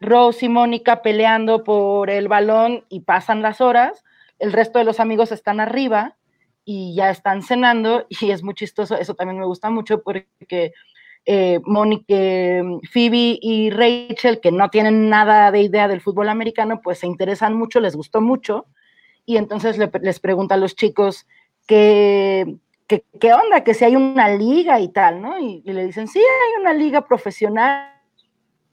Rose 0.00 0.46
y 0.46 0.48
Mónica 0.48 1.02
peleando 1.02 1.64
por 1.64 2.10
el 2.10 2.28
balón 2.28 2.84
y 2.88 3.00
pasan 3.00 3.42
las 3.42 3.60
horas. 3.60 4.04
El 4.38 4.52
resto 4.52 4.78
de 4.78 4.84
los 4.84 5.00
amigos 5.00 5.32
están 5.32 5.60
arriba 5.60 6.16
y 6.64 6.94
ya 6.94 7.10
están 7.10 7.42
cenando 7.42 8.06
y 8.20 8.30
es 8.30 8.42
muy 8.42 8.54
chistoso. 8.54 8.96
Eso 8.96 9.14
también 9.14 9.38
me 9.38 9.46
gusta 9.46 9.70
mucho 9.70 10.02
porque 10.02 10.72
eh, 11.24 11.60
Mónica, 11.64 12.14
Phoebe 12.92 13.38
y 13.40 13.70
Rachel, 13.70 14.40
que 14.40 14.52
no 14.52 14.68
tienen 14.68 15.08
nada 15.08 15.50
de 15.50 15.62
idea 15.62 15.88
del 15.88 16.00
fútbol 16.00 16.28
americano, 16.28 16.80
pues 16.82 16.98
se 16.98 17.06
interesan 17.06 17.54
mucho, 17.54 17.80
les 17.80 17.96
gustó 17.96 18.20
mucho 18.20 18.66
y 19.26 19.36
entonces 19.36 19.76
les 19.76 20.20
pregunta 20.20 20.54
a 20.54 20.58
los 20.58 20.76
chicos 20.76 21.26
qué, 21.66 22.56
qué, 22.86 23.34
onda, 23.34 23.64
que 23.64 23.74
si 23.74 23.84
hay 23.84 23.96
una 23.96 24.28
liga 24.30 24.80
y 24.80 24.88
tal, 24.88 25.20
¿no? 25.20 25.38
Y, 25.38 25.62
le 25.64 25.84
dicen, 25.84 26.06
sí, 26.08 26.20
hay 26.20 26.60
una 26.60 26.72
liga 26.72 27.06
profesional 27.06 27.90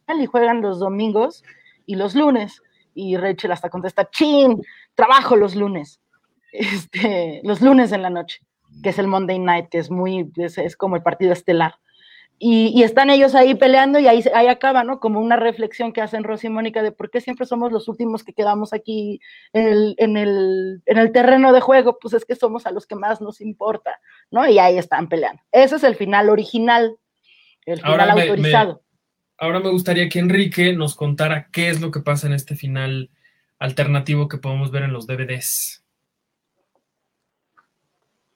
y 0.08 0.26
juegan 0.28 0.62
los 0.62 0.80
domingos 0.80 1.44
y 1.86 1.96
los 1.96 2.16
lunes. 2.16 2.62
Y 2.94 3.18
Rachel 3.18 3.52
hasta 3.52 3.72
contesta, 3.72 4.10
chin, 4.12 4.62
trabajo 4.94 5.36
los 5.36 5.56
lunes, 5.56 6.00
este, 6.52 7.42
los 7.44 7.62
lunes 7.62 7.92
en 7.92 8.04
la 8.04 8.12
noche, 8.12 8.42
que 8.84 8.90
es 8.90 9.00
el 9.00 9.08
Monday 9.08 9.40
Night, 9.40 9.70
que 9.70 9.80
es 9.80 9.90
muy, 9.90 10.32
es 10.38 10.78
como 10.78 10.96
el 10.96 11.02
partido 11.02 11.34
estelar. 11.34 11.76
Y, 12.40 12.84
están 12.84 13.10
ellos 13.10 13.36
ahí 13.36 13.56
peleando 13.56 14.00
y 14.00 14.08
ahí, 14.08 14.22
ahí 14.34 14.48
acaba, 14.48 14.84
¿no? 14.84 15.00
Como 15.00 15.22
una 15.22 15.38
reflexión 15.38 15.94
que 15.94 16.02
hacen 16.02 16.26
Rosy 16.26 16.48
y 16.48 16.50
Mónica 16.50 16.84
de 16.84 16.92
por 16.92 17.10
qué 17.10 17.22
siempre 17.22 17.46
somos 17.46 17.72
los 17.72 17.88
últimos 17.88 18.24
que 18.24 18.34
quedamos 18.34 18.74
aquí 18.74 19.22
en 19.54 19.68
el, 19.68 19.96
en 19.98 20.18
el, 20.18 20.82
en 20.86 20.98
el 20.98 21.14
terreno 21.14 21.54
de 21.54 21.62
juego, 21.62 21.98
pues 22.00 22.14
es 22.14 22.26
que 22.26 22.36
somos 22.36 22.66
a 22.66 22.72
los 22.72 22.86
que 22.86 22.96
más 22.96 23.22
nos 23.22 23.40
importa, 23.40 23.98
¿no? 24.30 24.48
Y 24.48 24.60
ahí 24.60 24.78
están 24.78 25.08
peleando. 25.08 25.42
Ese 25.54 25.78
es 25.78 25.84
el 25.84 25.96
final 25.96 26.30
original, 26.30 26.98
el 27.66 27.82
final 27.82 28.10
autorizado. 28.10 28.84
ahora 29.38 29.62
me 29.62 29.70
gustaría 29.70 30.10
que 30.10 30.20
Enrique 30.20 30.74
nos 30.74 30.96
contara 30.96 31.48
qué 31.50 31.70
es 31.70 31.80
lo 31.80 31.92
que 31.92 32.02
pasa 32.02 32.28
en 32.28 32.34
este 32.34 32.56
final 32.56 33.10
alternativo 33.58 34.28
que 34.28 34.38
podemos 34.38 34.70
ver 34.70 34.84
en 34.84 34.92
los 34.92 35.08
DVDs. 35.08 35.84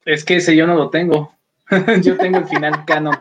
Es 0.06 0.24
que 0.24 0.38
ese 0.38 0.56
yo 0.56 0.66
no 0.66 0.76
lo 0.76 0.90
tengo. 0.90 1.34
yo 2.02 2.16
tengo 2.16 2.38
el 2.38 2.48
final 2.48 2.86
canon. 2.86 3.18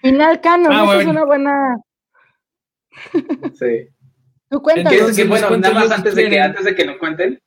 Final 0.00 0.40
canon, 0.40 0.72
ah, 0.72 0.98
es 0.98 1.06
una 1.06 1.24
buena. 1.24 1.80
sí. 3.58 3.88
Tú 4.48 4.62
cuéntanos. 4.62 5.28
bueno, 5.28 5.56
nada 5.56 5.74
más 5.74 5.90
antes 5.92 6.14
de, 6.14 6.28
que, 6.28 6.40
antes 6.40 6.64
de 6.64 6.74
que 6.74 6.84
lo 6.84 6.98
cuenten, 6.98 7.40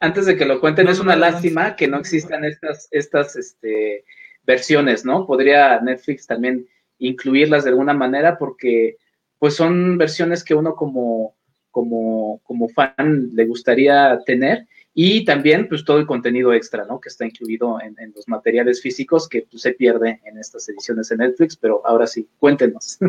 antes 0.00 0.26
de 0.26 0.36
que 0.36 0.44
lo 0.44 0.60
cuenten, 0.60 0.88
es 0.88 1.00
una 1.00 1.16
lástima 1.16 1.76
que 1.76 1.88
no 1.88 1.98
existan 1.98 2.44
estas, 2.44 2.88
estas 2.90 3.36
este, 3.36 4.04
versiones, 4.44 5.04
¿no? 5.04 5.26
Podría 5.26 5.80
Netflix 5.80 6.26
también 6.26 6.66
incluirlas 6.98 7.64
de 7.64 7.70
alguna 7.70 7.94
manera 7.94 8.36
porque 8.38 8.96
pues 9.38 9.54
son 9.54 9.96
versiones 9.98 10.44
que 10.44 10.54
uno 10.54 10.74
como, 10.74 11.36
como, 11.70 12.40
como 12.44 12.68
fan 12.68 13.30
le 13.32 13.46
gustaría 13.46 14.18
tener 14.26 14.66
y 14.98 15.26
también 15.26 15.68
pues 15.68 15.84
todo 15.84 15.98
el 15.98 16.06
contenido 16.06 16.54
extra, 16.54 16.86
¿no? 16.86 16.98
Que 16.98 17.10
está 17.10 17.26
incluido 17.26 17.78
en, 17.82 17.94
los 18.16 18.26
materiales 18.28 18.80
físicos 18.80 19.28
que 19.28 19.42
pues, 19.42 19.60
se 19.60 19.72
pierde 19.72 20.22
en 20.24 20.38
estas 20.38 20.66
ediciones 20.70 21.10
de 21.10 21.18
Netflix, 21.18 21.54
pero 21.54 21.82
ahora 21.84 22.06
sí, 22.08 22.28
cuéntenos. 22.38 22.98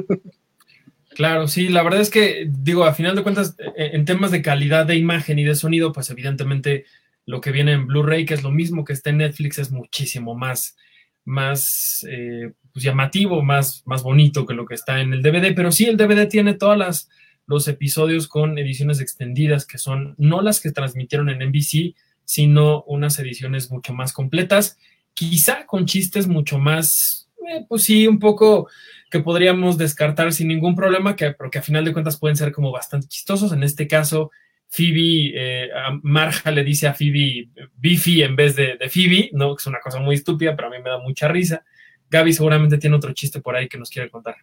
Claro, 1.16 1.48
sí, 1.48 1.70
la 1.70 1.82
verdad 1.82 2.02
es 2.02 2.12
que, 2.12 2.48
digo, 2.48 2.84
a 2.84 2.94
final 2.94 3.16
de 3.16 3.24
cuentas, 3.24 3.56
e, 3.76 3.96
en 3.96 4.06
temas 4.06 4.30
de 4.30 4.44
calidad 4.44 4.86
de 4.86 4.98
imagen 4.98 5.40
y 5.40 5.46
de 5.46 5.56
sonido, 5.56 5.92
pues 5.92 6.12
evidentemente 6.12 6.86
lo 7.26 7.42
que 7.42 7.52
viene 7.52 7.72
en 7.72 7.88
Blu-ray, 7.88 8.24
que 8.24 8.36
es 8.36 8.44
lo 8.44 8.52
mismo 8.52 8.86
que 8.86 8.94
está 8.94 9.10
en 9.10 9.18
Netflix, 9.18 9.58
es 9.58 9.72
muchísimo 9.72 10.36
más, 10.36 10.78
más 11.26 12.06
eh, 12.08 12.52
pues, 12.72 12.86
llamativo, 12.86 13.42
más, 13.42 13.82
más 13.88 14.04
bonito 14.04 14.46
que 14.46 14.54
lo 14.54 14.68
que 14.68 14.76
está 14.76 15.02
en 15.02 15.12
el 15.12 15.24
DVD, 15.24 15.56
pero 15.56 15.72
sí, 15.72 15.86
el 15.86 15.98
DVD 15.98 16.28
tiene 16.28 16.54
todas 16.54 16.78
las 16.78 17.10
los 17.48 17.68
episodios 17.68 18.28
con 18.28 18.58
ediciones 18.58 19.00
extendidas, 19.00 19.66
que 19.66 19.78
son 19.78 20.16
no 20.18 20.41
las 20.41 20.60
que 20.60 20.72
transmitieron 20.72 21.30
en 21.30 21.39
NBC, 21.50 21.95
sino 22.26 22.84
unas 22.84 23.18
ediciones 23.20 23.72
mucho 23.72 23.93
más 23.93 24.14
completas, 24.14 24.78
quizá 25.14 25.66
con 25.66 25.86
chistes 25.86 26.28
mucho 26.28 26.60
más, 26.60 27.30
eh, 27.50 27.66
pues 27.68 27.84
sí, 27.84 28.06
un 28.06 28.20
poco 28.20 28.68
que 29.10 29.22
podríamos 29.22 29.78
descartar 29.78 30.34
sin 30.34 30.50
ningún 30.50 30.76
problema, 30.76 31.16
que, 31.16 31.32
porque 31.32 31.60
a 31.60 31.64
final 31.64 31.86
de 31.86 31.93
cuentas 31.93 32.18
pueden 32.18 32.36
ser 32.36 32.52
como 32.52 32.72
bastante 32.72 33.08
chistosos. 33.08 33.54
En 33.54 33.64
este 33.64 33.88
caso, 33.88 34.32
Phoebe, 34.68 35.32
eh, 35.34 35.70
Marja 36.04 36.52
le 36.52 36.64
dice 36.66 36.88
a 36.88 36.93
Phoebe 36.93 37.50
Biffy 37.78 38.22
en 38.22 38.36
vez 38.36 38.58
de, 38.58 38.76
de, 38.78 38.89
Phoebe, 38.89 39.30
¿no? 39.32 39.56
Que 39.56 39.62
es 39.62 39.68
una 39.68 39.80
cosa 39.80 40.00
muy 40.00 40.16
estúpida, 40.16 40.56
pero 40.56 40.68
a 40.68 40.72
mí 40.72 40.78
me 40.84 40.89
da 40.89 41.00
mucha 41.00 41.30
risa. 41.30 41.64
Gaby 42.10 42.34
seguramente 42.34 42.78
tiene 42.78 42.95
otro 42.95 43.14
chiste 43.14 43.41
por 43.41 43.56
ahí 43.56 43.68
que 43.68 43.78
nos 43.78 43.89
quiere 43.89 44.10
contar. 44.10 44.36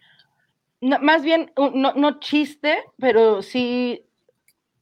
Más 1.01 1.23
bien, 1.23 1.51
no, 1.57 1.93
no 1.93 2.19
chiste, 2.19 2.77
pero 2.97 3.41
sí, 3.41 4.05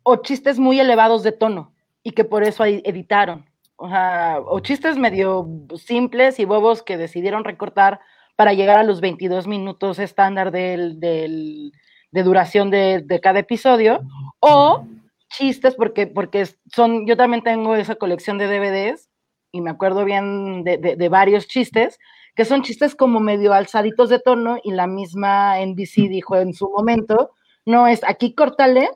o 0.03 0.17
chistes 0.17 0.59
muy 0.59 0.79
elevados 0.79 1.23
de 1.23 1.31
tono 1.31 1.73
y 2.03 2.11
que 2.11 2.25
por 2.25 2.43
eso 2.43 2.65
editaron. 2.65 3.45
O 3.75 3.89
sea, 3.89 4.39
o 4.45 4.59
chistes 4.59 4.97
medio 4.97 5.47
simples 5.75 6.39
y 6.39 6.45
bobos 6.45 6.83
que 6.83 6.97
decidieron 6.97 7.43
recortar 7.43 7.99
para 8.35 8.53
llegar 8.53 8.77
a 8.77 8.83
los 8.83 9.01
22 9.01 9.47
minutos 9.47 9.99
estándar 9.99 10.51
del, 10.51 10.99
del, 10.99 11.71
de 12.11 12.23
duración 12.23 12.69
de, 12.69 13.01
de, 13.03 13.19
cada 13.19 13.39
episodio, 13.39 14.01
o 14.39 14.85
chistes, 15.29 15.75
porque, 15.75 16.07
porque 16.07 16.47
son, 16.73 17.05
yo 17.07 17.17
también 17.17 17.43
tengo 17.43 17.75
esa 17.75 17.95
colección 17.95 18.37
de 18.37 18.47
DVDs 18.47 19.09
y 19.51 19.61
me 19.61 19.69
acuerdo 19.69 20.03
bien 20.05 20.63
de, 20.63 20.77
de, 20.77 21.09
varios 21.09 21.47
chistes, 21.47 21.99
que 22.35 22.45
son 22.45 22.63
chistes 22.63 22.95
como 22.95 23.19
medio 23.19 23.53
alzaditos 23.53 24.09
de 24.09 24.19
tono 24.19 24.57
y 24.63 24.71
la 24.71 24.87
misma 24.87 25.59
NBC 25.63 26.09
dijo 26.09 26.35
en 26.35 26.53
su 26.53 26.69
momento, 26.69 27.31
no 27.65 27.87
es 27.87 28.03
aquí 28.03 28.33
córtale, 28.33 28.89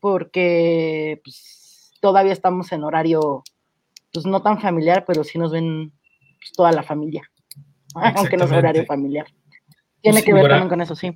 porque 0.00 1.20
pues, 1.24 1.92
todavía 2.00 2.32
estamos 2.32 2.72
en 2.72 2.84
horario, 2.84 3.42
pues 4.12 4.26
no 4.26 4.42
tan 4.42 4.60
familiar, 4.60 5.04
pero 5.06 5.24
sí 5.24 5.38
nos 5.38 5.52
ven 5.52 5.92
pues, 6.38 6.52
toda 6.52 6.72
la 6.72 6.82
familia. 6.82 7.22
aunque 8.16 8.36
no 8.36 8.44
es 8.44 8.52
horario 8.52 8.84
familiar. 8.86 9.26
Tiene 10.00 10.16
pues 10.18 10.24
que 10.24 10.32
ver 10.32 10.48
también 10.48 10.68
con 10.68 10.80
eso, 10.80 10.94
sí. 10.94 11.12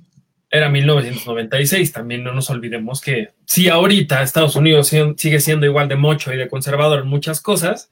Era 0.51 0.69
1996, 0.69 1.91
también 1.91 2.23
no 2.23 2.33
nos 2.33 2.49
olvidemos 2.49 3.01
que 3.01 3.33
si 3.45 3.67
ahorita 3.67 4.21
Estados 4.21 4.55
Unidos 4.55 4.87
sigue 4.87 5.39
siendo 5.39 5.65
igual 5.65 5.89
de 5.89 5.95
mocho 5.95 6.31
y 6.31 6.37
de 6.37 6.47
conservador 6.47 6.99
en 6.99 7.07
muchas 7.07 7.41
cosas, 7.41 7.89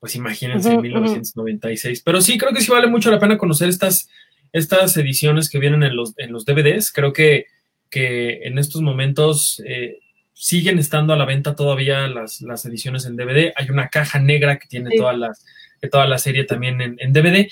pues 0.00 0.14
imagínense 0.14 0.72
en 0.72 0.80
1996. 0.80 2.02
Pero 2.02 2.20
sí, 2.20 2.38
creo 2.38 2.52
que 2.52 2.60
sí 2.60 2.70
vale 2.70 2.86
mucho 2.86 3.10
la 3.10 3.18
pena 3.18 3.38
conocer 3.38 3.68
estas, 3.68 4.08
estas 4.52 4.96
ediciones 4.96 5.48
que 5.48 5.58
vienen 5.58 5.82
en 5.82 5.96
los, 5.96 6.14
en 6.18 6.32
los 6.32 6.44
DVDs. 6.44 6.92
Creo 6.92 7.12
que, 7.12 7.46
que 7.90 8.42
en 8.44 8.58
estos 8.58 8.82
momentos 8.82 9.62
eh, 9.66 9.98
siguen 10.32 10.78
estando 10.78 11.12
a 11.12 11.16
la 11.16 11.24
venta 11.24 11.54
todavía 11.54 12.06
las, 12.08 12.40
las, 12.42 12.64
ediciones 12.66 13.06
en 13.06 13.16
DVD. 13.16 13.52
Hay 13.56 13.70
una 13.70 13.88
caja 13.88 14.18
negra 14.18 14.58
que 14.58 14.68
tiene 14.68 14.96
todas 14.96 15.16
las, 15.16 15.44
toda 15.90 16.06
la 16.06 16.18
serie 16.18 16.44
también 16.44 16.80
en, 16.80 16.96
en 16.98 17.12
DVD. 17.12 17.48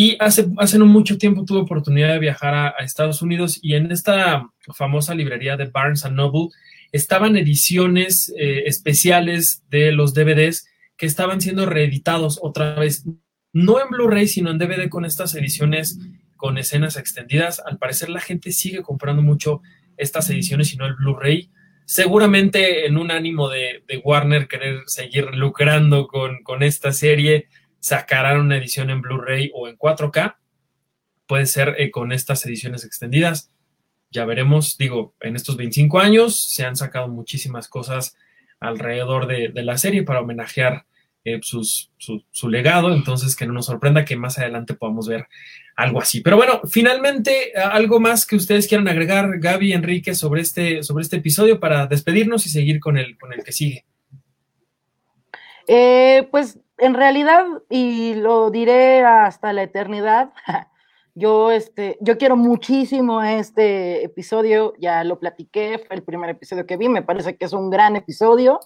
Y 0.00 0.16
hace, 0.20 0.46
hace 0.58 0.78
no 0.78 0.86
mucho 0.86 1.18
tiempo 1.18 1.44
tuve 1.44 1.58
oportunidad 1.58 2.12
de 2.12 2.20
viajar 2.20 2.54
a, 2.54 2.68
Estados 2.84 3.20
Unidos 3.20 3.58
y 3.60 3.74
en 3.74 3.90
esta 3.90 4.48
famosa 4.72 5.12
librería 5.12 5.56
de 5.56 5.64
Barnes 5.64 6.08
Noble 6.08 6.50
estaban 6.92 7.36
ediciones 7.36 8.32
eh, 8.38 8.62
especiales 8.66 9.64
de 9.70 9.90
los 9.90 10.14
DVDs 10.14 10.68
que 10.98 11.06
estaban 11.06 11.40
siendo 11.40 11.64
reeditados 11.64 12.38
otra 12.42 12.74
vez, 12.74 13.06
no 13.52 13.80
en 13.80 13.88
Blu-ray, 13.88 14.26
sino 14.28 14.50
en 14.50 14.58
DVD 14.58 14.90
con 14.90 15.06
estas 15.06 15.34
ediciones 15.34 15.98
con 16.36 16.58
escenas 16.58 16.96
extendidas. 16.96 17.62
Al 17.64 17.78
parecer 17.78 18.10
la 18.10 18.20
gente 18.20 18.52
sigue 18.52 18.82
comprando 18.82 19.22
mucho 19.22 19.62
estas 19.96 20.28
ediciones 20.28 20.74
y 20.74 20.76
no 20.76 20.86
el 20.86 20.94
Blu-ray. 20.94 21.50
Seguramente 21.86 22.86
en 22.86 22.98
un 22.98 23.10
ánimo 23.10 23.48
de, 23.48 23.82
Warner 24.04 24.48
querer 24.48 24.82
seguir 24.86 25.34
lucrando 25.34 26.06
con, 26.08 26.42
con 26.42 26.62
esta 26.62 26.92
serie, 26.92 27.48
sacarán 27.78 28.40
una 28.40 28.56
edición 28.56 28.90
en 28.90 29.00
Blu-ray 29.00 29.50
o 29.54 29.68
en 29.68 29.78
4K. 29.78 30.36
Puede 31.26 31.46
ser 31.46 31.76
eh, 31.78 31.90
con 31.90 32.12
estas 32.12 32.44
ediciones 32.44 32.84
extendidas. 32.84 33.52
Ya 34.10 34.24
veremos, 34.24 34.76
digo, 34.78 35.14
en 35.20 35.36
estos 35.36 35.56
25 35.56 36.00
años 36.00 36.42
se 36.42 36.64
han 36.64 36.76
sacado 36.76 37.08
muchísimas 37.08 37.68
cosas 37.68 38.16
alrededor 38.60 39.26
de, 39.26 39.50
la 39.62 39.78
serie 39.78 40.02
para 40.02 40.20
homenajear 40.20 40.84
eh, 41.24 41.40
su, 41.42 41.62
su, 41.98 42.48
legado, 42.48 42.92
entonces 42.92 43.36
que 43.36 43.46
no 43.46 43.52
nos 43.52 43.66
sorprenda 43.66 44.04
que 44.04 44.16
más 44.16 44.38
adelante 44.38 44.74
podamos 44.74 45.08
ver 45.08 45.26
algo 45.76 46.00
así. 46.00 46.20
Pero 46.20 46.36
bueno, 46.36 46.60
finalmente, 46.70 47.52
algo 47.54 48.00
más 48.00 48.26
que 48.26 48.36
ustedes 48.36 48.66
quieran 48.66 48.88
agregar, 48.88 49.38
Gaby, 49.38 49.72
Enrique, 49.72 50.14
sobre 50.14 50.40
este, 50.40 50.82
sobre 50.82 51.02
este 51.02 51.16
episodio 51.16 51.60
para 51.60 51.86
despedirnos 51.86 52.46
y 52.46 52.50
seguir 52.50 52.80
con 52.80 52.98
el, 52.98 53.18
con 53.18 53.32
el 53.32 53.44
que 53.44 53.52
sigue. 53.52 53.84
Eh, 55.66 56.26
pues 56.30 56.58
en 56.78 56.94
realidad, 56.94 57.44
y 57.68 58.14
lo 58.14 58.50
diré 58.50 59.04
hasta 59.04 59.52
la 59.52 59.64
eternidad, 59.64 60.30
yo, 61.18 61.50
este, 61.50 61.98
yo 62.00 62.16
quiero 62.16 62.36
muchísimo 62.36 63.22
este 63.22 64.04
episodio, 64.04 64.72
ya 64.78 65.02
lo 65.02 65.18
platiqué, 65.18 65.78
fue 65.84 65.96
el 65.96 66.04
primer 66.04 66.30
episodio 66.30 66.64
que 66.64 66.76
vi, 66.76 66.88
me 66.88 67.02
parece 67.02 67.36
que 67.36 67.44
es 67.44 67.52
un 67.52 67.70
gran 67.70 67.96
episodio. 67.96 68.60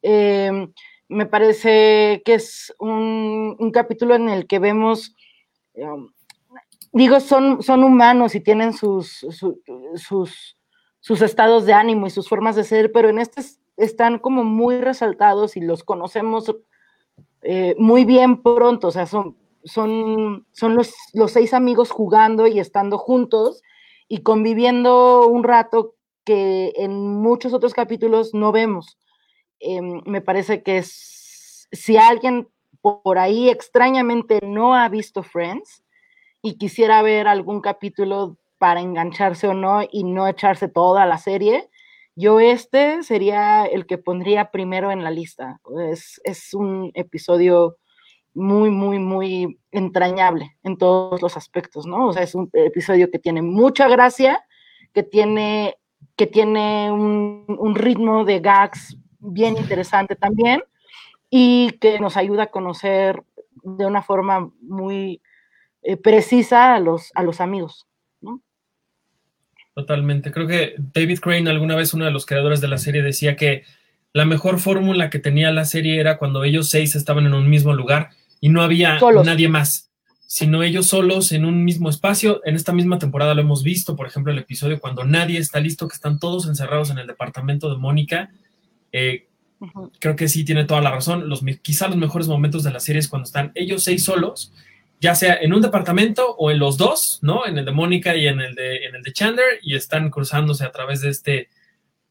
Em, 0.00 0.72
me 1.08 1.26
parece 1.26 2.22
que 2.24 2.34
es 2.34 2.72
un, 2.78 3.70
capítulo 3.72 4.14
en 4.14 4.28
el 4.28 4.46
que 4.46 4.60
vemos, 4.60 5.16
em, 5.74 6.08
digo, 6.92 7.18
son, 7.18 7.62
son 7.62 7.82
humanos 7.82 8.36
y 8.36 8.40
tienen 8.40 8.74
sus, 8.74 9.26
sus, 9.96 10.56
sus 11.00 11.22
estados 11.22 11.66
de 11.66 11.72
ánimo 11.72 12.06
y 12.06 12.10
sus 12.10 12.28
formas 12.28 12.54
de 12.54 12.62
ser, 12.62 12.92
pero 12.92 13.08
en 13.08 13.18
este 13.18 13.42
están 13.76 14.18
como 14.18 14.44
muy 14.44 14.80
resaltados 14.80 15.56
y 15.56 15.60
los 15.60 15.82
conocemos 15.82 16.54
eh, 17.42 17.74
muy 17.78 18.04
bien 18.04 18.42
pronto, 18.42 18.88
o 18.88 18.90
sea, 18.90 19.06
son, 19.06 19.36
son, 19.64 20.46
son 20.52 20.74
los, 20.74 20.94
los, 21.12 21.32
seis 21.32 21.54
amigos 21.54 21.90
jugando 21.90 22.46
y 22.46 22.60
estando 22.60 22.98
juntos 22.98 23.62
y 24.08 24.22
conviviendo 24.22 25.26
un 25.26 25.44
rato 25.44 25.94
que 26.24 26.72
en 26.76 26.92
muchos 26.94 27.52
otros 27.52 27.74
capítulos 27.74 28.34
no 28.34 28.52
vemos. 28.52 28.98
Em, 29.60 30.02
me 30.04 30.20
parece 30.20 30.62
que 30.62 30.82
si 30.82 31.96
alguien 31.96 32.48
por 32.80 33.18
ahí 33.18 33.48
extrañamente 33.48 34.40
no 34.42 34.74
ha 34.74 34.88
visto 34.88 35.22
Friends 35.22 35.82
y 36.42 36.56
quisiera 36.58 37.02
ver 37.02 37.28
algún 37.28 37.60
capítulo 37.60 38.36
para 38.58 38.80
engancharse 38.80 39.48
o 39.48 39.54
no 39.54 39.82
y 39.90 40.04
no 40.04 40.28
echarse 40.28 40.68
toda 40.68 41.06
la 41.06 41.18
serie, 41.18 41.68
yo 42.14 42.40
este 42.40 43.02
sería 43.02 43.64
el 43.64 43.86
que 43.86 43.98
pondría 43.98 44.50
primero 44.50 44.90
en 44.90 45.04
la 45.04 45.10
lista. 45.10 45.60
Es, 45.90 46.20
es 46.24 46.54
un 46.54 46.90
episodio 46.94 47.76
muy, 48.38 48.70
muy, 48.70 48.98
muy 48.98 49.58
entrañable 49.72 50.56
en 50.62 50.78
todos 50.78 51.20
los 51.20 51.36
aspectos, 51.36 51.86
¿no? 51.86 52.06
O 52.06 52.12
sea, 52.12 52.22
es 52.22 52.34
un 52.34 52.48
episodio 52.52 53.10
que 53.10 53.18
tiene 53.18 53.42
mucha 53.42 53.88
gracia, 53.88 54.44
que 54.94 55.02
tiene, 55.02 55.76
que 56.16 56.26
tiene 56.26 56.90
un, 56.92 57.74
ritmo 57.74 58.24
de 58.24 58.38
gags 58.38 58.96
bien 59.18 59.56
interesante 59.56 60.14
también 60.14 60.62
y 61.28 61.72
que 61.80 61.98
nos 61.98 62.16
ayuda 62.16 62.44
a 62.44 62.50
conocer 62.50 63.22
de 63.64 63.86
una 63.86 64.02
forma 64.02 64.50
muy 64.62 65.20
eh, 65.82 65.96
precisa 65.96 66.74
a 66.74 66.80
los, 66.80 67.10
a 67.14 67.24
los 67.24 67.40
amigos. 67.40 67.86
Totalmente. 69.74 70.32
Creo 70.32 70.46
que 70.46 70.74
David 70.76 71.20
Crane, 71.20 71.50
alguna 71.50 71.76
vez 71.76 71.94
uno 71.94 72.04
de 72.04 72.10
los 72.10 72.26
creadores 72.26 72.60
de 72.60 72.66
la 72.66 72.78
serie, 72.78 73.02
decía 73.02 73.36
que 73.36 73.62
la 74.12 74.24
mejor 74.24 74.58
fórmula 74.58 75.10
que 75.10 75.20
tenía 75.20 75.52
la 75.52 75.64
serie 75.64 76.00
era 76.00 76.18
cuando 76.18 76.42
ellos 76.42 76.68
seis 76.68 76.96
estaban 76.96 77.26
en 77.26 77.34
un 77.34 77.48
mismo 77.48 77.72
lugar 77.74 78.10
y 78.40 78.48
no 78.48 78.62
había 78.62 78.98
nadie 79.24 79.48
más, 79.48 79.90
sino 80.26 80.62
ellos 80.62 80.86
solos 80.86 81.32
en 81.32 81.44
un 81.44 81.64
mismo 81.64 81.90
espacio. 81.90 82.40
En 82.44 82.54
esta 82.54 82.72
misma 82.72 82.98
temporada 82.98 83.34
lo 83.34 83.42
hemos 83.42 83.62
visto, 83.62 83.96
por 83.96 84.06
ejemplo, 84.06 84.32
el 84.32 84.38
episodio 84.38 84.80
cuando 84.80 85.04
nadie 85.04 85.38
está 85.38 85.60
listo, 85.60 85.88
que 85.88 85.94
están 85.94 86.18
todos 86.18 86.46
encerrados 86.46 86.90
en 86.90 86.98
el 86.98 87.06
departamento 87.06 87.70
de 87.70 87.76
Mónica. 87.76 88.30
Eh, 88.92 89.26
creo 89.98 90.16
que 90.16 90.28
sí 90.28 90.44
tiene 90.44 90.64
toda 90.64 90.80
la 90.80 90.90
razón. 90.90 91.28
Los, 91.28 91.42
quizá 91.62 91.88
los 91.88 91.96
mejores 91.96 92.28
momentos 92.28 92.62
de 92.62 92.72
la 92.72 92.80
serie 92.80 93.00
es 93.00 93.08
cuando 93.08 93.26
están 93.26 93.52
ellos 93.54 93.84
seis 93.84 94.04
solos 94.04 94.52
ya 95.00 95.14
sea 95.14 95.34
en 95.40 95.52
un 95.52 95.62
departamento 95.62 96.34
o 96.36 96.50
en 96.50 96.58
los 96.58 96.76
dos, 96.76 97.18
¿no? 97.22 97.46
En 97.46 97.56
el 97.58 97.64
de 97.64 97.72
Mónica 97.72 98.16
y 98.16 98.26
en 98.26 98.40
el 98.40 98.54
de, 98.54 98.86
en 98.86 98.96
el 98.96 99.02
de 99.02 99.12
Chandler, 99.12 99.60
y 99.62 99.74
están 99.74 100.10
cruzándose 100.10 100.64
a 100.64 100.72
través 100.72 101.00
de 101.00 101.10
este, 101.10 101.48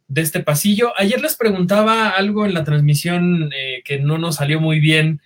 de 0.08 0.22
este 0.22 0.42
pasillo. 0.42 0.94
Ayer 0.98 1.20
les 1.22 1.36
preguntaba 1.36 2.10
algo 2.10 2.46
en 2.46 2.54
la 2.54 2.64
transmisión 2.64 3.52
eh, 3.54 3.82
que 3.84 4.00
no 4.00 4.18
nos 4.18 4.36
salió 4.36 4.62
muy 4.62 4.80
bien, 4.80 5.22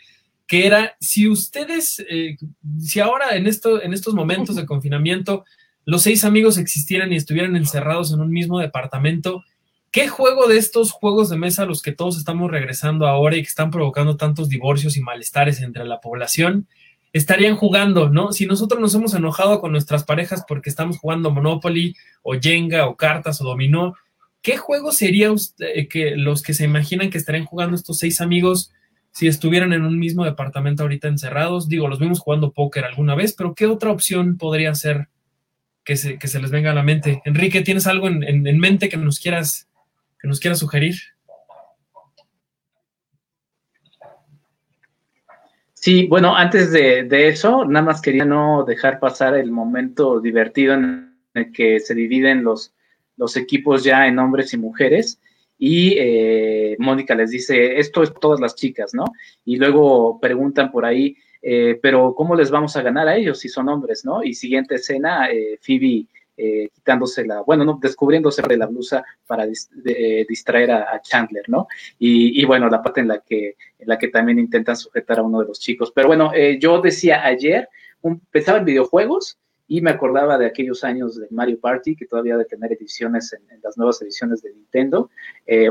que 0.52 0.68
era 0.68 0.98
si 1.00 1.30
ustedes, 1.30 2.04
eh, 2.10 2.36
si 2.78 3.00
ahora 3.00 3.38
en, 3.38 3.48
esto, 3.48 3.82
en 3.82 3.94
estos 3.94 4.14
momentos 4.14 4.58
de 4.58 4.66
confinamiento 4.66 5.46
los 5.86 6.02
seis 6.02 6.26
amigos 6.26 6.58
existieran 6.58 7.14
y 7.14 7.16
estuvieran 7.16 7.56
encerrados 7.56 8.12
en 8.12 8.20
un 8.20 8.32
mismo 8.32 8.60
departamento, 8.60 9.46
¿qué 9.92 10.10
juego 10.10 10.50
de 10.50 10.58
estos 10.58 10.92
juegos 10.92 11.30
de 11.30 11.38
mesa 11.38 11.64
a 11.64 11.66
los 11.66 11.82
que 11.82 11.94
todos 11.94 12.18
estamos 12.18 12.52
regresando 12.52 13.08
ahora 13.08 13.38
y 13.38 13.44
que 13.44 13.48
están 13.48 13.72
provocando 13.72 14.18
tantos 14.18 14.50
divorcios 14.50 14.98
y 14.98 15.02
malestares 15.02 15.62
entre 15.62 15.86
la 15.86 16.02
población? 16.02 16.68
estarían 17.14 17.56
jugando, 17.56 18.10
¿no? 18.10 18.34
Si 18.34 18.46
nosotros 18.46 18.82
nos 18.82 18.94
hemos 18.94 19.14
enojado 19.14 19.62
con 19.62 19.72
nuestras 19.72 20.04
parejas 20.04 20.44
porque 20.46 20.70
estamos 20.70 20.98
jugando 20.98 21.32
Monopoly 21.32 21.96
o 22.24 22.34
Jenga 22.34 22.88
o 22.88 22.98
cartas 22.98 23.40
o 23.40 23.46
dominó, 23.46 23.96
¿qué 24.42 24.58
juego 24.58 24.92
sería 24.92 25.32
usted, 25.32 25.68
eh, 25.76 25.88
que 25.88 26.18
los 26.18 26.42
que 26.42 26.54
se 26.54 26.66
imaginan 26.66 27.10
que 27.10 27.18
estarían 27.18 27.46
jugando 27.46 27.78
estos 27.78 28.00
seis 28.00 28.20
amigos 28.20 28.72
si 29.12 29.28
estuvieran 29.28 29.74
en 29.74 29.84
un 29.84 30.00
mismo 30.00 30.26
departamento 30.26 30.84
ahorita 30.84 31.08
encerrados? 31.08 31.68
Digo, 31.68 31.88
los 31.88 32.00
vimos 32.00 32.20
jugando 32.20 32.52
póker 32.52 32.86
alguna 32.86 33.16
vez, 33.16 33.34
pero 33.34 33.54
¿qué 33.54 33.68
otra 33.68 33.92
opción 33.92 34.38
podría 34.38 34.74
ser 34.76 35.08
que 35.84 35.98
se, 35.98 36.18
que 36.18 36.28
se 36.28 36.42
les 36.42 36.52
venga 36.52 36.72
a 36.72 36.76
la 36.76 36.84
mente? 36.84 37.22
Enrique, 37.26 37.62
¿tienes 37.62 37.88
algo 37.88 38.08
en, 38.08 38.24
en 38.24 38.60
mente 38.60 38.90
que 38.90 38.98
nos 38.98 39.20
quieras, 39.20 39.68
que 40.20 40.28
nos 40.28 40.40
sugerir? 40.40 40.96
Sí, 45.82 46.06
bueno, 46.06 46.36
antes 46.36 46.72
de, 46.72 47.28
eso, 47.28 47.66
nada 47.66 47.84
más 47.84 48.04
quería 48.04 48.24
no 48.24 48.64
dejar 48.66 49.00
pasar 49.00 49.36
el 49.36 49.50
momento 49.50 50.22
divertido 50.22 50.76
en 50.76 51.18
el 51.34 51.52
que 51.52 51.80
se 51.80 51.96
dividen 51.96 52.44
los, 52.44 52.76
los 53.18 53.36
equipos 53.36 53.84
ya 53.84 54.06
en 54.06 54.20
hombres 54.20 54.54
y 54.54 54.60
mujeres. 54.60 55.20
Y 55.64 55.94
eh, 55.96 56.76
Mónica 56.80 57.14
les 57.14 57.30
dice, 57.30 57.78
esto 57.78 58.02
es 58.02 58.12
todas 58.20 58.40
las 58.40 58.56
chicas, 58.56 58.96
¿no? 58.96 59.06
Y 59.46 59.58
luego 59.58 60.20
preguntan 60.20 60.72
por 60.72 60.86
ahí, 60.86 61.16
eh, 61.40 61.78
pero 61.80 62.16
¿cómo 62.16 62.36
les 62.36 62.50
vamos 62.50 62.76
a 62.76 62.82
ganar 62.82 63.08
a 63.08 63.16
ellos 63.16 63.38
si 63.38 63.48
son 63.48 63.70
hombres, 63.70 64.04
¿no? 64.04 64.24
Y 64.24 64.34
siguiente 64.34 64.76
escena, 64.76 65.30
eh, 65.30 65.60
Phoebe 65.62 66.08
eh, 66.44 66.70
quitándose 66.74 67.24
la, 67.24 67.42
bueno, 67.42 67.64
no, 67.64 67.78
descubriéndose 67.80 68.42
de 68.42 68.58
la 68.58 68.66
blusa 68.66 69.04
para 69.28 69.46
distraer 69.46 70.72
a, 70.72 71.00
Chandler, 71.00 71.48
¿no? 71.48 71.68
Y, 72.00 72.44
bueno, 72.46 72.68
la 72.68 72.82
parte 72.82 73.02
en 73.02 73.10
la 73.10 73.20
que, 73.20 73.58
en 73.78 73.88
la 73.88 74.00
que 74.00 74.08
también 74.08 74.40
intentan 74.40 74.76
sujetar 74.76 75.20
a 75.20 75.22
uno 75.22 75.42
de 75.42 75.48
los 75.50 75.60
chicos. 75.60 75.92
Pero 75.94 76.08
bueno, 76.08 76.32
eh, 76.34 76.58
yo 76.60 76.82
decía 76.82 77.24
ayer, 77.24 77.70
pensaba 78.32 78.58
en 78.58 78.66
videojuegos 78.66 79.38
y 79.74 79.80
me 79.80 79.92
acordaba 79.92 80.38
de 80.38 80.48
aquellos 80.48 80.84
años 80.84 81.18
de 81.18 81.28
Mario 81.32 81.58
Party, 81.58 81.96
que 81.96 82.06
todavía 82.06 82.36
de 82.36 82.44
tener 82.44 82.74
ediciones 82.74 83.32
en, 83.32 83.42
las 83.64 83.78
nuevas 83.78 84.02
ediciones 84.02 84.42
de 84.42 84.52
Nintendo. 84.52 85.10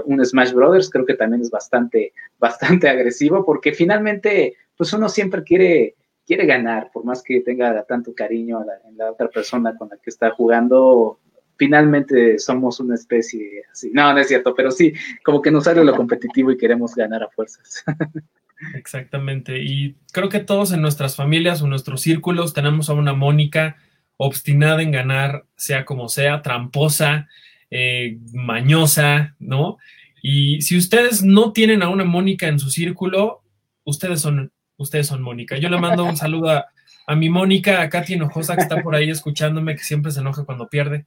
un 0.07 0.25
Smash 0.25 0.53
Brothers 0.55 0.89
creo 0.89 1.05
que 1.05 1.13
también 1.13 1.43
es 1.43 1.51
bastante, 1.51 2.15
bastante 2.39 2.89
agresivo, 2.89 3.45
porque 3.45 3.75
finalmente, 3.75 4.57
pues 4.75 4.91
uno 4.95 5.07
siempre 5.11 5.43
quiere 5.43 5.97
quiere 6.27 6.47
ganar, 6.47 6.91
por 6.91 7.05
más 7.05 7.23
que 7.23 7.43
tenga 7.43 7.85
tanto 7.85 8.15
cariño 8.15 8.65
en 8.89 8.97
la 8.97 9.11
otra 9.11 9.29
persona 9.29 9.77
con 9.77 9.91
la 9.91 9.97
que 9.97 10.09
está 10.09 10.31
jugando, 10.31 11.19
finalmente 11.59 12.39
somos 12.39 12.81
una 12.81 12.95
especie 12.95 13.65
así. 13.71 13.91
No, 13.93 14.15
no 14.15 14.19
es 14.19 14.29
cierto, 14.29 14.55
pero 14.55 14.71
sí, 14.71 14.95
como 15.23 15.43
que 15.43 15.51
nos 15.51 15.65
sale 15.65 15.85
lo 15.85 15.95
competitivo 15.95 16.51
y 16.51 16.57
queremos 16.57 16.95
ganar 16.95 17.23
a 17.23 17.29
fuerzas. 17.29 17.85
Exactamente. 18.75 19.59
Y 19.61 19.97
creo 20.13 20.31
que 20.31 20.41
todos 20.41 20.73
en 20.73 20.81
nuestras 20.81 21.17
familias 21.17 21.61
o 21.61 21.67
nuestros 21.67 22.01
círculos 22.01 22.55
tenemos 22.55 22.89
a 22.89 22.95
una 22.95 23.13
Mónica 23.13 23.77
obstinada 24.23 24.83
en 24.83 24.93
ganar, 24.93 25.47
sea 25.57 25.87
como 25.87 26.11
sea, 26.11 26.43
tramposa, 26.43 27.27
eh, 27.71 28.19
mañosa, 28.35 29.35
¿no? 29.39 29.79
Y 30.23 30.61
si 30.61 30.77
ustedes 30.77 31.23
no 31.23 31.53
tienen 31.53 31.83
a 31.83 31.89
una 31.89 32.05
Mónica 32.05 32.47
en 32.47 32.59
su 32.59 32.69
círculo, 32.69 33.43
ustedes 33.85 34.21
son 34.21 34.53
ustedes 34.77 35.07
son 35.07 35.23
Mónica. 35.23 35.57
Yo 35.57 35.71
le 35.71 35.79
mando 35.79 36.05
un 36.05 36.19
saludo 36.19 36.51
a, 36.51 37.17
mi 37.17 37.31
Mónica, 37.31 37.81
a 37.81 37.89
Katy 37.89 38.15
Enojosa, 38.15 38.57
que 38.57 38.63
está 38.63 38.83
por 38.83 38.95
ahí 38.95 39.09
escuchándome, 39.09 39.75
que 39.75 39.83
siempre 39.83 40.13
se 40.13 40.21
enoja 40.21 40.45
cuando 40.45 40.69
pierde. 40.69 41.07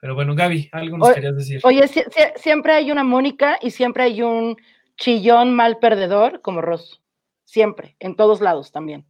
Pero 0.00 0.16
bueno, 0.16 0.34
Gaby, 0.34 0.70
algo 0.72 0.98
nos 0.98 1.12
querías 1.12 1.36
decir. 1.36 1.60
Oye, 1.62 1.84
siempre 2.36 2.72
hay 2.72 2.90
una 2.90 3.04
Mónica 3.04 3.58
y 3.62 3.70
siempre 3.70 4.02
hay 4.02 4.22
un 4.22 4.56
chillón 4.96 5.54
mal 5.54 5.78
perdedor 5.78 6.40
como 6.42 6.62
Ross. 6.62 7.00
Siempre, 7.44 7.96
en 8.00 8.16
todos 8.16 8.40
lados 8.40 8.72
también. 8.72 9.06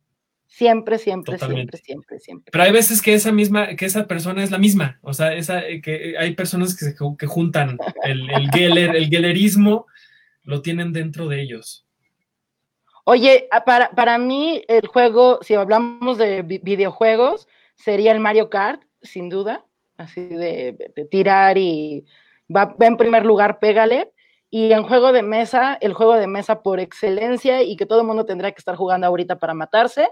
Siempre, 0.51 0.99
siempre, 0.99 1.39
siempre, 1.39 1.79
siempre, 1.79 2.19
siempre. 2.19 2.51
Pero 2.51 2.65
hay 2.65 2.73
veces 2.73 3.01
que 3.01 3.15
esa 3.15 3.31
misma, 3.31 3.77
que 3.77 3.87
esa 3.87 4.09
persona 4.09 4.43
es 4.43 4.51
la 4.51 4.59
misma. 4.59 4.99
O 5.01 5.15
sea, 5.15 5.33
esa, 5.33 5.65
eh, 5.65 5.81
que 5.81 6.17
hay 6.19 6.35
personas 6.35 6.77
que, 6.77 6.93
que 7.17 7.27
juntan 7.27 7.79
el, 8.03 8.29
el, 8.29 8.51
geller, 8.51 8.97
el 8.97 9.09
gellerismo, 9.09 9.87
lo 10.43 10.61
tienen 10.61 10.93
dentro 10.93 11.29
de 11.29 11.41
ellos. 11.41 11.87
Oye, 13.05 13.47
ah, 13.53 13.65
para, 13.65 13.91
para 13.91 14.19
mí 14.19 14.63
el 14.67 14.89
juego, 14.89 15.39
si 15.43 15.55
hablamos 15.55 16.19
de 16.19 16.43
videojuegos, 16.43 17.47
sería 17.77 18.11
el 18.11 18.19
Mario 18.19 18.51
Kart, 18.51 18.83
sin 19.03 19.29
duda, 19.29 19.65
así 19.99 20.21
de, 20.21 20.93
tirar 21.13 21.59
y 21.59 22.05
va, 22.55 22.75
en 22.81 22.97
primer 22.97 23.25
lugar, 23.25 23.61
pégale. 23.61 24.11
Y 24.51 24.73
en 24.73 24.83
juego 24.83 25.13
de 25.13 25.23
mesa, 25.23 25.79
el 25.81 25.95
juego 25.95 26.17
de 26.17 26.27
mesa 26.27 26.61
por 26.61 26.81
excelencia 26.81 27.63
y 27.63 27.77
que 27.77 27.87
todo 27.87 28.01
el 28.01 28.07
mundo 28.09 28.27
tendría 28.27 28.51
que 28.51 28.59
estar 28.59 28.75
jugando 28.75 29.07
ahorita 29.07 29.39
para 29.39 29.55
matarse 29.55 30.09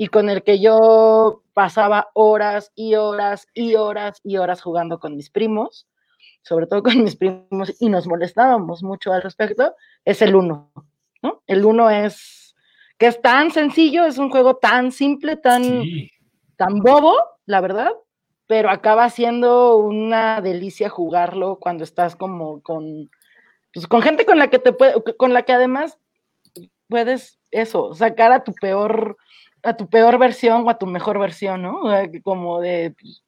y 0.00 0.08
con 0.08 0.30
el 0.30 0.42
que 0.42 0.60
yo 0.60 1.42
pasaba 1.52 2.08
horas 2.14 2.72
y 2.74 2.94
horas 2.94 3.46
y 3.52 3.74
horas 3.74 4.18
y 4.24 4.38
horas 4.38 4.62
jugando 4.62 4.98
con 4.98 5.14
mis 5.14 5.28
primos, 5.28 5.86
sobre 6.40 6.66
todo 6.66 6.82
con 6.82 7.04
mis 7.04 7.16
primos, 7.16 7.76
y 7.78 7.90
nos 7.90 8.06
molestábamos 8.06 8.82
mucho 8.82 9.12
al 9.12 9.20
respecto, 9.20 9.74
es 10.06 10.22
el 10.22 10.34
uno. 10.34 10.72
El 11.46 11.66
uno 11.66 11.90
es 11.90 12.54
que 12.96 13.08
es 13.08 13.20
tan 13.20 13.50
sencillo, 13.50 14.06
es 14.06 14.16
un 14.16 14.30
juego 14.30 14.56
tan 14.56 14.90
simple, 14.90 15.36
tan, 15.36 15.84
tan 16.56 16.78
bobo, 16.78 17.14
la 17.44 17.60
verdad, 17.60 17.90
pero 18.46 18.70
acaba 18.70 19.10
siendo 19.10 19.76
una 19.76 20.40
delicia 20.40 20.88
jugarlo 20.88 21.58
cuando 21.60 21.84
estás 21.84 22.16
como 22.16 22.62
con, 22.62 23.10
pues, 23.74 23.86
con 23.86 24.00
gente 24.00 24.24
con 24.24 24.38
la 24.38 24.48
que 24.48 24.60
te 24.60 24.72
puede, 24.72 24.94
con 25.18 25.34
la 25.34 25.42
que 25.42 25.52
además 25.52 25.98
puedes 26.88 27.38
eso, 27.50 27.94
sacar 27.94 28.32
a 28.32 28.44
tu 28.44 28.54
peor, 28.54 29.18
a 29.62 29.76
tu 29.76 29.88
peor 29.88 30.18
versión 30.18 30.66
o 30.66 30.70
a 30.70 30.78
tu 30.78 30.86
mejor 30.86 31.18
versión, 31.18 31.62
¿no? 31.62 31.82
Como 32.22 32.60
de 32.60 32.94
pues, 33.00 33.22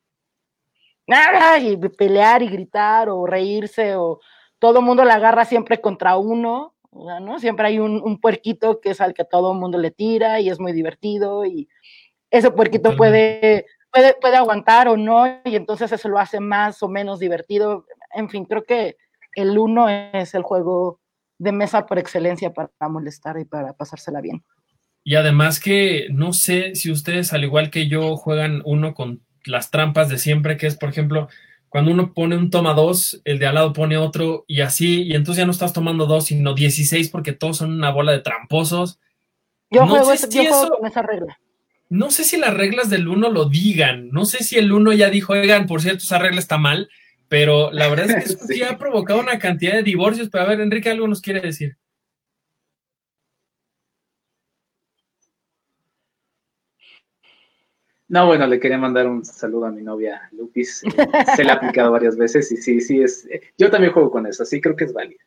y 1.60 1.76
pelear 1.88 2.42
y 2.42 2.48
gritar 2.48 3.08
o 3.08 3.26
reírse 3.26 3.96
o 3.96 4.20
todo 4.58 4.78
el 4.78 4.84
mundo 4.84 5.04
la 5.04 5.14
agarra 5.14 5.44
siempre 5.44 5.80
contra 5.80 6.16
uno 6.16 6.74
¿no? 6.92 7.38
Siempre 7.38 7.66
hay 7.66 7.78
un, 7.78 8.20
puerquito 8.20 8.80
que 8.80 8.90
es 8.90 9.00
al 9.00 9.14
que 9.14 9.24
todo 9.24 9.52
el 9.52 9.58
mundo 9.58 9.78
le 9.78 9.90
tira 9.90 10.40
y 10.40 10.50
es 10.50 10.60
muy 10.60 10.72
divertido 10.72 11.44
y 11.44 11.68
ese 12.30 12.50
puerquito 12.50 12.96
puede, 12.96 13.66
puede, 13.90 14.14
puede 14.20 14.36
aguantar 14.36 14.88
o 14.88 14.96
no 14.96 15.26
y 15.44 15.56
entonces 15.56 15.90
eso 15.92 16.08
lo 16.08 16.18
hace 16.18 16.40
más 16.40 16.82
o 16.82 16.88
menos 16.88 17.18
divertido. 17.18 17.86
En 18.14 18.28
fin, 18.28 18.44
creo 18.44 18.64
que 18.64 18.96
el 19.34 19.58
uno 19.58 19.88
es 19.88 20.34
el 20.34 20.42
juego 20.42 21.00
de 21.38 21.52
mesa 21.52 21.86
por 21.86 21.98
excelencia 21.98 22.52
para 22.52 22.70
molestar 22.88 23.38
y 23.38 23.44
para 23.44 23.72
pasársela 23.72 24.20
bien. 24.20 24.44
Y 25.04 25.16
además 25.16 25.60
que 25.60 26.08
no 26.10 26.32
sé 26.32 26.74
si 26.74 26.90
ustedes, 26.90 27.32
al 27.32 27.44
igual 27.44 27.70
que 27.70 27.88
yo, 27.88 28.16
juegan 28.16 28.62
uno 28.64 28.94
con 28.94 29.20
las 29.44 29.70
trampas 29.70 30.08
de 30.08 30.18
siempre, 30.18 30.56
que 30.56 30.66
es, 30.66 30.76
por 30.76 30.88
ejemplo, 30.88 31.28
cuando 31.68 31.90
uno 31.90 32.12
pone 32.12 32.36
un 32.36 32.50
toma 32.50 32.74
dos, 32.74 33.20
el 33.24 33.38
de 33.38 33.46
al 33.46 33.54
lado 33.54 33.72
pone 33.72 33.96
otro 33.96 34.44
y 34.46 34.60
así, 34.60 35.04
y 35.04 35.14
entonces 35.14 35.40
ya 35.40 35.46
no 35.46 35.52
estás 35.52 35.72
tomando 35.72 36.06
dos, 36.06 36.26
sino 36.26 36.54
16 36.54 37.08
porque 37.08 37.32
todos 37.32 37.56
son 37.56 37.72
una 37.72 37.90
bola 37.90 38.12
de 38.12 38.20
tramposos. 38.20 39.00
Yo, 39.70 39.86
juego, 39.86 40.04
con 40.04 40.86
esa 40.86 41.02
regla. 41.02 41.38
No 41.88 42.10
sé 42.10 42.24
si 42.24 42.36
las 42.36 42.54
reglas 42.54 42.90
del 42.90 43.08
uno 43.08 43.30
lo 43.30 43.46
digan, 43.46 44.10
no 44.10 44.26
sé 44.26 44.44
si 44.44 44.58
el 44.58 44.70
uno 44.70 44.92
ya 44.92 45.10
dijo, 45.10 45.32
oigan, 45.32 45.66
por 45.66 45.80
cierto, 45.80 46.04
esa 46.04 46.18
regla 46.18 46.40
está 46.40 46.58
mal, 46.58 46.90
pero 47.28 47.72
la 47.72 47.88
verdad 47.88 48.10
es 48.10 48.36
que 48.36 48.46
sí. 48.54 48.62
ha 48.62 48.76
provocado 48.76 49.20
una 49.20 49.38
cantidad 49.38 49.72
de 49.72 49.82
divorcios, 49.82 50.28
pero 50.30 50.44
a 50.44 50.48
ver, 50.48 50.60
Enrique, 50.60 50.90
algo 50.90 51.08
nos 51.08 51.22
quiere 51.22 51.40
decir. 51.40 51.78
No, 58.12 58.26
bueno, 58.26 58.46
le 58.46 58.60
quería 58.60 58.76
mandar 58.76 59.06
un 59.06 59.24
saludo 59.24 59.64
a 59.64 59.70
mi 59.70 59.80
novia 59.80 60.28
Lupis. 60.32 60.82
Se 61.34 61.44
la 61.44 61.54
ha 61.54 61.56
aplicado 61.56 61.90
varias 61.92 62.14
veces 62.14 62.52
y 62.52 62.58
sí, 62.58 62.78
sí, 62.82 63.00
es. 63.00 63.26
Yo 63.56 63.70
también 63.70 63.94
juego 63.94 64.10
con 64.10 64.26
eso, 64.26 64.42
así 64.42 64.60
creo 64.60 64.76
que 64.76 64.84
es 64.84 64.92
válido. 64.92 65.18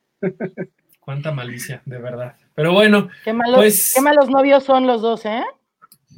Cuánta 1.00 1.32
malicia, 1.32 1.82
de 1.84 1.98
verdad. 1.98 2.36
Pero 2.54 2.74
bueno, 2.74 3.10
qué 3.24 3.34
malos, 3.34 3.56
pues, 3.56 3.92
qué 3.96 4.02
malos 4.02 4.30
novios 4.30 4.64
son 4.66 4.86
los 4.86 5.02
dos, 5.02 5.26
¿eh? 5.26 5.42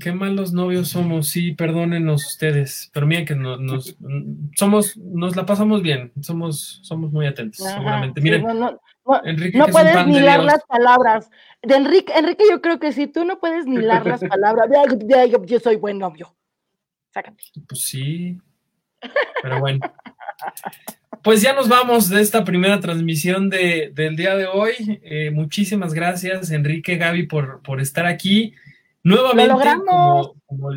Qué 0.01 0.11
malos 0.11 0.51
novios 0.51 0.89
somos, 0.89 1.29
sí, 1.29 1.53
perdónenos 1.53 2.27
ustedes, 2.27 2.91
pero 2.93 3.07
miren 3.07 3.25
que 3.25 3.35
nos, 3.35 3.95
somos, 4.57 4.97
nos 4.97 5.37
la 5.37 5.45
pasamos 5.45 5.81
bien, 5.81 6.11
somos, 6.21 6.81
somos 6.83 7.13
muy 7.13 7.27
atentos, 7.27 7.65
seguramente. 7.65 8.19
Miren, 8.19 8.43
no, 8.43 8.53
no, 8.53 8.79
Enrique, 9.23 9.57
no 9.57 9.67
puedes 9.67 10.05
ni 10.05 10.19
leer 10.19 10.43
las 10.43 10.65
palabras. 10.65 11.29
De 11.61 11.77
Enrique, 11.77 12.11
Enrique, 12.13 12.43
yo 12.49 12.61
creo 12.61 12.77
que 12.77 12.91
sí, 12.91 13.07
tú 13.07 13.23
no 13.23 13.39
puedes 13.39 13.65
ni 13.67 13.77
leer 13.77 14.05
las 14.05 14.21
palabras. 14.21 14.69
Yo 15.45 15.61
soy 15.61 15.77
buen 15.77 15.97
novio. 15.97 16.33
Pues 17.67 17.81
sí. 17.81 18.37
Pero 19.41 19.59
bueno. 19.59 19.79
pues 21.23 21.41
ya 21.41 21.53
nos 21.53 21.67
vamos 21.67 22.09
de 22.09 22.21
esta 22.21 22.43
primera 22.43 22.79
transmisión 22.79 23.49
de, 23.49 23.91
del 23.93 24.15
día 24.15 24.35
de 24.35 24.47
hoy. 24.47 24.99
Eh, 25.03 25.31
muchísimas 25.31 25.93
gracias, 25.93 26.51
Enrique, 26.51 26.97
Gaby, 26.97 27.27
por, 27.27 27.61
por 27.61 27.81
estar 27.81 28.05
aquí. 28.05 28.53
Nuevamente, 29.03 29.51
lo 29.51 29.57
logramos. 29.57 30.31
Como, 30.45 30.69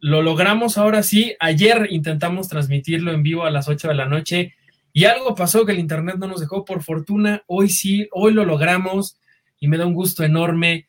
lo 0.00 0.22
logramos 0.22 0.78
ahora 0.78 1.02
sí. 1.02 1.34
Ayer 1.40 1.88
intentamos 1.90 2.48
transmitirlo 2.48 3.12
en 3.12 3.22
vivo 3.22 3.44
a 3.44 3.50
las 3.50 3.68
8 3.68 3.88
de 3.88 3.94
la 3.94 4.06
noche 4.06 4.54
y 4.92 5.04
algo 5.04 5.34
pasó 5.34 5.64
que 5.66 5.72
el 5.72 5.78
internet 5.78 6.16
no 6.18 6.28
nos 6.28 6.40
dejó. 6.40 6.64
Por 6.64 6.82
fortuna, 6.82 7.42
hoy 7.46 7.68
sí, 7.68 8.08
hoy 8.12 8.32
lo 8.32 8.44
logramos 8.44 9.18
y 9.60 9.68
me 9.68 9.76
da 9.78 9.86
un 9.86 9.94
gusto 9.94 10.24
enorme 10.24 10.86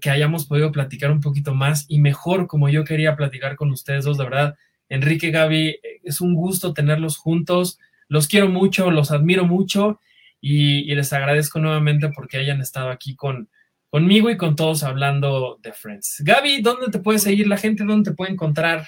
que 0.00 0.10
hayamos 0.10 0.46
podido 0.46 0.72
platicar 0.72 1.10
un 1.10 1.20
poquito 1.20 1.54
más 1.54 1.86
y 1.88 1.98
mejor 1.98 2.46
como 2.46 2.68
yo 2.68 2.84
quería 2.84 3.16
platicar 3.16 3.56
con 3.56 3.70
ustedes 3.70 4.04
dos, 4.04 4.18
de 4.18 4.24
verdad. 4.24 4.56
Enrique, 4.88 5.30
Gaby, 5.30 5.80
es 6.02 6.20
un 6.20 6.34
gusto 6.34 6.72
tenerlos 6.72 7.16
juntos 7.16 7.78
los 8.08 8.26
quiero 8.26 8.48
mucho, 8.48 8.90
los 8.90 9.10
admiro 9.10 9.44
mucho 9.44 10.00
y, 10.40 10.94
les 10.94 11.12
agradezco 11.12 11.58
nuevamente 11.58 12.08
porque 12.08 12.38
hayan 12.38 12.60
estado 12.60 12.90
aquí 12.90 13.14
con, 13.14 13.50
conmigo 13.90 14.30
y 14.30 14.36
con 14.36 14.56
todos 14.56 14.82
hablando 14.82 15.58
de 15.60 15.72
Friends. 15.72 16.22
Gaby, 16.24 16.62
¿dónde 16.62 16.90
te 16.90 17.00
puede 17.00 17.18
seguir 17.18 17.46
la 17.46 17.58
gente? 17.58 17.84
¿Dónde 17.84 18.10
te 18.10 18.16
puede 18.16 18.32
encontrar? 18.32 18.86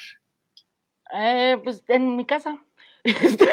Eh, 1.13 1.59
pues 1.63 1.85
en 1.89 2.17
mi 2.17 2.25
casa. 2.25 2.59
Este, 3.03 3.49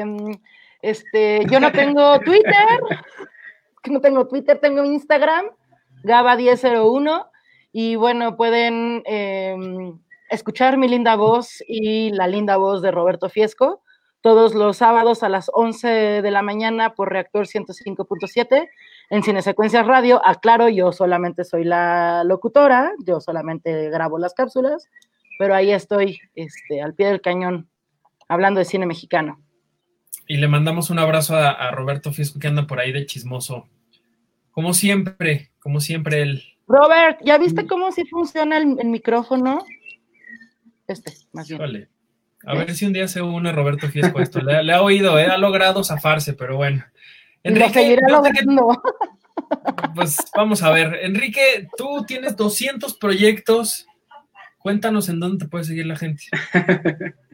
em, 0.00 0.36
este, 0.82 1.46
yo 1.48 1.60
no 1.60 1.70
tengo 1.70 2.18
Twitter, 2.24 2.80
no 3.88 4.00
tengo 4.00 4.26
Twitter, 4.26 4.58
tengo 4.58 4.84
Instagram, 4.84 5.46
Gaba1001, 6.08 7.28
y 7.72 7.96
bueno, 7.96 8.36
pueden 8.36 9.02
em, 9.06 9.98
escuchar 10.30 10.76
mi 10.78 10.88
linda 10.88 11.16
voz 11.16 11.62
y 11.68 12.10
la 12.10 12.26
linda 12.26 12.56
voz 12.56 12.82
de 12.82 12.90
Roberto 12.90 13.28
Fiesco 13.28 13.82
todos 14.20 14.54
los 14.54 14.76
sábados 14.78 15.22
a 15.22 15.28
las 15.28 15.50
11 15.52 15.88
de 16.22 16.30
la 16.30 16.42
mañana 16.42 16.94
por 16.94 17.10
Reactor 17.10 17.46
105.7 17.46 18.68
en 19.10 19.22
Cinesecuencias 19.22 19.86
Radio. 19.86 20.20
Aclaro, 20.24 20.68
yo 20.68 20.92
solamente 20.92 21.44
soy 21.44 21.64
la 21.64 22.24
locutora, 22.24 22.92
yo 23.04 23.20
solamente 23.20 23.90
grabo 23.90 24.18
las 24.18 24.34
cápsulas, 24.34 24.88
pero 25.38 25.54
ahí 25.54 25.70
estoy 25.70 26.18
este, 26.34 26.82
al 26.82 26.94
pie 26.94 27.08
del 27.08 27.20
cañón 27.20 27.68
hablando 28.28 28.58
de 28.58 28.64
cine 28.64 28.86
mexicano. 28.86 29.40
Y 30.26 30.36
le 30.36 30.48
mandamos 30.48 30.90
un 30.90 30.98
abrazo 30.98 31.36
a, 31.36 31.70
Roberto 31.70 32.12
Fiesco 32.12 32.38
que 32.38 32.48
anda 32.48 32.66
por 32.66 32.80
ahí 32.80 32.92
de 32.92 33.06
chismoso. 33.06 33.66
Como 34.58 34.74
siempre, 34.74 35.52
como 35.60 35.78
siempre 35.78 36.20
él. 36.20 36.42
Robert, 36.66 37.20
¿ya 37.24 37.38
viste 37.38 37.64
cómo 37.68 37.92
sí 37.92 38.04
funciona 38.06 38.58
el, 38.58 38.86
micrófono? 38.86 39.64
Este, 40.88 41.12
más 41.30 41.46
bien. 41.46 41.60
Vale. 41.60 41.88
A 42.44 42.54
ver 42.54 42.74
si 42.74 42.84
un 42.84 42.92
día 42.92 43.06
se 43.06 43.22
une 43.22 43.52
Roberto 43.52 43.86
Fiesco 43.86 44.18
esto. 44.18 44.40
Le, 44.40 44.72
ha 44.72 44.82
oído, 44.82 45.16
¿eh? 45.16 45.26
ha 45.26 45.38
logrado 45.38 45.84
zafarse, 45.84 46.32
pero 46.32 46.56
bueno. 46.56 46.84
Enrique, 47.44 48.00
Pues 49.94 50.16
vamos 50.36 50.60
a 50.64 50.70
ver. 50.72 51.02
Enrique, 51.02 51.68
tú 51.76 52.04
tienes 52.04 52.36
200 52.36 52.94
proyectos. 52.96 53.86
Cuéntanos 54.58 55.08
en 55.08 55.20
dónde 55.20 55.44
te 55.44 55.48
puede 55.48 55.62
seguir 55.62 55.86
la 55.86 55.94
gente. 55.94 56.24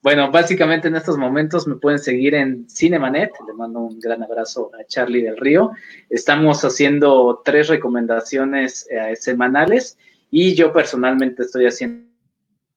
Bueno, 0.00 0.30
básicamente 0.30 0.86
en 0.86 0.94
estos 0.94 1.18
momentos 1.18 1.66
me 1.66 1.74
pueden 1.74 1.98
seguir 1.98 2.34
en 2.34 2.70
Cinemanet. 2.70 3.32
Le 3.46 3.52
mando 3.52 3.80
un 3.80 3.98
gran 3.98 4.22
abrazo 4.22 4.70
a 4.78 4.84
Charlie 4.84 5.22
del 5.22 5.36
Río. 5.36 5.72
Estamos 6.08 6.64
haciendo 6.64 7.42
tres 7.44 7.66
recomendaciones 7.66 8.86
eh, 8.90 9.16
semanales 9.16 9.98
y 10.30 10.54
yo 10.54 10.72
personalmente 10.72 11.42
estoy 11.42 11.66
haciendo 11.66 12.06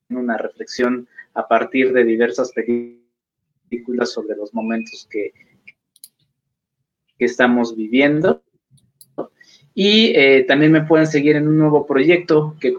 una 0.09 0.35
reflexión 0.35 1.07
a 1.35 1.47
partir 1.47 1.93
de 1.93 2.03
diversas 2.03 2.51
películas 2.53 4.11
sobre 4.11 4.35
los 4.35 4.51
momentos 4.55 5.07
que, 5.11 5.31
que 7.19 7.25
estamos 7.25 7.75
viviendo. 7.75 8.41
Y 9.75 10.07
eh, 10.15 10.43
también 10.47 10.71
me 10.71 10.85
pueden 10.85 11.05
seguir 11.05 11.35
en 11.35 11.47
un 11.47 11.59
nuevo 11.59 11.85
proyecto 11.85 12.55
que 12.59 12.73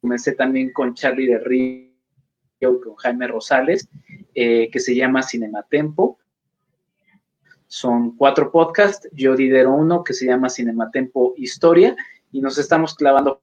comencé 0.00 0.32
también 0.32 0.72
con 0.72 0.94
Charlie 0.94 1.26
de 1.26 1.38
Río 1.40 1.87
con 2.60 2.94
Jaime 2.96 3.28
Rosales, 3.28 3.88
eh, 4.34 4.68
que 4.70 4.80
se 4.80 4.94
llama 4.94 5.22
Cinematempo. 5.22 6.18
Son 7.66 8.16
cuatro 8.16 8.50
podcasts, 8.50 9.08
yo 9.12 9.34
lidero 9.34 9.74
uno 9.74 10.02
que 10.02 10.14
se 10.14 10.26
llama 10.26 10.48
Cinematempo 10.48 11.34
Historia 11.36 11.94
y 12.32 12.40
nos 12.40 12.58
estamos 12.58 12.94
clavando 12.94 13.42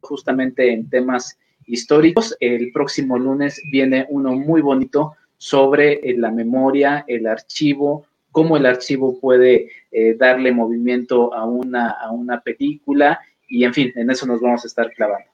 justamente 0.00 0.72
en 0.72 0.88
temas 0.88 1.36
históricos. 1.66 2.36
El 2.40 2.70
próximo 2.72 3.18
lunes 3.18 3.60
viene 3.70 4.06
uno 4.08 4.32
muy 4.34 4.60
bonito 4.60 5.14
sobre 5.36 5.94
eh, 5.94 6.16
la 6.16 6.30
memoria, 6.30 7.04
el 7.08 7.26
archivo, 7.26 8.06
cómo 8.30 8.56
el 8.56 8.66
archivo 8.66 9.18
puede 9.20 9.68
eh, 9.90 10.14
darle 10.16 10.52
movimiento 10.52 11.34
a 11.34 11.44
una, 11.44 11.90
a 11.90 12.12
una 12.12 12.40
película 12.40 13.20
y 13.48 13.64
en 13.64 13.74
fin, 13.74 13.92
en 13.96 14.10
eso 14.10 14.26
nos 14.26 14.40
vamos 14.40 14.64
a 14.64 14.68
estar 14.68 14.90
clavando. 14.92 15.33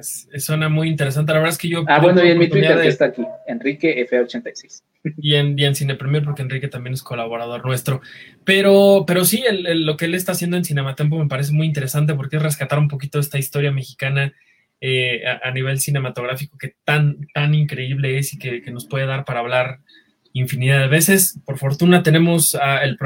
Pues 0.00 0.44
suena 0.44 0.68
muy 0.70 0.88
interesante. 0.88 1.32
La 1.32 1.40
verdad 1.40 1.52
es 1.52 1.58
que 1.58 1.68
yo... 1.68 1.84
Ah, 1.86 2.00
bueno, 2.00 2.24
y 2.24 2.30
en 2.30 2.38
mi 2.38 2.48
Twitter 2.48 2.78
está 2.80 3.06
aquí, 3.06 3.22
Enrique 3.46 4.06
F86 4.08 4.82
y 5.18 5.34
en, 5.34 5.58
y 5.58 5.64
en 5.64 5.74
Cine 5.74 5.94
Premier, 5.94 6.24
porque 6.24 6.40
Enrique 6.40 6.68
también 6.68 6.94
es 6.94 7.02
colaborador 7.02 7.64
nuestro. 7.66 8.00
Pero, 8.44 9.04
pero 9.06 9.24
sí, 9.26 9.44
lo 9.50 9.96
que 9.98 10.06
él 10.06 10.14
está 10.14 10.32
haciendo 10.32 10.56
en 10.56 10.64
Cinematempo 10.64 11.18
me 11.18 11.28
parece 11.28 11.52
muy 11.52 11.66
interesante 11.66 12.14
porque 12.14 12.36
es 12.36 12.42
rescatar 12.42 12.78
un 12.78 12.88
poquito 12.88 13.18
esta 13.18 13.38
historia 13.38 13.72
mexicana 13.72 14.32
eh, 14.80 15.22
a, 15.26 15.50
nivel 15.50 15.78
cinematográfico 15.78 16.56
que 16.56 16.74
tan, 16.84 17.28
tan 17.34 17.54
increíble 17.54 18.16
es 18.16 18.32
y 18.32 18.38
que, 18.38 18.62
nos 18.70 18.86
puede 18.86 19.04
dar 19.04 19.26
para 19.26 19.40
hablar 19.40 19.80
infinidad 20.32 20.80
de 20.80 20.88
veces. 20.88 21.38
Por 21.44 21.58
fortuna 21.58 22.02
tenemos 22.02 22.56
el 22.82 22.96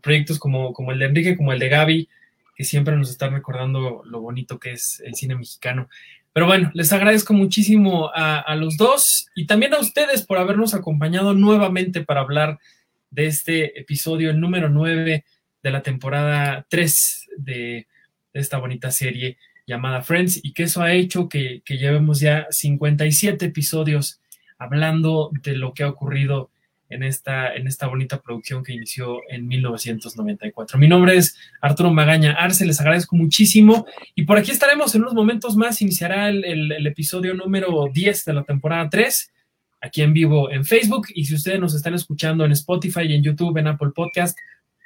proyectos 0.00 0.38
como, 0.38 0.72
como 0.72 0.92
el 0.92 0.98
de 0.98 1.04
Enrique, 1.04 1.36
como 1.36 1.52
el 1.52 1.58
de 1.58 1.68
Gaby, 1.68 2.08
que 2.56 2.64
siempre 2.64 2.96
nos 2.96 3.10
están 3.10 3.32
recordando 3.34 4.02
lo 4.04 4.20
bonito 4.20 4.58
que 4.58 4.72
es 4.72 5.00
el 5.04 5.14
cine 5.14 5.36
mexicano. 5.36 5.88
Pero 6.38 6.46
bueno, 6.46 6.70
les 6.72 6.92
agradezco 6.92 7.34
muchísimo 7.34 8.12
a, 8.14 8.54
los 8.54 8.76
dos 8.76 9.26
y 9.34 9.46
también 9.46 9.74
a 9.74 9.80
ustedes 9.80 10.24
por 10.24 10.38
habernos 10.38 10.72
acompañado 10.72 11.34
nuevamente 11.34 12.04
para 12.04 12.20
hablar 12.20 12.60
de 13.10 13.26
este 13.26 13.80
episodio, 13.80 14.32
número 14.32 14.68
9 14.68 15.24
de 15.64 15.70
la 15.72 15.82
temporada 15.82 16.64
3 16.70 17.26
de, 17.38 17.88
esta 18.34 18.58
bonita 18.58 18.92
serie 18.92 19.36
llamada 19.66 20.02
Friends 20.02 20.38
y 20.40 20.52
que 20.52 20.62
eso 20.62 20.80
ha 20.80 20.92
hecho 20.92 21.28
que, 21.28 21.62
que 21.64 21.76
llevemos 21.76 22.20
ya 22.20 22.46
57 22.50 23.46
episodios 23.46 24.20
hablando 24.58 25.32
de 25.42 25.56
lo 25.56 25.74
que 25.74 25.82
ha 25.82 25.88
ocurrido 25.88 26.52
en 26.88 27.02
esta, 27.02 27.54
en 27.54 27.66
esta 27.66 27.86
bonita 27.86 28.20
producción 28.20 28.62
que 28.62 28.72
inició 28.72 29.20
en 29.28 29.46
1994. 29.46 30.78
Mi 30.78 30.88
nombre 30.88 31.16
es 31.16 31.36
Arturo 31.60 31.92
Magaña 31.92 32.32
Arce, 32.32 32.64
les 32.64 32.80
agradezco 32.80 33.16
muchísimo 33.16 33.86
y 34.14 34.24
por 34.24 34.38
aquí 34.38 34.50
estaremos 34.50 34.94
en 34.94 35.02
unos 35.02 35.14
momentos 35.14 35.56
más, 35.56 35.82
iniciará 35.82 36.28
el, 36.28 36.86
episodio 36.86 37.34
número 37.34 37.86
10 37.92 38.24
de 38.24 38.32
la 38.32 38.44
temporada 38.44 38.88
3, 38.88 39.32
aquí 39.80 40.02
en 40.02 40.12
vivo 40.12 40.50
en 40.50 40.64
Facebook 40.64 41.08
y 41.14 41.26
si 41.26 41.34
ustedes 41.34 41.60
nos 41.60 41.74
están 41.74 41.94
escuchando 41.94 42.44
en 42.44 42.52
Spotify 42.52 43.02
y 43.02 43.14
en 43.14 43.22
YouTube, 43.22 43.58
en 43.58 43.66
Apple 43.66 43.90
Podcast, 43.94 44.38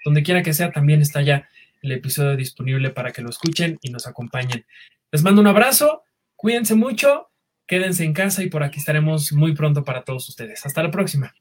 donde 0.05 0.23
quiera 0.23 0.43
que 0.43 0.53
sea, 0.53 0.73
también 0.73 1.01
está 1.01 1.23
ya 1.23 1.49
el 1.81 1.93
episodio 1.93 2.37
disponible 2.37 2.91
para 2.91 3.13
que 3.13 3.23
lo 3.23 3.31
escuchen 3.31 3.79
y 3.83 3.91
nos 3.91 4.07
acompañen. 4.07 4.65
Les 5.13 5.23
mando 5.23 5.41
un 5.41 5.47
abrazo, 5.47 6.03
cuídense 6.35 6.75
mucho, 6.75 7.29
quédense 7.67 8.05
en 8.05 8.13
casa 8.13 8.43
y 8.43 8.49
por 8.49 8.63
aquí 8.63 8.79
estaremos 8.79 9.33
muy 9.33 9.55
pronto 9.55 9.85
para 9.85 10.03
todos 10.03 10.29
ustedes. 10.29 10.65
Hasta 10.67 10.83
la 10.83 10.91
próxima. 10.91 11.35